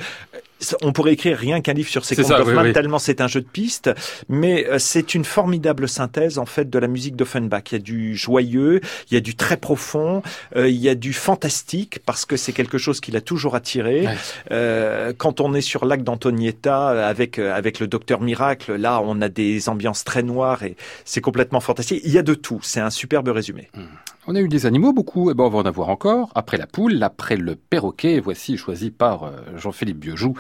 on 0.82 0.92
pourrait 0.92 1.14
écrire 1.14 1.38
rien 1.38 1.62
qu'un 1.62 1.74
livre 1.74 1.90
sur 1.90 2.06
ces 2.06 2.16
contes 2.16 2.28
d'Hoffmann, 2.30 2.74
tellement 2.74 3.00
c'est 3.00 3.22
un 3.22 3.28
jeu 3.28 3.42
de 3.42 3.48
piste, 3.48 3.90
mais 4.30 4.66
euh, 4.68 4.80
c'est 4.80 5.16
une 5.16 5.26
formidable 5.26 5.88
synthèse 5.88 6.38
en 6.38 6.46
fait 6.46 6.70
de 6.70 6.80
la 6.80 6.88
musique 6.88 7.16
d'Offenbach. 7.16 7.64
Il 7.72 7.74
y 7.74 7.76
a 7.76 7.80
du 7.80 8.16
joyeux, 8.16 8.82
il 9.10 9.14
y 9.14 9.18
a 9.18 9.20
du 9.20 9.36
très 9.36 9.58
profond, 9.58 10.22
euh, 10.56 10.70
il 10.70 10.78
y 10.78 10.90
a 10.90 10.96
du 10.96 11.14
fantastique 11.14 12.00
parce 12.06 12.26
que 12.26 12.38
c'est 12.38 12.54
quelque 12.54 12.78
chose 12.78 13.00
qui 13.00 13.12
l'a 13.12 13.22
toujours 13.22 13.56
attiré. 13.56 14.08
Euh, 14.52 15.14
quand 15.18 15.42
on 15.42 15.54
est 15.54 15.62
sur 15.62 15.86
l'acte 15.86 16.04
d'Antonietta 16.04 17.08
avec 17.08 17.40
avec 17.40 17.80
le 17.80 17.88
Docteur 17.88 18.22
Miracle, 18.22 18.76
là 18.76 19.02
on 19.04 19.22
a 19.22 19.30
des 19.30 19.70
ambiances 19.70 20.04
très 20.04 20.24
noires 20.24 20.64
et 20.64 20.76
c'est 21.06 21.22
complètement 21.22 21.60
fantastique. 21.60 22.02
Il 22.04 22.12
y 22.12 22.18
a 22.18 22.24
de 22.24 22.34
tout. 22.34 22.60
C'est 22.64 22.80
un 22.80 22.90
superbe 22.90 23.30
résumé. 23.30 23.70
Hmm. 23.76 23.84
On 24.26 24.36
a 24.36 24.40
eu 24.40 24.48
des 24.48 24.66
animaux 24.66 24.94
beaucoup, 24.94 25.32
et 25.32 25.34
ben 25.34 25.44
on 25.44 25.50
va 25.50 25.60
en 25.60 25.66
avoir 25.66 25.90
encore. 25.90 26.32
Après 26.34 26.58
la 26.58 26.66
poule, 26.66 27.02
après 27.04 27.36
le 27.36 27.56
perroquet, 27.56 28.20
voici 28.22 28.58
choisi 28.58 28.90
par 28.90 29.32
Jean-Philippe 29.58 30.00
Biojou, 30.00 30.34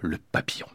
le 0.00 0.18
papillon. 0.32 0.66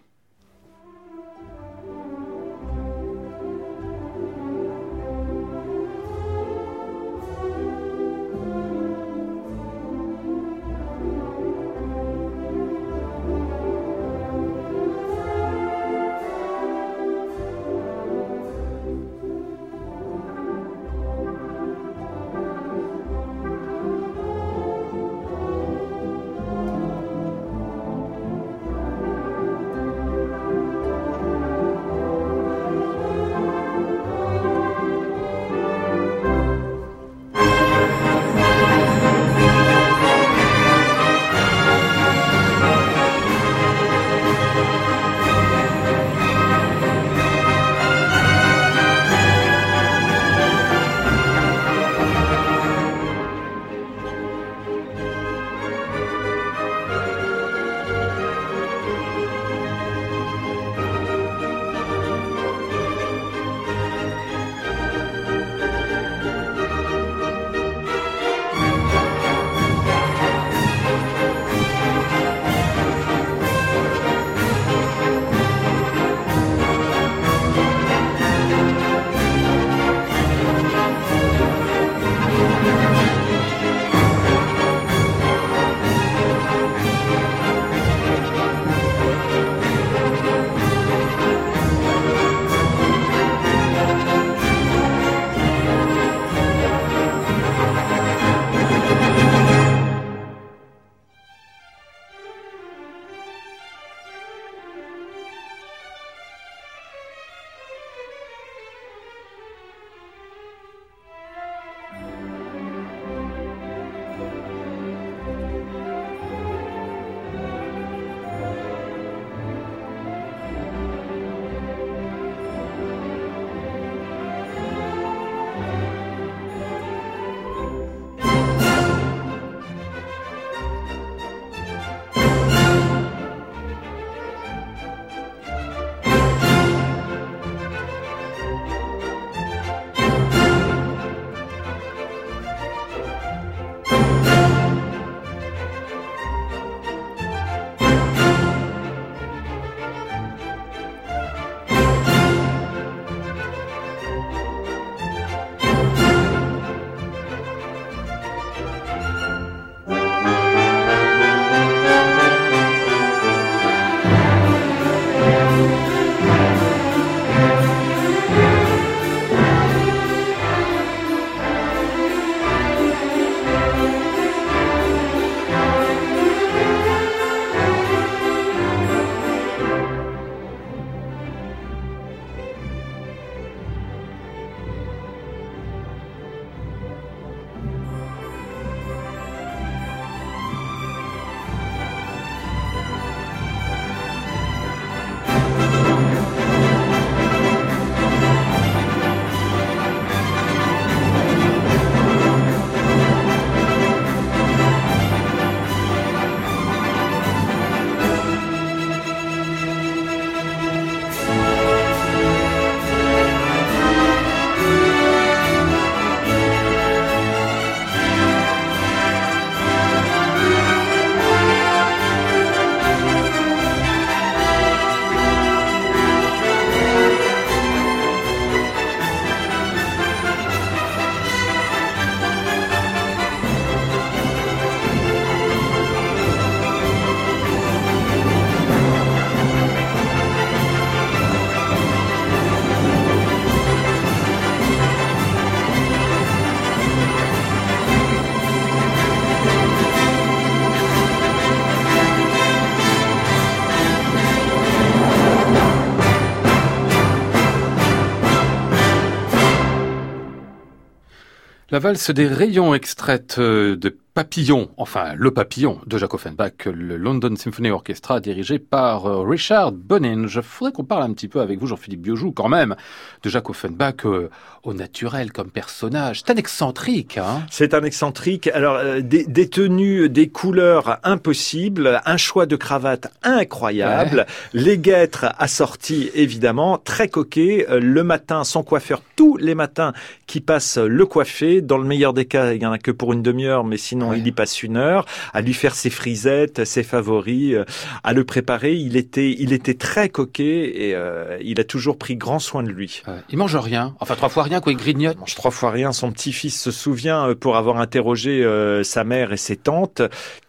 La 261.76 261.80
valse 261.80 262.10
des 262.12 262.30
rayons 262.30 262.74
extraite 262.74 263.36
euh, 263.38 263.76
de 263.76 263.98
Papillon, 264.16 264.70
enfin 264.78 265.14
le 265.18 265.32
Papillon 265.32 265.82
de 265.86 265.98
Jacques 265.98 266.14
Offenbach, 266.14 266.68
le 266.68 266.96
London 266.96 267.36
Symphony 267.36 267.70
Orchestra 267.70 268.22
dirigé 268.22 268.60
par 268.60 269.08
euh, 269.08 269.28
Richard 269.28 269.74
Bonin. 269.74 270.28
Je 270.28 270.40
voudrais 270.40 270.72
qu'on 270.72 270.86
parle 270.86 271.04
un 271.04 271.12
petit 271.12 271.28
peu 271.28 271.42
avec 271.42 271.60
vous, 271.60 271.68
Jean-Philippe 271.68 272.02
Biojou, 272.02 272.32
quand 272.32 272.48
même, 272.48 272.78
de 273.24 273.30
Jacques 273.30 273.50
Offenbach 273.50 274.06
euh, 274.06 274.30
au 274.64 274.74
naturel 274.74 275.34
comme 275.34 275.52
personnage. 275.52 276.22
C'est 276.26 276.32
un 276.32 276.38
excentrique. 276.38 277.18
Hein 277.18 277.44
C'est 277.52 277.74
un 277.74 277.84
excentrique. 277.84 278.48
Alors 278.48 278.76
euh, 278.76 279.02
des, 279.02 279.26
des, 279.26 279.50
tenues, 279.50 280.08
des 280.08 280.30
couleurs 280.30 280.98
impossibles, 281.04 282.02
un 282.06 282.16
choix 282.16 282.46
de 282.46 282.56
cravate 282.56 283.12
incroyable, 283.22 284.20
ouais. 284.20 284.26
les 284.62 284.78
guêtres 284.78 285.26
assorties 285.40 286.10
évidemment, 286.14 286.78
très 286.78 287.10
coquet. 287.10 287.68
le 287.70 288.04
matin, 288.06 288.46
son 288.46 288.64
coiffeur 288.64 289.02
tous 289.18 289.36
les 289.36 289.56
matins 289.56 289.92
qui 290.26 290.40
passe 290.40 290.78
le 290.78 291.06
coiffer. 291.06 291.62
Dans 291.62 291.78
le 291.78 291.84
meilleur 291.84 292.14
des 292.14 292.26
cas, 292.26 292.54
il 292.54 292.62
y 292.62 292.66
en 292.66 292.72
a 292.72 292.78
que 292.78 292.92
pour 292.92 293.12
une 293.12 293.22
demi-heure, 293.22 293.66
mais 293.66 293.76
sinon 293.76 294.05
ouais. 294.10 294.20
il 294.20 294.28
y 294.28 294.32
passe 294.32 294.64
une 294.64 294.78
heure 294.78 295.06
à 295.34 295.42
lui 295.42 295.54
faire 295.54 295.76
ses 295.76 295.90
frisettes, 295.90 296.66
ses 296.66 296.84
favoris, 296.84 297.54
euh, 297.54 297.66
à 298.04 298.14
le 298.14 298.24
préparer. 298.24 298.74
Il 298.74 298.98
était, 298.98 299.32
il 299.32 299.54
était 299.54 299.74
très 299.74 300.10
coquet 300.10 300.88
et 300.88 300.96
euh, 300.96 301.38
il 301.42 301.60
a 301.60 301.64
toujours 301.64 301.98
pris 301.98 302.16
grand 302.16 302.40
soin 302.40 302.64
de 302.64 302.70
lui. 302.70 303.02
Ouais. 303.08 303.14
Il 303.30 303.38
mange 303.38 303.56
rien, 303.56 303.96
enfin 304.00 304.16
trois 304.16 304.30
fois 304.30 304.44
rien, 304.44 304.62
quoi. 304.62 304.72
Il 304.72 304.78
grignote. 304.78 305.16
Il 305.18 305.20
mange 305.20 305.36
trois 305.36 305.52
fois 305.52 305.72
rien. 305.72 305.92
Son 305.92 306.12
petit-fils 306.12 306.60
se 306.60 306.72
souvient, 306.72 307.30
euh, 307.30 307.36
pour 307.36 307.58
avoir 307.58 307.78
interrogé 307.78 308.44
euh, 308.44 308.84
sa 308.84 309.04
mère 309.04 309.34
et 309.34 309.38
ses 309.38 309.56
tantes, 309.56 310.02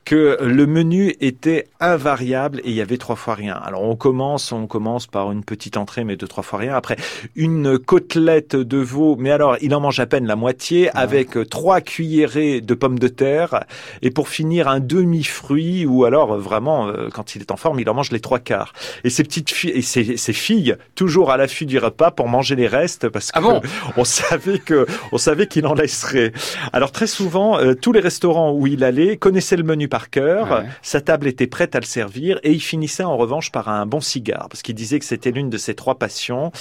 que 0.06 0.38
le 0.40 0.66
menu 0.66 1.14
était 1.20 1.66
invariable 1.80 2.60
et 2.64 2.70
il 2.70 2.74
y 2.74 2.80
avait 2.80 2.96
trois 2.96 3.16
fois 3.16 3.34
rien. 3.34 3.54
Alors 3.54 3.82
on 3.82 3.96
commence, 3.96 4.52
on 4.52 4.68
commence 4.68 5.08
par 5.08 5.32
une 5.32 5.44
petite 5.44 5.76
entrée, 5.76 6.04
mais 6.04 6.16
deux 6.16 6.28
trois 6.28 6.44
fois 6.44 6.60
rien. 6.60 6.74
Après 6.74 6.96
une 7.34 7.78
côtelette 7.78 8.54
de 8.54 8.78
veau, 8.78 9.16
mais 9.18 9.32
alors 9.32 9.56
il 9.60 9.74
en 9.74 9.80
mange 9.80 9.98
à 9.98 10.06
peine 10.06 10.26
la 10.26 10.36
moitié, 10.36 10.96
avec 10.96 11.36
trois 11.50 11.80
cuillerées 11.80 12.60
de 12.60 12.74
pommes 12.74 13.00
de 13.00 13.08
terre, 13.08 13.64
et 14.00 14.10
pour 14.10 14.28
finir 14.28 14.68
un 14.68 14.78
demi-fruit, 14.78 15.86
ou 15.86 16.04
alors 16.04 16.38
vraiment 16.38 16.86
euh, 16.86 17.08
quand 17.12 17.34
il 17.34 17.42
est 17.42 17.50
en 17.50 17.56
forme, 17.56 17.80
il 17.80 17.90
en 17.90 17.94
mange 17.94 18.12
les 18.12 18.20
trois 18.20 18.38
quarts. 18.38 18.72
Et 19.02 19.10
ses 19.10 19.24
petites 19.24 19.50
filles 19.50 19.72
et 19.74 20.32
filles 20.32 20.76
toujours 20.94 21.32
à 21.32 21.36
l'affût 21.36 21.66
du 21.66 21.78
repas 21.78 22.12
pour 22.12 22.28
manger 22.28 22.54
les 22.54 22.68
restes 22.68 23.08
parce 23.08 23.32
que 23.32 23.38
ah 23.38 23.40
bon? 23.40 23.60
on 23.96 24.04
savait 24.04 24.60
que 24.60 24.86
on 25.10 25.18
savait 25.18 25.48
qu'il 25.48 25.66
en 25.66 25.74
laisserait. 25.74 26.32
Alors 26.72 26.92
très 26.92 27.08
souvent, 27.08 27.58
euh, 27.58 27.74
tous 27.74 27.90
les 27.90 28.00
restaurants 28.00 28.52
où 28.52 28.68
il 28.68 28.84
allait 28.84 29.16
connaissaient 29.16 29.56
le 29.56 29.64
menu 29.64 29.88
par 29.88 29.95
cœur, 30.10 30.50
ouais. 30.50 30.66
sa 30.82 31.00
table 31.00 31.26
était 31.26 31.46
prête 31.46 31.74
à 31.74 31.80
le 31.80 31.84
servir 31.84 32.38
et 32.42 32.52
il 32.52 32.60
finissait 32.60 33.04
en 33.04 33.16
revanche 33.16 33.50
par 33.50 33.68
un 33.68 33.86
bon 33.86 34.00
cigare 34.00 34.48
parce 34.50 34.62
qu'il 34.62 34.74
disait 34.74 34.98
que 34.98 35.04
c'était 35.04 35.30
l'une 35.30 35.50
de 35.50 35.58
ses 35.58 35.74
trois 35.74 35.98
passions 35.98 36.52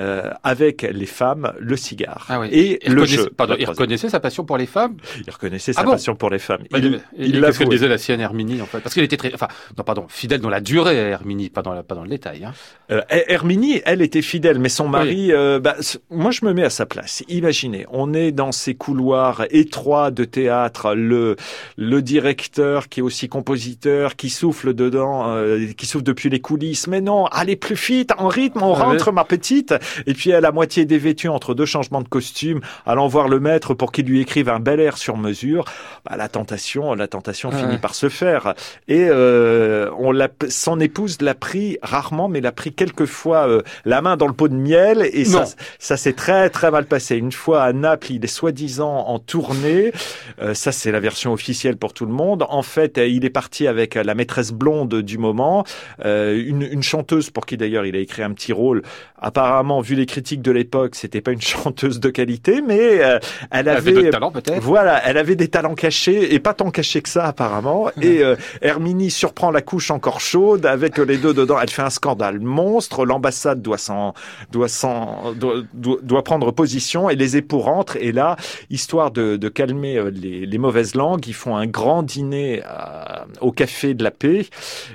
euh, 0.00 0.30
avec 0.42 0.82
les 0.82 1.06
femmes, 1.06 1.52
le 1.58 1.76
cigare 1.76 2.26
ah 2.28 2.40
oui. 2.40 2.48
et 2.50 2.86
il 2.86 2.94
le 2.94 3.04
jeu. 3.04 3.30
Pardon, 3.36 3.56
il 3.58 3.66
reconnaissait 3.66 4.08
sa 4.08 4.20
passion 4.20 4.44
pour 4.44 4.56
les 4.56 4.66
femmes? 4.66 4.96
Il 5.26 5.30
reconnaissait 5.30 5.72
sa 5.72 5.80
ah 5.80 5.84
bon? 5.84 5.92
passion 5.92 6.14
pour 6.14 6.30
les 6.30 6.38
femmes. 6.38 6.62
Bah, 6.70 6.78
il, 6.78 7.00
il, 7.16 7.36
il 7.36 7.52
ce 7.54 7.64
disait 7.64 7.88
la 7.88 7.98
sienne 7.98 8.20
Herminie 8.20 8.60
en 8.62 8.66
fait 8.66 8.80
parce 8.80 8.94
qu'il 8.94 9.02
était 9.02 9.16
très 9.16 9.34
enfin 9.34 9.48
non 9.76 9.84
pardon, 9.84 10.06
fidèle 10.08 10.40
dans 10.40 10.50
la 10.50 10.60
durée 10.60 10.96
Herminie, 10.96 11.50
pas 11.50 11.62
dans 11.62 11.72
la, 11.72 11.82
pas 11.82 11.94
dans 11.94 12.04
le 12.04 12.10
détail 12.10 12.44
hein. 12.44 12.52
euh, 12.90 13.02
Herminie, 13.08 13.82
elle 13.84 14.02
était 14.02 14.22
fidèle 14.22 14.58
mais 14.58 14.68
son 14.68 14.88
mari 14.88 15.26
oui. 15.26 15.32
euh, 15.32 15.60
bah, 15.60 15.76
moi 16.10 16.30
je 16.30 16.44
me 16.44 16.52
mets 16.52 16.64
à 16.64 16.70
sa 16.70 16.86
place. 16.86 17.22
Imaginez, 17.28 17.86
on 17.90 18.14
est 18.14 18.32
dans 18.32 18.52
ces 18.52 18.74
couloirs 18.74 19.44
étroits 19.50 20.10
de 20.10 20.24
théâtre, 20.24 20.94
le 20.94 21.36
le 21.76 22.02
directeur 22.02 22.83
qui 22.88 23.00
est 23.00 23.02
aussi 23.02 23.28
compositeur, 23.28 24.16
qui 24.16 24.30
souffle 24.30 24.74
dedans, 24.74 25.24
euh, 25.28 25.66
qui 25.76 25.86
souffle 25.86 26.04
depuis 26.04 26.30
les 26.30 26.40
coulisses. 26.40 26.86
Mais 26.86 27.00
non, 27.00 27.26
allez 27.26 27.56
plus 27.56 27.74
vite, 27.74 28.12
en 28.18 28.28
rythme, 28.28 28.62
on 28.62 28.74
ah 28.74 28.84
rentre, 28.84 29.08
oui. 29.08 29.14
ma 29.14 29.24
petite. 29.24 29.74
Et 30.06 30.14
puis 30.14 30.30
elle 30.30 30.44
à 30.44 30.52
moitié 30.52 30.84
dévêtue 30.84 31.28
entre 31.28 31.54
deux 31.54 31.66
changements 31.66 32.02
de 32.02 32.08
costume, 32.08 32.60
allant 32.86 33.06
voir 33.06 33.28
le 33.28 33.40
maître 33.40 33.74
pour 33.74 33.92
qu'il 33.92 34.06
lui 34.06 34.20
écrive 34.20 34.48
un 34.48 34.60
bel 34.60 34.80
air 34.80 34.98
sur 34.98 35.16
mesure. 35.16 35.64
Bah, 36.04 36.16
la 36.16 36.28
tentation, 36.28 36.94
la 36.94 37.08
tentation 37.08 37.50
ah 37.52 37.56
finit 37.56 37.78
par 37.78 37.94
se 37.94 38.08
faire. 38.08 38.54
Et 38.88 39.06
euh, 39.08 39.90
on 39.98 40.12
l'a, 40.12 40.28
son 40.48 40.80
épouse 40.80 41.20
l'a 41.20 41.34
pris 41.34 41.78
rarement, 41.82 42.28
mais 42.28 42.40
l'a 42.40 42.52
pris 42.52 42.72
quelquefois 42.72 43.48
euh, 43.48 43.62
la 43.84 44.02
main 44.02 44.16
dans 44.16 44.26
le 44.26 44.32
pot 44.32 44.48
de 44.48 44.54
miel. 44.54 45.08
Et 45.12 45.24
non. 45.24 45.44
ça, 45.44 45.54
ça 45.78 45.96
s'est 45.96 46.12
très 46.12 46.50
très 46.50 46.70
mal 46.70 46.86
passé. 46.86 47.16
Une 47.16 47.32
fois 47.32 47.62
à 47.62 47.72
Naples, 47.72 48.12
il 48.12 48.24
est 48.24 48.28
soi-disant 48.28 49.04
en 49.06 49.18
tournée. 49.18 49.92
Euh, 50.40 50.54
ça, 50.54 50.72
c'est 50.72 50.92
la 50.92 51.00
version 51.00 51.32
officielle 51.32 51.76
pour 51.76 51.92
tout 51.92 52.06
le 52.06 52.12
monde. 52.12 52.44
Fait, 52.74 52.98
il 52.98 53.24
est 53.24 53.30
parti 53.30 53.66
avec 53.66 53.94
la 53.94 54.14
maîtresse 54.14 54.52
blonde 54.52 55.02
du 55.02 55.18
moment, 55.18 55.64
euh, 56.04 56.42
une, 56.44 56.62
une, 56.62 56.82
chanteuse 56.82 57.30
pour 57.30 57.46
qui 57.46 57.56
d'ailleurs 57.56 57.86
il 57.86 57.96
a 57.96 57.98
écrit 57.98 58.22
un 58.22 58.32
petit 58.32 58.52
rôle. 58.52 58.82
Apparemment, 59.18 59.80
vu 59.80 59.94
les 59.94 60.06
critiques 60.06 60.42
de 60.42 60.50
l'époque, 60.50 60.96
c'était 60.96 61.20
pas 61.20 61.32
une 61.32 61.40
chanteuse 61.54 62.00
de 62.00 62.10
qualité, 62.10 62.60
mais 62.60 63.02
euh, 63.02 63.18
elle 63.50 63.68
avait, 63.68 63.92
elle 63.92 63.98
avait 63.98 64.10
talents 64.10 64.30
peut-être. 64.32 64.60
Voilà, 64.60 65.00
elle 65.06 65.16
avait 65.16 65.36
des 65.36 65.48
talents 65.48 65.74
cachés 65.74 66.34
et 66.34 66.38
pas 66.40 66.52
tant 66.52 66.70
cachés 66.70 67.00
que 67.00 67.08
ça 67.08 67.24
apparemment. 67.26 67.90
Et 68.02 68.22
euh, 68.22 68.36
Herminie 68.60 69.10
surprend 69.10 69.50
la 69.50 69.62
couche 69.62 69.90
encore 69.90 70.20
chaude 70.20 70.66
avec 70.66 70.98
les 70.98 71.16
deux 71.16 71.32
dedans. 71.32 71.56
Elle 71.60 71.70
fait 71.70 71.82
un 71.82 71.90
scandale 71.90 72.40
monstre. 72.40 73.06
L'ambassade 73.06 73.62
doit 73.62 73.78
s'en 73.78 74.14
doit 74.50 74.68
s'en 74.68 75.32
doit, 75.34 75.62
doit, 75.72 76.24
prendre 76.24 76.50
position 76.50 77.08
et 77.08 77.16
les 77.16 77.36
époux 77.36 77.60
rentrent. 77.60 77.96
Et 77.96 78.12
là, 78.12 78.36
histoire 78.70 79.10
de, 79.10 79.36
de 79.36 79.48
calmer 79.48 79.96
euh, 79.96 80.10
les, 80.10 80.44
les, 80.44 80.58
mauvaises 80.58 80.94
langues, 80.94 81.26
ils 81.26 81.34
font 81.34 81.56
un 81.56 81.66
grand 81.66 82.02
dîner 82.02 82.62
à, 82.64 83.26
au 83.40 83.52
café 83.52 83.94
de 83.94 84.02
la 84.02 84.10
paix. 84.10 84.46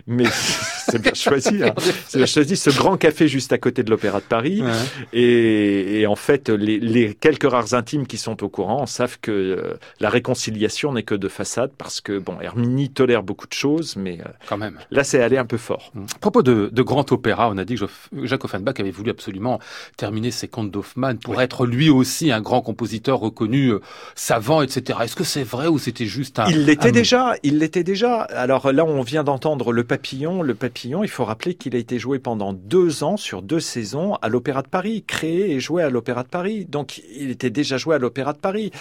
Mais 0.08 0.26
c'est 0.90 1.02
bien 1.02 1.14
choisi. 1.14 1.64
Hein. 1.64 1.74
C'est 2.08 2.18
bien 2.18 2.26
choisi 2.26 2.56
ce 2.56 2.70
grand 2.72 2.98
café 2.98 3.28
juste 3.28 3.54
à 3.54 3.58
côté 3.58 3.84
de 3.84 3.90
l'Opéra 3.90 4.20
de 4.20 4.26
Paris. 4.26 4.62
Ouais. 4.62 4.72
Et, 5.14 6.02
et, 6.02 6.08
en 6.08 6.16
fait, 6.16 6.50
les, 6.50 6.80
les, 6.80 7.14
quelques 7.14 7.50
rares 7.50 7.74
intimes 7.74 8.08
qui 8.08 8.18
sont 8.18 8.44
au 8.44 8.50
courant 8.50 8.86
savent 8.86 9.20
que 9.22 9.32
euh, 9.32 9.78
la 10.00 10.10
réconciliation 10.10 10.94
n'est 10.94 11.04
que 11.04 11.16
de 11.16 11.28
façade 11.28 11.72
parce 11.78 12.02
que 12.02 12.18
bon, 12.18 12.40
Herminie 12.42 12.90
tolère 12.90 13.24
beaucoup 13.24 13.48
de 13.48 13.54
choses, 13.54 13.96
mais 13.96 14.20
euh, 14.22 14.30
quand 14.48 14.58
même. 14.58 14.78
Là, 14.92 15.04
c'est 15.04 15.22
allé 15.22 15.38
un 15.38 15.46
peu 15.46 15.58
fort. 15.58 15.92
À 16.16 16.20
propos 16.20 16.42
de, 16.42 16.70
de 16.72 16.82
grand 16.82 17.12
opéra, 17.12 17.50
on 17.50 17.58
a 17.58 17.66
dit 17.66 17.76
que 17.76 17.86
Jacques 18.26 18.46
Offenbach 18.46 18.80
avait 18.80 18.92
voulu 18.92 19.12
absolument 19.12 19.60
terminer 19.98 20.32
ses 20.32 20.48
contes 20.48 20.72
d'Hoffmann 20.72 21.18
pour 21.18 21.38
oui. 21.38 21.44
être 21.44 21.66
lui 21.66 21.90
aussi 21.90 22.32
un 22.32 22.42
grand 22.42 22.62
compositeur 22.62 23.20
reconnu, 23.20 23.70
euh, 23.70 23.80
savant, 24.16 24.62
etc. 24.62 25.00
Est-ce 25.04 25.16
que 25.16 25.24
c'est 25.24 25.44
vrai 25.44 25.68
ou 25.68 25.80
c'était 25.80 26.06
juste 26.06 26.40
un 26.40 26.48
Il 26.48 26.66
l'était 26.66 26.90
un... 26.90 26.92
déjà. 26.92 27.36
Il 27.44 27.49
l'était 27.58 27.84
déjà. 27.84 28.22
Alors 28.22 28.72
là, 28.72 28.86
on 28.86 29.02
vient 29.02 29.24
d'entendre 29.24 29.72
le 29.72 29.84
Papillon. 29.84 30.42
Le 30.42 30.54
Papillon, 30.54 31.04
il 31.04 31.10
faut 31.10 31.26
rappeler 31.26 31.56
qu'il 31.56 31.76
a 31.76 31.80
été 31.80 31.98
joué 31.98 32.20
pendant 32.20 32.54
deux 32.54 33.04
ans 33.04 33.18
sur 33.18 33.42
deux 33.42 33.60
saisons 33.60 34.16
à 34.22 34.30
l'Opéra 34.30 34.62
de 34.62 34.68
Paris, 34.68 35.04
créé 35.08 35.52
et 35.52 35.60
joué 35.60 35.82
à 35.82 35.90
l'Opéra 35.90 36.24
de 36.24 36.28
Paris. 36.28 36.66
Donc, 36.66 37.02
il 37.16 37.32
était 37.32 37.50
déjà 37.50 37.78
joué 37.78 37.96
à 37.96 37.98
l'Opéra 37.98 38.34
de 38.34 38.38
Paris. 38.38 38.72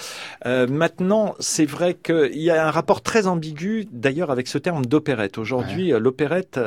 Euh, 0.47 0.67
maintenant, 0.67 1.35
c'est 1.41 1.65
vrai 1.65 1.95
qu'il 1.95 2.41
y 2.41 2.51
a 2.51 2.67
un 2.67 2.71
rapport 2.71 3.01
très 3.01 3.27
ambigu, 3.27 3.87
d'ailleurs, 3.91 4.31
avec 4.31 4.49
ce 4.49 4.59
terme 4.59 4.85
d'opérette. 4.85 5.39
Aujourd'hui, 5.39 5.93
ouais. 5.93 6.01
l'opérette 6.01 6.61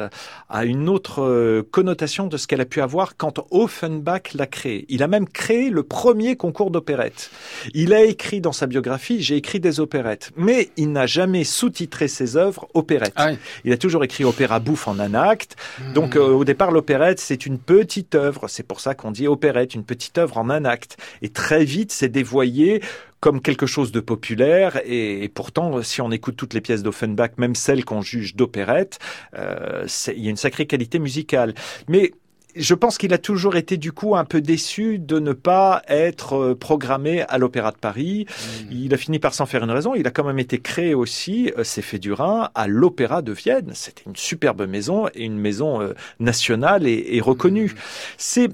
a 0.49 0.65
une 0.65 0.89
autre 0.89 1.21
euh, 1.21 1.61
connotation 1.69 2.27
de 2.27 2.37
ce 2.37 2.47
qu'elle 2.47 2.61
a 2.61 2.65
pu 2.65 2.81
avoir 2.81 3.17
quand 3.17 3.45
Offenbach 3.51 4.33
l'a 4.33 4.47
créé. 4.47 4.85
Il 4.89 5.03
a 5.03 5.07
même 5.07 5.27
créé 5.27 5.69
le 5.69 5.83
premier 5.83 6.35
concours 6.35 6.71
d'opérette. 6.71 7.31
Il 7.73 7.93
a 7.93 8.01
écrit 8.03 8.41
dans 8.41 8.51
sa 8.51 8.67
biographie, 8.67 9.21
j'ai 9.21 9.35
écrit 9.35 9.59
des 9.59 9.79
opérettes, 9.79 10.31
mais 10.35 10.69
il 10.77 10.91
n'a 10.91 11.05
jamais 11.05 11.43
sous-titré 11.43 11.90
ses 12.07 12.37
œuvres 12.37 12.67
opérettes. 12.73 13.13
Ah 13.15 13.29
oui. 13.31 13.37
Il 13.65 13.73
a 13.73 13.77
toujours 13.77 14.03
écrit 14.03 14.23
opéra 14.23 14.59
bouffe 14.59 14.87
en 14.87 14.99
un 14.99 15.13
acte. 15.13 15.55
Mmh. 15.79 15.93
Donc, 15.93 16.15
euh, 16.15 16.29
au 16.29 16.43
départ, 16.43 16.71
l'opérette, 16.71 17.19
c'est 17.19 17.45
une 17.45 17.57
petite 17.57 18.15
œuvre. 18.15 18.47
C'est 18.47 18.63
pour 18.63 18.79
ça 18.79 18.95
qu'on 18.95 19.11
dit 19.11 19.27
opérette, 19.27 19.75
une 19.75 19.83
petite 19.83 20.17
œuvre 20.17 20.37
en 20.37 20.49
un 20.49 20.65
acte. 20.65 20.97
Et 21.21 21.29
très 21.29 21.63
vite, 21.63 21.91
c'est 21.91 22.09
dévoyé 22.09 22.81
comme 23.21 23.39
quelque 23.39 23.67
chose 23.67 23.91
de 23.91 23.99
populaire 23.99 24.81
et, 24.83 25.23
et, 25.23 25.29
pourtant 25.29 25.83
si 25.83 26.01
on 26.01 26.11
écoute 26.11 26.35
toutes 26.35 26.55
les 26.55 26.61
pièces 26.61 26.81
d'Offenbach, 26.81 27.37
même 27.37 27.53
celles 27.53 27.85
qu'on 27.85 28.01
juge 28.01 28.35
d'opérette, 28.35 28.97
euh, 29.37 29.85
il 30.07 30.23
y 30.23 30.27
a 30.27 30.31
une 30.31 30.37
sacrée 30.37 30.65
qualité 30.65 30.97
musicale. 30.97 31.53
Mais 31.87 32.13
je 32.55 32.73
pense 32.73 32.97
qu'il 32.97 33.13
a 33.13 33.17
toujours 33.17 33.55
été 33.55 33.77
du 33.77 33.91
coup 33.91 34.15
un 34.15 34.25
peu 34.25 34.41
déçu 34.41 34.99
de 34.99 35.19
ne 35.19 35.33
pas 35.33 35.81
être 35.87 36.35
euh, 36.35 36.55
programmé 36.55 37.21
à 37.23 37.37
l'Opéra 37.37 37.71
de 37.71 37.77
Paris. 37.77 38.25
Mmh. 38.27 38.65
Il 38.71 38.93
a 38.93 38.97
fini 38.97 39.19
par 39.19 39.33
s'en 39.33 39.45
faire 39.45 39.63
une 39.63 39.71
raison. 39.71 39.95
Il 39.95 40.07
a 40.07 40.11
quand 40.11 40.23
même 40.23 40.39
été 40.39 40.59
créé 40.59 40.93
aussi, 40.93 41.51
euh, 41.57 41.63
c'est 41.63 41.81
fait 41.81 41.99
du 41.99 42.13
Rhin, 42.13 42.49
à 42.55 42.67
l'Opéra 42.67 43.21
de 43.21 43.31
Vienne. 43.31 43.71
C'était 43.73 44.03
une 44.05 44.15
superbe 44.15 44.67
maison 44.67 45.07
et 45.13 45.25
une 45.25 45.37
maison 45.37 45.81
euh, 45.81 45.93
nationale 46.19 46.87
et, 46.87 47.05
et 47.11 47.21
reconnue. 47.21 47.67
Mmh. 47.67 47.79
C'est 48.17 48.49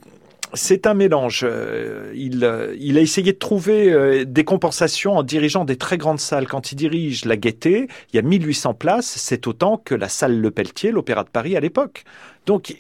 c'est 0.54 0.88
un 0.88 0.94
mélange. 0.94 1.42
Euh, 1.44 2.12
il, 2.16 2.44
euh, 2.44 2.76
il, 2.80 2.98
a 2.98 3.02
essayé 3.02 3.34
de 3.34 3.38
trouver 3.38 3.92
euh, 3.92 4.26
des 4.26 4.44
compensations 4.44 5.18
en 5.18 5.24
dirigeant 5.24 5.66
des 5.66 5.78
très 5.78 5.98
grandes 5.98 6.20
salles. 6.20 6.48
Quand 6.48 6.72
il 6.72 6.76
dirige 6.76 7.26
la 7.26 7.38
Gaîté, 7.38 7.88
il 8.12 8.16
y 8.16 8.20
a 8.20 8.22
1800 8.22 8.74
places, 8.74 9.14
c'est 9.18 9.48
autant 9.48 9.78
que 9.78 9.96
la 9.96 10.10
salle 10.10 10.40
Le 10.40 10.52
Pelletier, 10.52 10.92
l'Opéra 10.92 11.24
de 11.24 11.30
Paris 11.30 11.56
à 11.58 11.60
l'époque. 11.60 12.04
Donc, 12.46 12.76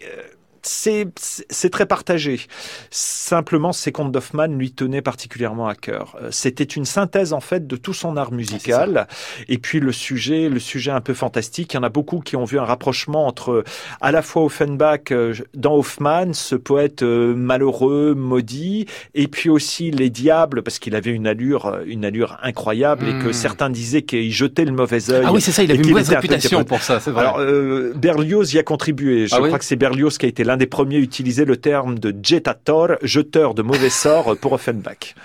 c'est 0.67 1.07
c'est 1.17 1.69
très 1.69 1.85
partagé. 1.85 2.41
Simplement, 2.89 3.71
ces 3.71 3.91
contes 3.91 4.11
d'Hoffmann 4.11 4.57
lui 4.57 4.71
tenaient 4.71 5.01
particulièrement 5.01 5.67
à 5.67 5.75
cœur. 5.75 6.17
Euh, 6.21 6.29
c'était 6.31 6.63
une 6.63 6.85
synthèse 6.85 7.33
en 7.33 7.39
fait 7.39 7.67
de 7.67 7.75
tout 7.75 7.93
son 7.93 8.17
art 8.17 8.31
musical. 8.31 9.07
Et 9.47 9.57
puis 9.57 9.79
le 9.79 9.91
sujet, 9.91 10.49
le 10.49 10.59
sujet 10.59 10.91
un 10.91 11.01
peu 11.01 11.13
fantastique. 11.13 11.73
Il 11.73 11.77
y 11.77 11.79
en 11.79 11.83
a 11.83 11.89
beaucoup 11.89 12.19
qui 12.19 12.35
ont 12.35 12.43
vu 12.43 12.59
un 12.59 12.65
rapprochement 12.65 13.27
entre 13.27 13.63
à 14.01 14.11
la 14.11 14.21
fois 14.21 14.43
Offenbach 14.43 15.11
euh, 15.11 15.33
dans 15.53 15.75
Hoffmann, 15.75 16.33
ce 16.33 16.55
poète 16.55 17.03
euh, 17.03 17.33
malheureux, 17.33 18.13
maudit, 18.13 18.85
et 19.15 19.27
puis 19.27 19.49
aussi 19.49 19.91
les 19.91 20.09
diables 20.09 20.63
parce 20.63 20.79
qu'il 20.79 20.95
avait 20.95 21.11
une 21.11 21.27
allure, 21.27 21.79
une 21.85 22.03
allure 22.03 22.37
incroyable 22.43 23.07
et 23.07 23.23
que 23.23 23.29
hmm. 23.29 23.33
certains 23.33 23.69
disaient 23.69 24.01
qu'il 24.01 24.31
jetait 24.31 24.65
le 24.65 24.73
mauvais 24.73 25.09
œil. 25.11 25.23
Ah 25.25 25.31
oui, 25.31 25.41
c'est 25.41 25.51
ça. 25.51 25.63
Il 25.63 25.71
avait 25.71 25.81
une 25.81 25.89
mauvaise 25.89 26.09
réputation 26.09 26.63
pour 26.63 26.81
ça. 26.81 26.97
Vrai. 26.97 27.21
Alors 27.21 27.39
Berlioz 27.95 28.53
y 28.53 28.59
a 28.59 28.63
contribué. 28.63 29.27
Je 29.27 29.35
ah 29.35 29.39
crois 29.39 29.59
que 29.59 29.65
c'est 29.65 29.75
Berlioz 29.75 30.17
qui 30.17 30.25
a 30.25 30.29
été 30.29 30.43
l'un 30.43 30.56
des 30.57 30.67
premiers 30.67 30.97
à 30.97 30.99
utiliser 30.99 31.45
le 31.45 31.57
terme 31.57 31.99
de 31.99 32.15
jetator, 32.21 32.97
jeteur 33.01 33.53
de 33.53 33.61
mauvais 33.61 33.89
sorts 33.89 34.37
pour 34.37 34.53
Offenbach. 34.53 35.15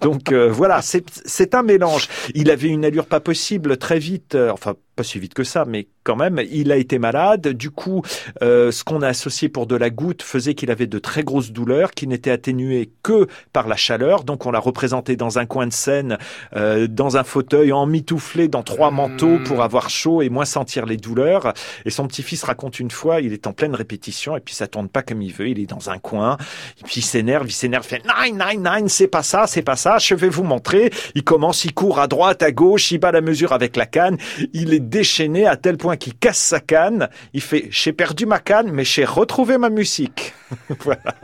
Donc 0.00 0.32
euh, 0.32 0.50
voilà, 0.50 0.80
c'est 0.82 1.54
un 1.54 1.62
mélange. 1.62 2.08
Il 2.34 2.50
avait 2.50 2.68
une 2.68 2.84
allure 2.84 3.06
pas 3.06 3.20
possible 3.20 3.76
très 3.76 3.98
vite, 3.98 4.34
euh, 4.34 4.50
enfin 4.50 4.74
pas 4.96 5.02
si 5.04 5.18
vite 5.18 5.34
que 5.34 5.44
ça, 5.44 5.64
mais 5.64 5.86
quand 6.08 6.16
même, 6.16 6.40
il 6.50 6.72
a 6.72 6.76
été 6.76 6.98
malade. 6.98 7.48
Du 7.48 7.70
coup, 7.70 8.00
euh, 8.40 8.72
ce 8.72 8.82
qu'on 8.82 9.02
a 9.02 9.08
associé 9.08 9.50
pour 9.50 9.66
de 9.66 9.76
la 9.76 9.90
goutte 9.90 10.22
faisait 10.22 10.54
qu'il 10.54 10.70
avait 10.70 10.86
de 10.86 10.98
très 10.98 11.22
grosses 11.22 11.52
douleurs 11.52 11.90
qui 11.90 12.06
n'étaient 12.06 12.30
atténuées 12.30 12.88
que 13.02 13.26
par 13.52 13.68
la 13.68 13.76
chaleur. 13.76 14.24
Donc 14.24 14.46
on 14.46 14.50
l'a 14.50 14.58
représenté 14.58 15.16
dans 15.16 15.38
un 15.38 15.44
coin 15.44 15.66
de 15.66 15.72
scène, 15.72 16.16
euh, 16.56 16.86
dans 16.86 17.18
un 17.18 17.24
fauteuil, 17.24 17.72
emmitouflé 17.72 18.48
dans 18.48 18.62
trois 18.62 18.90
manteaux 18.90 19.38
pour 19.44 19.62
avoir 19.62 19.90
chaud 19.90 20.22
et 20.22 20.30
moins 20.30 20.46
sentir 20.46 20.86
les 20.86 20.96
douleurs. 20.96 21.52
Et 21.84 21.90
son 21.90 22.06
petit-fils 22.06 22.42
raconte 22.42 22.80
une 22.80 22.90
fois, 22.90 23.20
il 23.20 23.34
est 23.34 23.46
en 23.46 23.52
pleine 23.52 23.74
répétition 23.74 24.34
et 24.34 24.40
puis 24.40 24.54
ça 24.54 24.66
tourne 24.66 24.88
pas 24.88 25.02
comme 25.02 25.20
il 25.20 25.34
veut. 25.34 25.50
Il 25.50 25.60
est 25.60 25.66
dans 25.66 25.90
un 25.90 25.98
coin 25.98 26.38
et 26.80 26.84
puis 26.84 27.00
il 27.00 27.04
s'énerve, 27.04 27.46
il 27.48 27.52
s'énerve, 27.52 27.84
fait 27.84 28.02
nine 28.24 28.42
nine 28.50 28.62
nine, 28.62 28.88
c'est 28.88 29.08
pas 29.08 29.22
ça, 29.22 29.46
c'est 29.46 29.60
pas 29.60 29.76
ça. 29.76 29.98
Je 29.98 30.14
vais 30.14 30.30
vous 30.30 30.44
montrer. 30.44 30.90
Il 31.14 31.22
commence, 31.22 31.66
il 31.66 31.74
court 31.74 32.00
à 32.00 32.06
droite, 32.06 32.42
à 32.42 32.50
gauche, 32.50 32.92
il 32.92 32.98
bat 32.98 33.12
la 33.12 33.20
mesure 33.20 33.52
avec 33.52 33.76
la 33.76 33.84
canne. 33.84 34.16
Il 34.54 34.72
est 34.72 34.80
déchaîné 34.80 35.46
à 35.46 35.58
tel 35.58 35.76
point 35.76 35.97
qu'il 35.98 36.16
casse 36.16 36.38
sa 36.38 36.60
canne. 36.60 37.08
Il 37.32 37.42
fait 37.42 37.68
J'ai 37.70 37.92
perdu 37.92 38.26
ma 38.26 38.38
canne, 38.38 38.70
mais 38.70 38.84
j'ai 38.84 39.04
retrouvé 39.04 39.58
ma 39.58 39.70
musique. 39.70 40.34
voilà. 40.80 41.14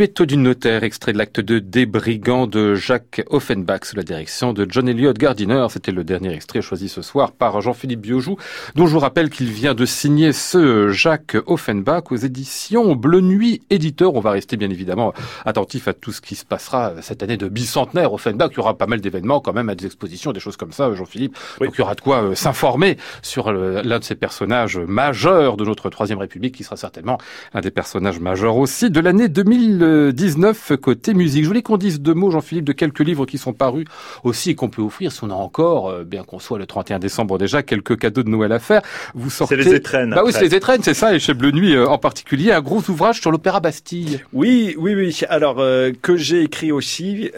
Duetto 0.00 0.24
du 0.24 0.38
notaire, 0.38 0.82
extrait 0.82 1.12
de 1.12 1.18
l'acte 1.18 1.40
de 1.40 1.58
Des 1.58 1.84
brigands 1.84 2.46
de 2.46 2.74
Jacques 2.74 3.22
Offenbach 3.28 3.80
sous 3.84 3.96
la 3.96 4.02
direction 4.02 4.54
de 4.54 4.66
John 4.66 4.88
Elliott 4.88 5.18
Gardiner. 5.18 5.66
C'était 5.68 5.92
le 5.92 6.04
dernier 6.04 6.32
extrait 6.32 6.62
choisi 6.62 6.88
ce 6.88 7.02
soir 7.02 7.32
par 7.32 7.60
Jean-Philippe 7.60 8.00
Biojou, 8.00 8.38
dont 8.76 8.86
je 8.86 8.94
vous 8.94 8.98
rappelle 8.98 9.28
qu'il 9.28 9.50
vient 9.50 9.74
de 9.74 9.84
signer 9.84 10.32
ce 10.32 10.88
Jacques 10.88 11.36
Offenbach 11.44 12.04
aux 12.12 12.16
éditions 12.16 12.96
Bleu 12.96 13.20
Nuit 13.20 13.60
Éditeur. 13.68 14.14
On 14.14 14.20
va 14.20 14.30
rester 14.30 14.56
bien 14.56 14.70
évidemment 14.70 15.12
attentif 15.44 15.86
à 15.86 15.92
tout 15.92 16.12
ce 16.12 16.22
qui 16.22 16.34
se 16.34 16.46
passera 16.46 16.94
cette 17.02 17.22
année 17.22 17.36
de 17.36 17.48
bicentenaire 17.48 18.14
Offenbach. 18.14 18.52
Il 18.52 18.56
y 18.56 18.60
aura 18.60 18.78
pas 18.78 18.86
mal 18.86 19.02
d'événements 19.02 19.40
quand 19.40 19.52
même, 19.52 19.68
à 19.68 19.74
des 19.74 19.84
expositions, 19.84 20.32
des 20.32 20.40
choses 20.40 20.56
comme 20.56 20.72
ça, 20.72 20.94
Jean-Philippe. 20.94 21.36
Donc 21.60 21.72
il 21.74 21.78
y 21.78 21.82
aura 21.82 21.94
de 21.94 22.00
quoi 22.00 22.22
euh, 22.22 22.34
s'informer 22.34 22.96
sur 23.20 23.52
l'un 23.52 23.98
de 23.98 24.04
ces 24.04 24.14
personnages 24.14 24.78
majeurs 24.78 25.58
de 25.58 25.64
notre 25.66 25.90
Troisième 25.90 26.20
République, 26.20 26.54
qui 26.54 26.64
sera 26.64 26.78
certainement 26.78 27.18
un 27.52 27.60
des 27.60 27.70
personnages 27.70 28.18
majeurs 28.18 28.56
aussi 28.56 28.90
de 28.90 29.00
l'année 29.00 29.28
2000. 29.28 29.89
2019 29.90 30.72
côté 30.80 31.14
musique. 31.14 31.42
Je 31.42 31.48
voulais 31.48 31.62
qu'on 31.62 31.76
dise 31.76 32.00
deux 32.00 32.14
mots, 32.14 32.30
Jean-Philippe, 32.30 32.64
de 32.64 32.72
quelques 32.72 33.00
livres 33.00 33.26
qui 33.26 33.38
sont 33.38 33.52
parus 33.52 33.86
aussi 34.24 34.50
et 34.50 34.54
qu'on 34.54 34.68
peut 34.68 34.82
offrir 34.82 35.12
si 35.12 35.24
on 35.24 35.30
a 35.30 35.34
encore, 35.34 35.88
euh, 35.88 36.04
bien 36.04 36.24
qu'on 36.24 36.38
soit 36.38 36.58
le 36.58 36.66
31 36.66 36.98
décembre 36.98 37.38
déjà, 37.38 37.62
quelques 37.62 37.98
cadeaux 37.98 38.22
de 38.22 38.28
Noël 38.28 38.52
à 38.52 38.58
faire. 38.58 38.82
Vous 39.14 39.30
sortez. 39.30 39.56
C'est 39.56 39.62
les 39.62 39.74
étrennes. 39.74 40.10
Bah 40.10 40.22
oui, 40.24 40.32
c'est 40.32 40.42
les 40.42 40.54
étrennes, 40.54 40.82
c'est 40.82 40.94
ça, 40.94 41.14
et 41.14 41.18
chez 41.18 41.34
Bleu 41.34 41.50
Nuit 41.50 41.74
euh, 41.74 41.86
en 41.86 41.98
particulier, 41.98 42.52
un 42.52 42.60
gros 42.60 42.82
ouvrage 42.88 43.20
sur 43.20 43.30
l'Opéra 43.30 43.60
Bastille. 43.60 44.20
Oui, 44.32 44.74
oui, 44.78 44.94
oui. 44.94 45.20
Alors 45.28 45.56
euh, 45.58 45.92
que 46.00 46.16
j'ai 46.16 46.42
écrit 46.42 46.72
aussi, 46.72 47.30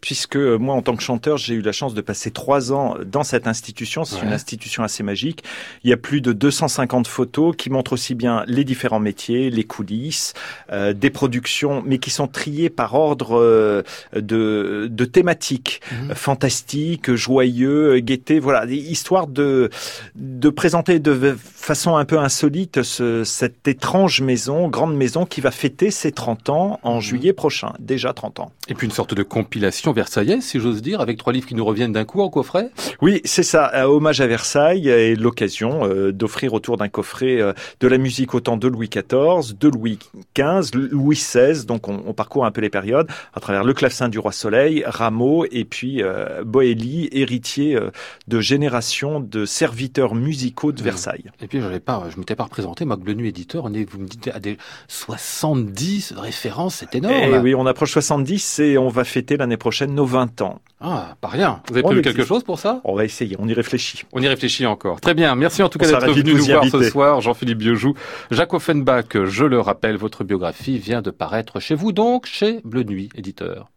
puisque 0.00 0.36
moi 0.36 0.74
en 0.74 0.82
tant 0.82 0.96
que 0.96 1.02
chanteur, 1.02 1.38
j'ai 1.38 1.54
eu 1.54 1.62
la 1.62 1.72
chance 1.72 1.94
de 1.94 2.00
passer 2.00 2.30
trois 2.30 2.72
ans 2.72 2.96
dans 3.04 3.22
cette 3.22 3.46
institution. 3.46 4.04
C'est 4.04 4.22
une 4.22 4.32
institution 4.32 4.82
assez 4.82 5.02
magique. 5.02 5.42
Il 5.84 5.90
y 5.90 5.92
a 5.92 5.96
plus 5.96 6.20
de 6.20 6.32
250 6.32 7.06
photos 7.06 7.54
qui 7.56 7.70
montrent 7.70 7.92
aussi 7.92 8.14
bien 8.14 8.44
les 8.46 8.64
différents 8.64 9.00
métiers, 9.00 9.50
les 9.50 9.64
coulisses, 9.64 10.34
des 10.70 11.10
productions, 11.10 11.82
mais 11.86 11.98
qui 11.98 12.10
sont 12.10 12.26
triées 12.26 12.70
par 12.70 12.94
ordre 12.94 13.84
de, 14.14 14.88
de 14.90 15.04
thématiques 15.04 15.80
mmh. 15.90 16.14
fantastiques, 16.14 17.14
joyeux, 17.14 17.98
gaieté, 18.00 18.38
voilà, 18.38 18.64
histoire 18.66 19.26
de 19.26 19.70
de 20.14 20.50
présenter 20.50 20.98
de 20.98 21.36
façon 21.38 21.96
un 21.96 22.04
peu 22.04 22.18
insolite 22.18 22.82
ce, 22.82 23.24
cette 23.24 23.66
étrange 23.68 24.20
maison, 24.20 24.68
grande 24.68 24.96
maison 24.96 25.26
qui 25.26 25.40
va 25.40 25.50
fêter 25.50 25.90
ses 25.90 26.12
30 26.12 26.50
ans 26.50 26.80
en 26.82 26.98
mmh. 26.98 27.00
juillet 27.00 27.32
prochain, 27.32 27.72
déjà 27.78 28.12
30 28.12 28.40
ans. 28.40 28.52
Et 28.68 28.74
puis 28.74 28.86
une 28.86 28.92
sorte 28.92 29.14
de 29.14 29.22
compilation 29.22 29.92
versaillaise, 29.92 30.44
si 30.44 30.60
j'ose 30.60 30.82
dire, 30.82 31.00
avec 31.00 31.18
trois 31.18 31.32
livres 31.32 31.46
qui 31.46 31.54
nous 31.54 31.64
reviennent 31.64 31.92
d'un 31.92 32.04
coup 32.04 32.20
en 32.20 32.28
coffret? 32.28 32.70
Oui, 33.00 33.20
c'est 33.24 33.42
ça, 33.42 33.70
euh, 33.74 33.84
hommage 33.84 34.20
à 34.20 34.26
Versailles 34.26 34.88
et 34.88 35.14
l'occasion 35.14 35.84
euh, 35.84 36.12
d'offrir 36.12 36.52
autour 36.54 36.76
d'un 36.76 36.88
coffret 36.88 37.40
euh, 37.40 37.52
de 37.80 37.88
la 37.88 37.98
musique 37.98 38.34
autant 38.34 38.56
de 38.56 38.68
Louis 38.68 38.88
XIV, 38.88 39.56
de 39.58 39.68
Louis 39.68 39.98
XV, 40.36 40.70
Louis 40.90 41.16
XVI, 41.16 41.66
donc 41.66 41.75
on, 41.88 42.02
on, 42.06 42.12
parcourt 42.12 42.46
un 42.46 42.50
peu 42.50 42.60
les 42.60 42.70
périodes 42.70 43.08
à 43.34 43.40
travers 43.40 43.64
le 43.64 43.74
clavecin 43.74 44.08
du 44.08 44.18
roi 44.18 44.32
Soleil, 44.32 44.84
Rameau 44.86 45.46
et 45.50 45.64
puis 45.64 46.02
Boélie, 46.44 47.08
héritier 47.12 47.78
de 48.28 48.40
générations 48.40 49.20
de 49.20 49.44
serviteurs 49.44 50.14
musicaux 50.14 50.72
de 50.72 50.80
mmh. 50.80 50.84
Versailles. 50.84 51.24
Et 51.40 51.46
puis 51.46 51.60
je 51.60 51.66
ne 51.66 51.78
pas, 51.78 52.04
je 52.10 52.18
m'étais 52.18 52.36
pas 52.36 52.44
représenté, 52.44 52.84
moi, 52.84 52.96
Bleu 52.96 53.14
éditeur, 53.24 53.64
on 53.64 53.74
est, 53.74 53.88
vous 53.88 53.98
me 53.98 54.06
dites, 54.06 54.28
à 54.28 54.40
des 54.40 54.58
70 54.88 56.14
références, 56.16 56.76
c'est 56.76 56.94
énorme. 56.94 57.14
Et 57.14 57.30
eh 57.32 57.38
oui, 57.38 57.54
on 57.54 57.66
approche 57.66 57.92
70 57.92 58.60
et 58.60 58.78
on 58.78 58.88
va 58.88 59.04
fêter 59.04 59.36
l'année 59.36 59.56
prochaine 59.56 59.94
nos 59.94 60.06
20 60.06 60.42
ans. 60.42 60.60
Ah, 60.80 61.16
pas 61.22 61.28
rien. 61.28 61.62
Vous 61.68 61.74
avez 61.74 61.82
prévu 61.82 62.02
quelque 62.02 62.24
chose 62.24 62.44
pour 62.44 62.58
ça? 62.58 62.80
On 62.84 62.94
va 62.94 63.04
essayer, 63.04 63.34
on 63.38 63.48
y 63.48 63.54
réfléchit. 63.54 64.02
On 64.12 64.20
y 64.20 64.28
réfléchit 64.28 64.66
encore. 64.66 65.00
Très 65.00 65.14
bien, 65.14 65.34
merci 65.34 65.62
en 65.62 65.68
tout 65.68 65.78
cas 65.78 65.86
d'être 65.86 66.12
venu 66.12 66.34
nous 66.34 66.44
voir 66.44 66.64
ce 66.66 66.82
soir, 66.82 67.20
Jean-Philippe 67.22 67.58
Biojou. 67.58 67.94
Jacques 68.30 68.52
Offenbach, 68.52 69.24
je 69.24 69.44
le 69.44 69.58
rappelle, 69.60 69.96
votre 69.96 70.22
biographie 70.22 70.78
vient 70.78 71.00
de 71.00 71.10
paraître 71.10 71.55
chez 71.60 71.74
vous 71.74 71.92
donc, 71.92 72.26
chez 72.26 72.60
Bleu 72.64 72.82
Nuit, 72.82 73.08
éditeur. 73.14 73.70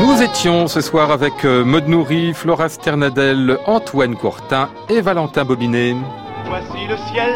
Nous 0.00 0.22
étions 0.22 0.66
ce 0.68 0.80
soir 0.80 1.10
avec 1.10 1.44
euh, 1.44 1.64
Maud 1.64 1.88
Nourri, 1.88 2.34
Flora 2.34 2.68
Sternadel, 2.68 3.58
Antoine 3.66 4.16
Courtin 4.16 4.68
et 4.88 5.00
Valentin 5.00 5.44
Bobinet. 5.44 5.94
Voici 6.46 6.86
le 6.88 6.96
ciel 7.12 7.32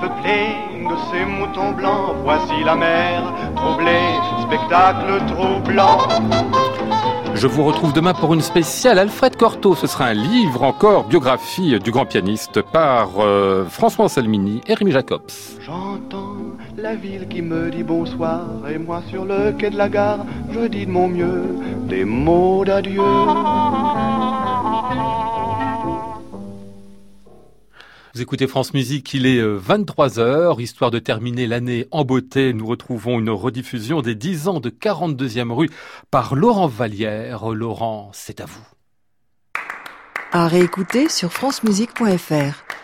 peuplé 0.00 0.54
de 0.88 0.94
ces 1.10 1.24
moutons 1.24 1.72
blancs, 1.72 2.14
voici 2.22 2.62
la 2.64 2.76
mer 2.76 3.32
troublée, 3.56 4.14
spectacle 4.46 5.24
troublant. 5.26 5.98
Je 7.34 7.48
vous 7.48 7.64
retrouve 7.64 7.92
demain 7.92 8.14
pour 8.14 8.32
une 8.32 8.40
spéciale 8.40 8.98
Alfred 8.98 9.36
Cortot. 9.36 9.74
Ce 9.74 9.86
sera 9.86 10.06
un 10.06 10.14
livre 10.14 10.62
encore, 10.62 11.04
biographie 11.04 11.78
du 11.80 11.90
grand 11.90 12.06
pianiste 12.06 12.62
par 12.62 13.10
euh, 13.18 13.64
François 13.66 14.08
Salmini 14.08 14.60
et 14.68 14.74
Rémi 14.74 14.92
Jacobs. 14.92 15.22
J'entends 15.60 16.36
la 16.78 16.94
ville 16.94 17.26
qui 17.28 17.42
me 17.42 17.70
dit 17.70 17.82
bonsoir 17.82 18.42
et 18.72 18.78
moi 18.78 19.02
sur 19.10 19.24
le 19.24 19.52
quai 19.52 19.70
de 19.70 19.76
la 19.76 19.88
gare, 19.88 20.24
je 20.52 20.60
dis 20.66 20.86
de 20.86 20.90
mon 20.90 21.08
mieux 21.08 21.42
des 21.88 22.04
mots 22.04 22.64
d'adieu. 22.64 23.02
Vous 28.14 28.22
écoutez 28.22 28.46
France 28.46 28.74
Musique, 28.74 29.12
il 29.12 29.26
est 29.26 29.42
23h. 29.42 30.20
Euh, 30.20 30.62
Histoire 30.62 30.92
de 30.92 31.00
terminer 31.00 31.48
l'année 31.48 31.88
en 31.90 32.04
beauté, 32.04 32.52
nous 32.52 32.64
retrouvons 32.64 33.18
une 33.18 33.28
rediffusion 33.28 34.02
des 34.02 34.14
10 34.14 34.46
ans 34.46 34.60
de 34.60 34.70
42e 34.70 35.50
rue 35.50 35.68
par 36.12 36.36
Laurent 36.36 36.68
Vallière. 36.68 37.48
Laurent, 37.48 38.12
c'est 38.14 38.40
à 38.40 38.44
vous. 38.44 38.64
À 40.30 40.46
réécouter 40.46 41.08
sur 41.08 41.32
francemusique.fr. 41.32 42.83